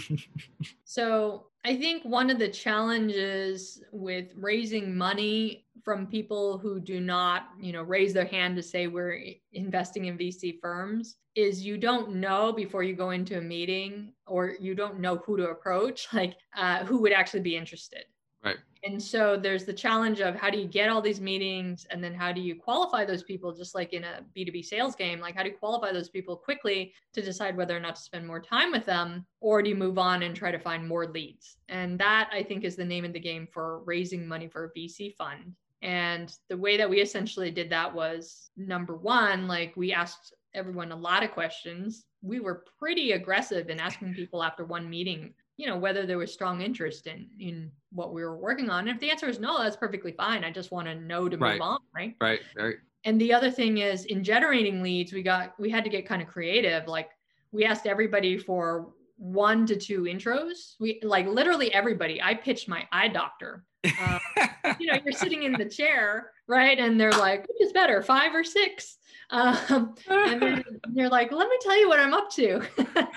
So 0.89 1.47
i 1.65 1.76
think 1.76 2.04
one 2.04 2.30
of 2.30 2.39
the 2.39 2.47
challenges 2.47 3.84
with 3.91 4.32
raising 4.36 4.97
money 4.97 5.66
from 5.83 6.07
people 6.07 6.57
who 6.57 6.79
do 6.79 6.99
not 6.99 7.49
you 7.59 7.71
know 7.71 7.83
raise 7.83 8.13
their 8.13 8.25
hand 8.25 8.55
to 8.55 8.63
say 8.63 8.87
we're 8.87 9.19
investing 9.53 10.05
in 10.05 10.17
vc 10.17 10.59
firms 10.59 11.17
is 11.37 11.63
you 11.63 11.77
don't 11.77 12.15
know 12.15 12.51
before 12.51 12.81
you 12.81 12.95
go 12.95 13.11
into 13.11 13.37
a 13.37 13.41
meeting 13.41 14.11
or 14.25 14.55
you 14.59 14.73
don't 14.73 14.99
know 14.99 15.17
who 15.17 15.37
to 15.37 15.49
approach 15.49 16.07
like 16.13 16.35
uh, 16.57 16.83
who 16.83 16.99
would 16.99 17.13
actually 17.13 17.41
be 17.41 17.55
interested. 17.55 18.05
Right. 18.43 18.57
And 18.83 19.01
so 19.01 19.35
there's 19.35 19.65
the 19.65 19.73
challenge 19.73 20.19
of 20.19 20.35
how 20.35 20.49
do 20.49 20.57
you 20.57 20.67
get 20.67 20.89
all 20.89 21.01
these 21.01 21.19
meetings 21.19 21.85
and 21.91 22.03
then 22.03 22.13
how 22.13 22.31
do 22.31 22.39
you 22.39 22.55
qualify 22.55 23.03
those 23.03 23.23
people 23.23 23.51
just 23.51 23.75
like 23.75 23.93
in 23.93 24.03
a 24.03 24.21
b2b 24.35 24.63
sales 24.63 24.95
game 24.95 25.19
like 25.19 25.35
how 25.35 25.43
do 25.43 25.49
you 25.49 25.57
qualify 25.57 25.91
those 25.91 26.09
people 26.09 26.35
quickly 26.35 26.93
to 27.13 27.21
decide 27.21 27.57
whether 27.57 27.75
or 27.75 27.79
not 27.79 27.95
to 27.95 28.01
spend 28.01 28.25
more 28.25 28.39
time 28.39 28.71
with 28.71 28.85
them 28.85 29.25
or 29.41 29.61
do 29.61 29.69
you 29.69 29.75
move 29.75 29.97
on 29.97 30.21
and 30.21 30.35
try 30.35 30.51
to 30.51 30.59
find 30.59 30.87
more 30.87 31.07
leads? 31.07 31.57
And 31.67 31.99
that 31.99 32.29
i 32.31 32.43
think 32.43 32.63
is 32.63 32.75
the 32.75 32.85
name 32.85 33.05
of 33.05 33.13
the 33.13 33.19
game 33.19 33.47
for 33.51 33.79
raising 33.85 34.27
money 34.27 34.47
for 34.47 34.65
a 34.65 34.79
vc 34.79 35.15
fund 35.15 35.55
and 35.81 36.33
the 36.49 36.57
way 36.57 36.77
that 36.77 36.89
we 36.89 37.01
essentially 37.01 37.51
did 37.51 37.69
that 37.69 37.93
was 37.93 38.49
number 38.57 38.95
one, 38.95 39.47
like 39.47 39.73
we 39.75 39.93
asked 39.93 40.33
everyone 40.53 40.91
a 40.91 40.95
lot 40.95 41.23
of 41.23 41.31
questions. 41.31 42.05
We 42.21 42.39
were 42.39 42.65
pretty 42.79 43.11
aggressive 43.11 43.69
in 43.69 43.79
asking 43.79 44.15
people 44.15 44.43
after 44.43 44.65
one 44.65 44.89
meeting, 44.89 45.33
you 45.55 45.67
know, 45.67 45.77
whether 45.77 46.05
there 46.05 46.17
was 46.17 46.33
strong 46.33 46.61
interest 46.61 47.05
in 47.07 47.27
in 47.39 47.71
what 47.91 48.13
we 48.13 48.23
were 48.23 48.37
working 48.37 48.69
on. 48.69 48.87
And 48.87 48.95
if 48.95 48.99
the 48.99 49.11
answer 49.11 49.29
is 49.29 49.39
no, 49.39 49.61
that's 49.61 49.75
perfectly 49.75 50.11
fine. 50.11 50.43
I 50.43 50.51
just 50.51 50.71
want 50.71 50.87
to 50.87 50.95
know 50.95 51.29
to 51.29 51.37
right. 51.37 51.53
move 51.53 51.61
on, 51.61 51.79
right? 51.95 52.15
Right. 52.19 52.39
Right. 52.55 52.75
And 53.03 53.21
the 53.21 53.33
other 53.33 53.51
thing 53.51 53.77
is 53.77 54.05
in 54.05 54.23
generating 54.23 54.81
leads, 54.81 55.13
we 55.13 55.21
got 55.21 55.53
we 55.59 55.69
had 55.69 55.83
to 55.83 55.89
get 55.89 56.07
kind 56.07 56.21
of 56.21 56.27
creative. 56.27 56.87
Like 56.87 57.09
we 57.51 57.65
asked 57.65 57.85
everybody 57.85 58.37
for 58.37 58.89
one 59.17 59.65
to 59.67 59.75
two 59.75 60.03
intros. 60.03 60.75
We 60.79 60.99
like 61.03 61.27
literally 61.27 61.73
everybody. 61.73 62.21
I 62.21 62.33
pitched 62.33 62.67
my 62.67 62.87
eye 62.91 63.07
doctor. 63.07 63.63
Um, 63.85 64.19
you 64.79 64.87
know, 64.87 64.99
you're 65.03 65.13
sitting 65.13 65.43
in 65.43 65.53
the 65.53 65.65
chair, 65.65 66.31
right? 66.47 66.77
And 66.77 66.99
they're 66.99 67.11
like, 67.11 67.47
which 67.47 67.61
is 67.61 67.71
better, 67.71 68.01
five 68.01 68.33
or 68.33 68.43
six? 68.43 68.97
Um, 69.29 69.95
and 70.09 70.41
then 70.41 70.63
you're 70.93 71.09
like, 71.09 71.31
let 71.31 71.49
me 71.49 71.57
tell 71.61 71.79
you 71.79 71.89
what 71.89 71.99
I'm 71.99 72.13
up 72.13 72.29
to. 72.31 72.61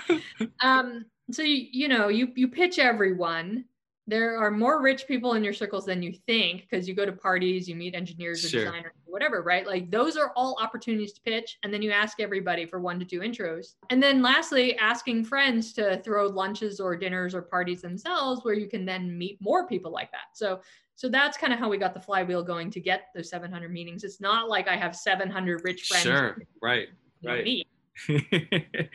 um, 0.59 1.05
so 1.31 1.41
you, 1.41 1.67
you 1.71 1.87
know, 1.87 2.09
you 2.09 2.31
you 2.35 2.47
pitch 2.47 2.79
everyone. 2.79 3.65
There 4.11 4.37
are 4.37 4.51
more 4.51 4.81
rich 4.81 5.07
people 5.07 5.35
in 5.35 5.43
your 5.43 5.53
circles 5.53 5.85
than 5.85 6.03
you 6.03 6.11
think 6.27 6.67
because 6.69 6.85
you 6.85 6.93
go 6.93 7.05
to 7.05 7.13
parties, 7.13 7.69
you 7.69 7.77
meet 7.77 7.95
engineers 7.95 8.43
or 8.43 8.49
sure. 8.49 8.65
designers, 8.65 8.91
or 9.07 9.11
whatever, 9.13 9.41
right? 9.41 9.65
Like 9.65 9.89
those 9.89 10.17
are 10.17 10.33
all 10.35 10.57
opportunities 10.61 11.13
to 11.13 11.21
pitch. 11.21 11.57
And 11.63 11.73
then 11.73 11.81
you 11.81 11.91
ask 11.91 12.19
everybody 12.19 12.65
for 12.65 12.81
one 12.81 12.99
to 12.99 13.05
two 13.05 13.21
intros. 13.21 13.75
And 13.89 14.03
then 14.03 14.21
lastly, 14.21 14.77
asking 14.77 15.23
friends 15.23 15.71
to 15.75 16.01
throw 16.03 16.27
lunches 16.27 16.81
or 16.81 16.97
dinners 16.97 17.33
or 17.33 17.41
parties 17.41 17.81
themselves 17.81 18.43
where 18.43 18.53
you 18.53 18.67
can 18.67 18.83
then 18.83 19.17
meet 19.17 19.37
more 19.39 19.65
people 19.65 19.93
like 19.93 20.11
that. 20.11 20.35
So 20.35 20.59
so 20.95 21.07
that's 21.07 21.37
kind 21.37 21.53
of 21.53 21.59
how 21.59 21.69
we 21.69 21.77
got 21.77 21.93
the 21.93 22.01
flywheel 22.01 22.43
going 22.43 22.69
to 22.69 22.81
get 22.81 23.07
those 23.15 23.29
700 23.29 23.71
meetings. 23.71 24.03
It's 24.03 24.19
not 24.19 24.49
like 24.49 24.67
I 24.67 24.75
have 24.75 24.93
700 24.93 25.61
rich 25.63 25.87
friends. 25.87 26.03
Sure. 26.03 26.37
Right. 26.61 26.89
Right. 27.23 27.65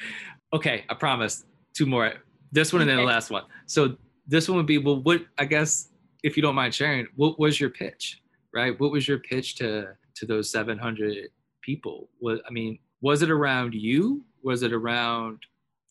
okay. 0.52 0.84
I 0.90 0.94
promise 0.94 1.46
two 1.72 1.86
more. 1.86 2.12
This 2.52 2.74
one 2.74 2.82
okay. 2.82 2.90
and 2.90 2.98
then 2.98 3.06
the 3.06 3.10
last 3.10 3.30
one. 3.30 3.44
So 3.64 3.96
this 4.26 4.48
one 4.48 4.56
would 4.56 4.66
be, 4.66 4.78
well, 4.78 5.00
what, 5.02 5.22
I 5.38 5.44
guess, 5.44 5.90
if 6.22 6.36
you 6.36 6.42
don't 6.42 6.54
mind 6.54 6.74
sharing, 6.74 7.06
what 7.16 7.38
was 7.38 7.60
your 7.60 7.70
pitch, 7.70 8.20
right? 8.52 8.78
What 8.80 8.90
was 8.90 9.06
your 9.06 9.18
pitch 9.18 9.54
to, 9.56 9.88
to 10.14 10.26
those 10.26 10.50
700 10.50 11.28
people? 11.62 12.08
What, 12.18 12.40
I 12.46 12.50
mean, 12.50 12.78
was 13.00 13.22
it 13.22 13.30
around 13.30 13.74
you? 13.74 14.24
Was 14.42 14.62
it 14.62 14.72
around 14.72 15.40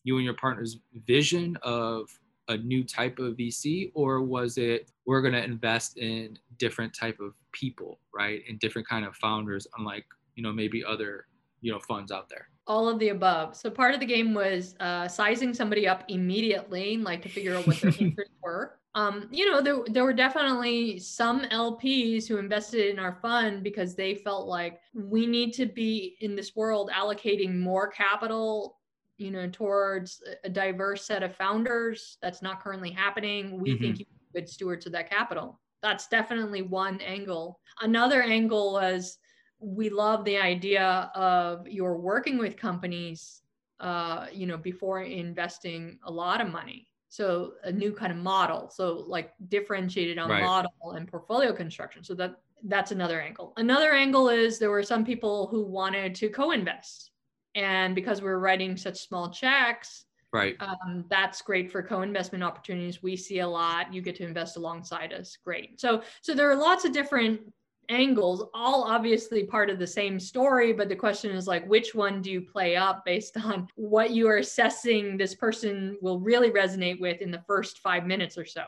you 0.04 0.16
and 0.16 0.24
your 0.24 0.34
partner's 0.34 0.78
vision 1.06 1.56
of 1.62 2.08
a 2.48 2.56
new 2.56 2.84
type 2.84 3.18
of 3.18 3.36
VC 3.36 3.90
or 3.94 4.22
was 4.22 4.56
it 4.56 4.90
we're 5.04 5.20
going 5.20 5.34
to 5.34 5.42
invest 5.42 5.98
in 5.98 6.38
different 6.58 6.94
type 6.94 7.18
of 7.20 7.34
people, 7.52 7.98
right? 8.14 8.42
And 8.48 8.58
different 8.60 8.88
kind 8.88 9.04
of 9.04 9.16
founders 9.16 9.66
unlike, 9.78 10.04
you 10.34 10.42
know, 10.42 10.52
maybe 10.52 10.84
other, 10.84 11.26
you 11.60 11.72
know, 11.72 11.80
funds 11.80 12.12
out 12.12 12.28
there. 12.28 12.48
All 12.66 12.88
of 12.88 12.98
the 12.98 13.10
above. 13.10 13.56
So 13.56 13.70
part 13.70 13.94
of 13.94 14.00
the 14.00 14.06
game 14.06 14.34
was 14.34 14.74
uh, 14.80 15.06
sizing 15.06 15.54
somebody 15.54 15.86
up 15.86 16.04
immediately, 16.08 16.96
like 16.96 17.22
to 17.22 17.28
figure 17.28 17.54
out 17.54 17.66
what 17.66 17.80
their 17.80 17.92
interests 17.98 18.34
were. 18.42 18.78
Um, 18.94 19.28
you 19.30 19.50
know, 19.50 19.60
there, 19.60 19.78
there 19.86 20.04
were 20.04 20.14
definitely 20.14 20.98
some 20.98 21.42
LPs 21.42 22.26
who 22.26 22.38
invested 22.38 22.88
in 22.88 22.98
our 22.98 23.18
fund 23.20 23.62
because 23.62 23.94
they 23.94 24.14
felt 24.14 24.48
like 24.48 24.80
we 24.94 25.26
need 25.26 25.52
to 25.54 25.66
be 25.66 26.16
in 26.20 26.34
this 26.34 26.56
world 26.56 26.90
allocating 26.92 27.58
more 27.58 27.88
capital 27.88 28.78
you 29.18 29.30
know, 29.30 29.48
towards 29.48 30.22
a 30.44 30.48
diverse 30.50 31.04
set 31.06 31.22
of 31.22 31.34
founders. 31.34 32.18
That's 32.20 32.42
not 32.42 32.62
currently 32.62 32.90
happening. 32.90 33.58
We 33.58 33.70
mm-hmm. 33.70 33.82
think 33.82 33.98
you 34.00 34.06
good 34.34 34.48
stewards 34.48 34.84
of 34.84 34.92
that 34.92 35.08
capital. 35.08 35.58
That's 35.82 36.08
definitely 36.08 36.62
one 36.62 37.00
angle. 37.00 37.60
Another 37.80 38.22
angle 38.22 38.74
was 38.74 39.18
we 39.58 39.88
love 39.88 40.24
the 40.24 40.36
idea 40.36 41.10
of 41.14 41.66
you're 41.66 41.96
working 41.96 42.38
with 42.38 42.56
companies, 42.56 43.42
uh, 43.80 44.26
you 44.32 44.46
know, 44.46 44.56
before 44.56 45.02
investing 45.02 45.98
a 46.04 46.12
lot 46.12 46.40
of 46.40 46.50
money. 46.50 46.88
So 47.08 47.52
a 47.64 47.72
new 47.72 47.92
kind 47.92 48.12
of 48.12 48.18
model. 48.18 48.68
So 48.70 49.04
like 49.06 49.32
differentiated 49.48 50.18
on 50.18 50.28
right. 50.28 50.42
model 50.42 50.92
and 50.94 51.08
portfolio 51.08 51.52
construction. 51.52 52.04
So 52.04 52.14
that 52.14 52.36
that's 52.64 52.90
another 52.90 53.20
angle. 53.20 53.52
Another 53.56 53.92
angle 53.92 54.28
is 54.28 54.58
there 54.58 54.70
were 54.70 54.82
some 54.82 55.04
people 55.04 55.46
who 55.46 55.62
wanted 55.64 56.14
to 56.16 56.28
co-invest 56.28 57.10
and 57.54 57.94
because 57.94 58.20
we're 58.20 58.38
writing 58.38 58.76
such 58.76 58.98
small 58.98 59.30
checks, 59.30 60.06
Right. 60.32 60.56
Um, 60.60 61.04
that's 61.08 61.40
great 61.40 61.70
for 61.72 61.82
co-investment 61.82 62.44
opportunities. 62.44 63.02
We 63.02 63.16
see 63.16 63.38
a 63.38 63.48
lot. 63.48 63.94
You 63.94 64.02
get 64.02 64.16
to 64.16 64.24
invest 64.24 64.56
alongside 64.56 65.12
us. 65.14 65.38
Great. 65.42 65.80
So 65.80 66.02
so 66.20 66.34
there 66.34 66.50
are 66.50 66.56
lots 66.56 66.84
of 66.84 66.92
different 66.92 67.40
angles, 67.88 68.44
all 68.54 68.84
obviously 68.84 69.44
part 69.44 69.70
of 69.70 69.78
the 69.78 69.86
same 69.86 70.18
story. 70.18 70.72
But 70.72 70.88
the 70.88 70.96
question 70.96 71.30
is 71.30 71.46
like, 71.46 71.66
which 71.66 71.94
one 71.94 72.22
do 72.22 72.30
you 72.30 72.40
play 72.40 72.76
up 72.76 73.04
based 73.04 73.36
on 73.44 73.68
what 73.76 74.10
you 74.10 74.28
are 74.28 74.38
assessing 74.38 75.16
this 75.16 75.34
person 75.34 75.96
will 76.00 76.20
really 76.20 76.50
resonate 76.50 77.00
with 77.00 77.20
in 77.20 77.30
the 77.30 77.42
first 77.46 77.78
five 77.78 78.06
minutes 78.06 78.38
or 78.38 78.44
so? 78.44 78.64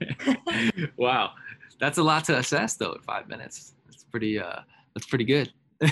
wow, 0.96 1.32
that's 1.78 1.98
a 1.98 2.02
lot 2.02 2.24
to 2.24 2.38
assess 2.38 2.74
though. 2.74 2.92
In 2.92 3.02
five 3.02 3.28
minutes, 3.28 3.74
that's 3.86 4.04
pretty. 4.04 4.38
Uh, 4.38 4.60
that's 4.94 5.06
pretty 5.06 5.24
good. 5.24 5.52
you, 5.80 5.88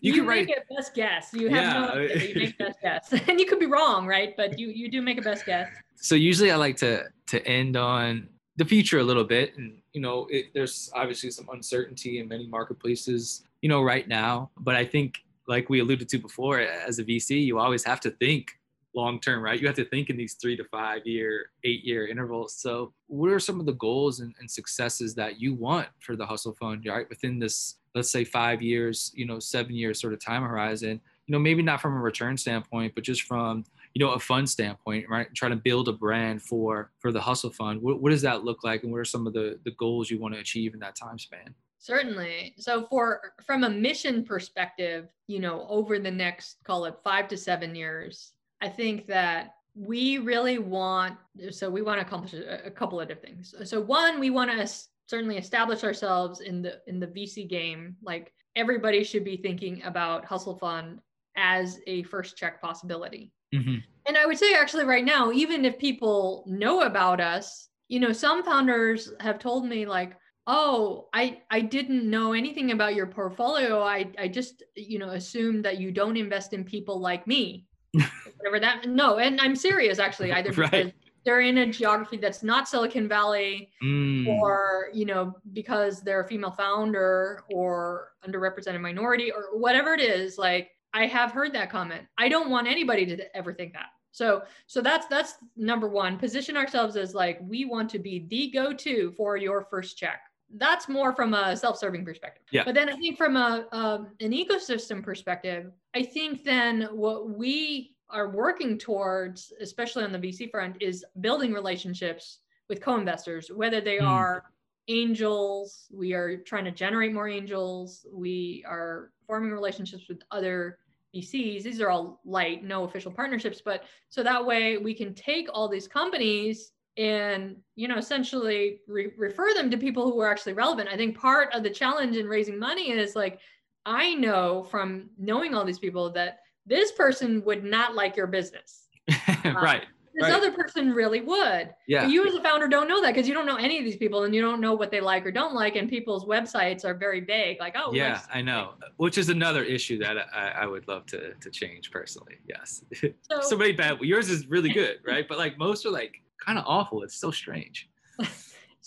you 0.00 0.12
can 0.14 0.26
make 0.26 0.48
write... 0.48 0.58
a 0.70 0.74
best 0.74 0.94
guess. 0.94 1.32
You 1.32 1.48
have 1.50 1.64
yeah. 1.64 1.72
no 1.72 1.88
idea. 1.90 2.28
You 2.28 2.34
make 2.34 2.58
best 2.58 2.80
guess, 2.82 3.12
and 3.12 3.38
you 3.38 3.46
could 3.46 3.60
be 3.60 3.66
wrong, 3.66 4.06
right? 4.06 4.34
But 4.36 4.58
you 4.58 4.68
you 4.68 4.90
do 4.90 5.00
make 5.00 5.18
a 5.18 5.22
best 5.22 5.46
guess. 5.46 5.68
So 5.94 6.14
usually 6.14 6.50
I 6.50 6.56
like 6.56 6.76
to 6.78 7.04
to 7.28 7.46
end 7.46 7.76
on 7.76 8.28
the 8.58 8.64
future 8.64 8.98
a 8.98 9.04
little 9.04 9.24
bit, 9.24 9.56
and 9.56 9.78
you 9.92 10.00
know, 10.00 10.26
it, 10.30 10.46
there's 10.52 10.90
obviously 10.92 11.30
some 11.30 11.48
uncertainty 11.52 12.18
in 12.18 12.26
many 12.26 12.46
marketplaces, 12.46 13.44
you 13.62 13.68
know, 13.68 13.82
right 13.82 14.06
now. 14.08 14.50
But 14.58 14.74
I 14.74 14.84
think, 14.84 15.18
like 15.46 15.70
we 15.70 15.78
alluded 15.78 16.08
to 16.10 16.18
before, 16.18 16.58
as 16.58 16.98
a 16.98 17.04
VC, 17.04 17.44
you 17.44 17.58
always 17.58 17.84
have 17.84 18.00
to 18.00 18.10
think 18.10 18.50
long 18.94 19.20
term, 19.20 19.42
right? 19.42 19.60
You 19.60 19.68
have 19.68 19.76
to 19.76 19.84
think 19.84 20.10
in 20.10 20.16
these 20.16 20.34
three 20.34 20.56
to 20.56 20.64
five 20.64 21.06
year, 21.06 21.50
eight 21.62 21.84
year 21.84 22.08
intervals. 22.08 22.54
So, 22.54 22.92
what 23.06 23.30
are 23.30 23.38
some 23.38 23.60
of 23.60 23.66
the 23.66 23.74
goals 23.74 24.18
and, 24.18 24.34
and 24.40 24.50
successes 24.50 25.14
that 25.14 25.40
you 25.40 25.54
want 25.54 25.86
for 26.00 26.16
the 26.16 26.26
Hustle 26.26 26.54
Fund, 26.54 26.84
right? 26.84 27.08
Within 27.08 27.38
this, 27.38 27.76
let's 27.94 28.10
say 28.10 28.24
five 28.24 28.60
years, 28.60 29.12
you 29.14 29.24
know, 29.24 29.38
seven 29.38 29.76
years 29.76 30.00
sort 30.00 30.14
of 30.14 30.18
time 30.18 30.42
horizon, 30.42 31.00
you 31.28 31.32
know, 31.32 31.38
maybe 31.38 31.62
not 31.62 31.80
from 31.80 31.96
a 31.96 32.00
return 32.00 32.36
standpoint, 32.36 32.96
but 32.96 33.04
just 33.04 33.22
from 33.22 33.64
you 33.98 34.04
know 34.04 34.12
a 34.12 34.18
fund 34.20 34.48
standpoint 34.48 35.06
right? 35.08 35.26
Trying 35.34 35.50
to 35.50 35.56
build 35.56 35.88
a 35.88 35.92
brand 35.92 36.40
for 36.40 36.92
for 37.00 37.10
the 37.10 37.20
hustle 37.20 37.50
fund. 37.50 37.82
What, 37.82 38.00
what 38.00 38.10
does 38.10 38.22
that 38.22 38.44
look 38.44 38.62
like 38.62 38.84
and 38.84 38.92
what 38.92 38.98
are 38.98 39.04
some 39.04 39.26
of 39.26 39.32
the 39.32 39.58
the 39.64 39.72
goals 39.72 40.08
you 40.08 40.20
want 40.20 40.34
to 40.34 40.40
achieve 40.40 40.72
in 40.72 40.80
that 40.80 40.94
time 40.94 41.18
span? 41.18 41.52
Certainly. 41.80 42.54
So 42.58 42.86
for 42.86 43.34
from 43.44 43.64
a 43.64 43.70
mission 43.70 44.24
perspective 44.24 45.08
you 45.26 45.40
know 45.40 45.66
over 45.68 45.98
the 45.98 46.10
next 46.12 46.58
call 46.62 46.84
it 46.84 46.94
five 47.02 47.26
to 47.28 47.36
seven 47.36 47.74
years 47.74 48.34
i 48.62 48.68
think 48.68 49.06
that 49.06 49.54
we 49.74 50.18
really 50.18 50.58
want 50.58 51.16
so 51.50 51.68
we 51.68 51.82
want 51.82 52.00
to 52.00 52.06
accomplish 52.06 52.34
a, 52.34 52.66
a 52.66 52.70
couple 52.70 53.00
of 53.00 53.08
different 53.08 53.36
things. 53.36 53.54
So 53.68 53.80
one 53.80 54.20
we 54.20 54.30
want 54.30 54.52
to 54.52 54.72
certainly 55.06 55.38
establish 55.38 55.82
ourselves 55.82 56.40
in 56.40 56.62
the 56.62 56.80
in 56.86 57.00
the 57.00 57.08
vc 57.08 57.48
game. 57.48 57.96
Like 58.00 58.32
everybody 58.54 59.02
should 59.02 59.24
be 59.24 59.36
thinking 59.36 59.82
about 59.82 60.24
hustle 60.24 60.56
fund 60.56 61.00
as 61.36 61.80
a 61.88 62.04
first 62.04 62.36
check 62.36 62.60
possibility 62.60 63.32
Mm-hmm. 63.54 63.76
And 64.06 64.16
I 64.16 64.26
would 64.26 64.38
say, 64.38 64.54
actually, 64.54 64.84
right 64.84 65.04
now, 65.04 65.30
even 65.32 65.64
if 65.64 65.78
people 65.78 66.44
know 66.46 66.82
about 66.82 67.20
us, 67.20 67.68
you 67.88 68.00
know, 68.00 68.12
some 68.12 68.42
founders 68.42 69.12
have 69.20 69.38
told 69.38 69.66
me, 69.66 69.86
like, 69.86 70.16
oh, 70.46 71.08
I, 71.12 71.42
I 71.50 71.60
didn't 71.60 72.08
know 72.08 72.32
anything 72.32 72.70
about 72.70 72.94
your 72.94 73.06
portfolio. 73.06 73.82
I, 73.82 74.06
I 74.18 74.28
just, 74.28 74.62
you 74.74 74.98
know, 74.98 75.10
assumed 75.10 75.64
that 75.66 75.78
you 75.78 75.92
don't 75.92 76.16
invest 76.16 76.54
in 76.54 76.64
people 76.64 77.00
like 77.00 77.26
me. 77.26 77.66
Whatever 77.92 78.60
that, 78.60 78.88
no, 78.88 79.18
and 79.18 79.38
I'm 79.40 79.54
serious, 79.54 79.98
actually, 79.98 80.32
either 80.32 80.50
because 80.54 80.70
right. 80.70 80.94
they're 81.26 81.42
in 81.42 81.58
a 81.58 81.66
geography 81.66 82.16
that's 82.16 82.42
not 82.42 82.66
Silicon 82.66 83.08
Valley, 83.08 83.70
mm. 83.84 84.26
or, 84.26 84.88
you 84.94 85.04
know, 85.04 85.34
because 85.52 86.00
they're 86.00 86.22
a 86.22 86.28
female 86.28 86.50
founder 86.50 87.42
or 87.52 88.12
underrepresented 88.26 88.80
minority 88.80 89.30
or 89.30 89.58
whatever 89.58 89.92
it 89.92 90.00
is, 90.00 90.38
like, 90.38 90.70
I 90.98 91.06
have 91.06 91.30
heard 91.30 91.52
that 91.52 91.70
comment. 91.70 92.02
I 92.18 92.28
don't 92.28 92.50
want 92.50 92.66
anybody 92.66 93.06
to 93.06 93.36
ever 93.36 93.54
think 93.54 93.72
that. 93.74 93.86
So 94.10 94.42
so 94.66 94.80
that's 94.80 95.06
that's 95.06 95.34
number 95.56 95.88
one. 95.88 96.18
Position 96.18 96.56
ourselves 96.56 96.96
as 96.96 97.14
like 97.14 97.38
we 97.40 97.64
want 97.64 97.88
to 97.90 98.00
be 98.00 98.26
the 98.28 98.50
go-to 98.50 99.12
for 99.12 99.36
your 99.36 99.68
first 99.70 99.96
check. 99.96 100.22
That's 100.56 100.88
more 100.88 101.14
from 101.14 101.34
a 101.34 101.56
self-serving 101.56 102.04
perspective. 102.04 102.42
Yeah. 102.50 102.64
But 102.64 102.74
then 102.74 102.88
I 102.88 102.96
think 102.96 103.16
from 103.16 103.36
a 103.36 103.66
um, 103.70 104.08
an 104.18 104.32
ecosystem 104.32 105.04
perspective, 105.04 105.70
I 105.94 106.02
think 106.02 106.42
then 106.42 106.88
what 106.90 107.30
we 107.30 107.94
are 108.10 108.30
working 108.30 108.76
towards, 108.76 109.52
especially 109.60 110.02
on 110.02 110.10
the 110.10 110.18
VC 110.18 110.50
front, 110.50 110.78
is 110.80 111.04
building 111.20 111.52
relationships 111.52 112.40
with 112.68 112.80
co-investors, 112.80 113.52
whether 113.54 113.80
they 113.80 113.98
mm. 113.98 114.08
are 114.08 114.44
angels. 114.88 115.86
We 115.92 116.14
are 116.14 116.38
trying 116.38 116.64
to 116.64 116.72
generate 116.72 117.12
more 117.12 117.28
angels. 117.28 118.04
We 118.12 118.64
are 118.66 119.12
forming 119.28 119.52
relationships 119.52 120.08
with 120.08 120.22
other 120.32 120.78
VCs. 121.14 121.62
These 121.62 121.80
are 121.80 121.90
all 121.90 122.20
light, 122.24 122.62
no 122.62 122.84
official 122.84 123.10
partnerships, 123.10 123.60
but 123.64 123.84
so 124.08 124.22
that 124.22 124.44
way 124.44 124.78
we 124.78 124.94
can 124.94 125.14
take 125.14 125.48
all 125.52 125.68
these 125.68 125.88
companies 125.88 126.72
and 126.96 127.56
you 127.76 127.86
know 127.86 127.96
essentially 127.96 128.80
re- 128.88 129.12
refer 129.16 129.54
them 129.54 129.70
to 129.70 129.76
people 129.76 130.10
who 130.10 130.20
are 130.20 130.30
actually 130.30 130.52
relevant. 130.52 130.88
I 130.88 130.96
think 130.96 131.18
part 131.18 131.54
of 131.54 131.62
the 131.62 131.70
challenge 131.70 132.16
in 132.16 132.26
raising 132.26 132.58
money 132.58 132.90
is 132.90 133.16
like 133.16 133.40
I 133.86 134.14
know 134.14 134.64
from 134.64 135.10
knowing 135.16 135.54
all 135.54 135.64
these 135.64 135.78
people 135.78 136.10
that 136.12 136.40
this 136.66 136.92
person 136.92 137.42
would 137.44 137.64
not 137.64 137.94
like 137.94 138.16
your 138.16 138.26
business. 138.26 138.88
right. 139.44 139.84
This 140.18 140.28
right. 140.28 140.36
other 140.36 140.50
person 140.50 140.92
really 140.92 141.20
would. 141.20 141.74
Yeah. 141.86 142.02
But 142.02 142.10
you 142.10 142.26
as 142.26 142.34
a 142.34 142.42
founder 142.42 142.66
don't 142.66 142.88
know 142.88 143.00
that 143.00 143.14
because 143.14 143.28
you 143.28 143.34
don't 143.34 143.46
know 143.46 143.56
any 143.56 143.78
of 143.78 143.84
these 143.84 143.96
people 143.96 144.24
and 144.24 144.34
you 144.34 144.42
don't 144.42 144.60
know 144.60 144.74
what 144.74 144.90
they 144.90 145.00
like 145.00 145.24
or 145.24 145.30
don't 145.30 145.54
like. 145.54 145.76
And 145.76 145.88
people's 145.88 146.24
websites 146.24 146.84
are 146.84 146.94
very 146.94 147.20
vague. 147.20 147.60
Like, 147.60 147.76
oh, 147.78 147.92
yeah, 147.92 148.20
I 148.32 148.42
know. 148.42 148.72
Which 148.96 149.16
is 149.16 149.28
another 149.28 149.62
issue 149.62 149.98
that 149.98 150.16
I, 150.34 150.48
I 150.62 150.66
would 150.66 150.88
love 150.88 151.06
to 151.06 151.34
to 151.34 151.50
change 151.50 151.90
personally. 151.90 152.38
Yes. 152.46 152.84
So, 153.30 153.40
so 153.42 153.56
many 153.56 153.72
bad. 153.72 154.00
Yours 154.00 154.30
is 154.30 154.46
really 154.46 154.68
good, 154.82 154.98
right? 155.06 155.26
But 155.28 155.38
like 155.38 155.58
most 155.58 155.84
are 155.86 155.90
like 155.90 156.22
kind 156.44 156.58
of 156.58 156.64
awful. 156.66 157.02
It's 157.02 157.14
so 157.14 157.30
strange. 157.30 157.88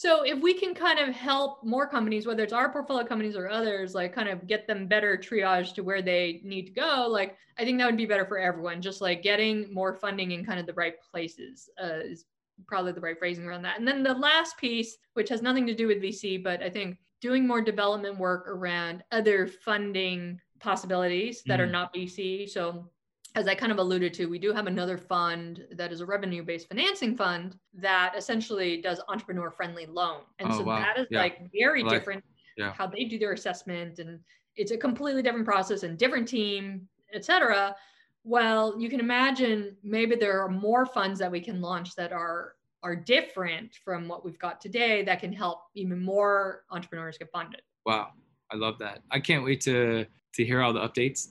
So 0.01 0.23
if 0.23 0.41
we 0.41 0.55
can 0.55 0.73
kind 0.73 0.97
of 0.97 1.13
help 1.13 1.63
more 1.63 1.87
companies, 1.87 2.25
whether 2.25 2.41
it's 2.41 2.53
our 2.53 2.71
portfolio 2.71 3.05
companies 3.05 3.35
or 3.35 3.47
others, 3.47 3.93
like 3.93 4.15
kind 4.15 4.29
of 4.29 4.47
get 4.47 4.65
them 4.65 4.87
better 4.87 5.15
triage 5.15 5.75
to 5.75 5.83
where 5.83 6.01
they 6.01 6.41
need 6.43 6.65
to 6.65 6.71
go, 6.71 7.05
like 7.07 7.37
I 7.59 7.65
think 7.65 7.77
that 7.77 7.85
would 7.85 7.97
be 7.97 8.07
better 8.07 8.25
for 8.25 8.39
everyone. 8.39 8.81
Just 8.81 8.99
like 8.99 9.21
getting 9.21 9.71
more 9.71 9.93
funding 9.93 10.31
in 10.31 10.43
kind 10.43 10.59
of 10.59 10.65
the 10.65 10.73
right 10.73 10.95
places 11.11 11.69
uh, 11.79 11.99
is 12.03 12.25
probably 12.65 12.93
the 12.93 12.99
right 12.99 13.19
phrasing 13.19 13.45
around 13.45 13.61
that. 13.61 13.77
And 13.77 13.87
then 13.87 14.01
the 14.01 14.15
last 14.15 14.57
piece, 14.57 14.97
which 15.13 15.29
has 15.29 15.43
nothing 15.43 15.67
to 15.67 15.75
do 15.75 15.85
with 15.85 16.01
VC, 16.01 16.43
but 16.43 16.63
I 16.63 16.71
think 16.71 16.97
doing 17.21 17.45
more 17.45 17.61
development 17.61 18.17
work 18.17 18.47
around 18.47 19.03
other 19.11 19.45
funding 19.45 20.41
possibilities 20.59 21.43
that 21.45 21.59
mm. 21.59 21.63
are 21.63 21.71
not 21.71 21.93
VC. 21.93 22.49
So 22.49 22.89
as 23.35 23.47
I 23.47 23.55
kind 23.55 23.71
of 23.71 23.77
alluded 23.77 24.13
to, 24.15 24.25
we 24.25 24.39
do 24.39 24.51
have 24.53 24.67
another 24.67 24.97
fund 24.97 25.65
that 25.71 25.91
is 25.91 26.01
a 26.01 26.05
revenue 26.05 26.43
based 26.43 26.67
financing 26.67 27.15
fund 27.15 27.55
that 27.73 28.13
essentially 28.17 28.81
does 28.81 29.01
entrepreneur 29.07 29.49
friendly 29.49 29.85
loan. 29.85 30.21
And 30.39 30.51
oh, 30.51 30.57
so 30.57 30.63
wow. 30.63 30.79
that 30.79 30.99
is 30.99 31.07
yeah. 31.09 31.19
like 31.21 31.39
very 31.53 31.83
like, 31.83 31.91
different 31.91 32.23
yeah. 32.57 32.73
how 32.73 32.87
they 32.87 33.05
do 33.05 33.17
their 33.17 33.33
assessment 33.33 33.99
and 33.99 34.19
it's 34.57 34.71
a 34.71 34.77
completely 34.77 35.21
different 35.21 35.45
process 35.45 35.83
and 35.83 35.97
different 35.97 36.27
team, 36.27 36.87
etc. 37.13 37.75
Well, 38.23 38.75
you 38.77 38.89
can 38.89 38.99
imagine 38.99 39.77
maybe 39.81 40.15
there 40.15 40.41
are 40.41 40.49
more 40.49 40.85
funds 40.85 41.19
that 41.19 41.31
we 41.31 41.39
can 41.39 41.61
launch 41.61 41.95
that 41.95 42.11
are 42.11 42.55
are 42.83 42.95
different 42.95 43.75
from 43.85 44.07
what 44.07 44.25
we've 44.25 44.39
got 44.39 44.59
today 44.59 45.03
that 45.03 45.19
can 45.19 45.31
help 45.31 45.65
even 45.75 46.03
more 46.03 46.63
entrepreneurs 46.71 47.17
get 47.17 47.31
funded. 47.31 47.61
Wow. 47.85 48.09
I 48.51 48.55
love 48.55 48.79
that. 48.79 49.01
I 49.11 49.19
can't 49.19 49.43
wait 49.43 49.61
to 49.61 50.05
to 50.33 50.45
hear 50.45 50.61
all 50.61 50.73
the 50.73 50.79
updates. 50.79 51.29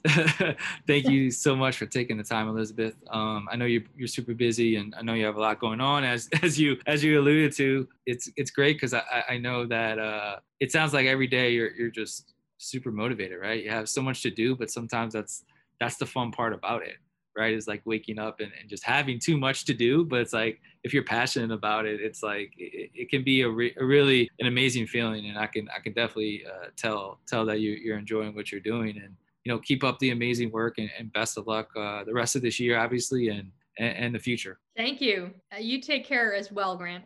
Thank 0.86 1.08
you 1.08 1.30
so 1.30 1.56
much 1.56 1.76
for 1.76 1.86
taking 1.86 2.16
the 2.16 2.24
time, 2.24 2.48
Elizabeth. 2.48 2.94
Um, 3.10 3.48
I 3.50 3.56
know 3.56 3.64
you're, 3.64 3.82
you're 3.96 4.08
super 4.08 4.34
busy, 4.34 4.76
and 4.76 4.94
I 4.94 5.02
know 5.02 5.14
you 5.14 5.24
have 5.24 5.36
a 5.36 5.40
lot 5.40 5.58
going 5.58 5.80
on. 5.80 6.04
As 6.04 6.28
as 6.42 6.58
you 6.58 6.78
as 6.86 7.02
you 7.02 7.20
alluded 7.20 7.52
to, 7.56 7.88
it's 8.06 8.30
it's 8.36 8.50
great 8.50 8.76
because 8.76 8.94
I 8.94 9.02
I 9.28 9.38
know 9.38 9.66
that 9.66 9.98
uh, 9.98 10.36
it 10.60 10.72
sounds 10.72 10.92
like 10.92 11.06
every 11.06 11.26
day 11.26 11.52
you're 11.52 11.72
you're 11.72 11.90
just 11.90 12.34
super 12.58 12.90
motivated, 12.90 13.40
right? 13.40 13.62
You 13.64 13.70
have 13.70 13.88
so 13.88 14.02
much 14.02 14.22
to 14.22 14.30
do, 14.30 14.54
but 14.54 14.70
sometimes 14.70 15.14
that's 15.14 15.44
that's 15.78 15.96
the 15.96 16.06
fun 16.06 16.30
part 16.30 16.52
about 16.52 16.82
it 16.82 16.96
right 17.36 17.54
is 17.54 17.68
like 17.68 17.82
waking 17.84 18.18
up 18.18 18.40
and, 18.40 18.52
and 18.58 18.68
just 18.68 18.84
having 18.84 19.18
too 19.18 19.36
much 19.36 19.64
to 19.64 19.74
do 19.74 20.04
but 20.04 20.20
it's 20.20 20.32
like 20.32 20.60
if 20.84 20.92
you're 20.92 21.04
passionate 21.04 21.52
about 21.52 21.86
it 21.86 22.00
it's 22.00 22.22
like 22.22 22.52
it, 22.56 22.90
it 22.94 23.10
can 23.10 23.22
be 23.22 23.42
a, 23.42 23.48
re, 23.48 23.74
a, 23.78 23.84
really 23.84 24.30
an 24.40 24.46
amazing 24.46 24.86
feeling 24.86 25.26
and 25.26 25.38
i 25.38 25.46
can 25.46 25.68
i 25.76 25.80
can 25.80 25.92
definitely 25.92 26.44
uh, 26.46 26.66
tell 26.76 27.18
tell 27.26 27.44
that 27.44 27.60
you, 27.60 27.72
you're 27.72 27.98
enjoying 27.98 28.34
what 28.34 28.50
you're 28.50 28.60
doing 28.60 28.96
and 28.96 29.14
you 29.44 29.52
know 29.52 29.58
keep 29.58 29.84
up 29.84 29.98
the 29.98 30.10
amazing 30.10 30.50
work 30.50 30.78
and, 30.78 30.90
and 30.98 31.12
best 31.12 31.38
of 31.38 31.46
luck 31.46 31.68
uh, 31.76 32.04
the 32.04 32.12
rest 32.12 32.36
of 32.36 32.42
this 32.42 32.58
year 32.58 32.78
obviously 32.78 33.28
and, 33.28 33.50
and 33.78 33.96
and 33.96 34.14
the 34.14 34.18
future. 34.18 34.58
Thank 34.76 35.00
you. 35.00 35.30
Uh, 35.52 35.58
you 35.58 35.80
take 35.80 36.06
care 36.06 36.34
as 36.34 36.52
well 36.52 36.76
grant 36.76 37.04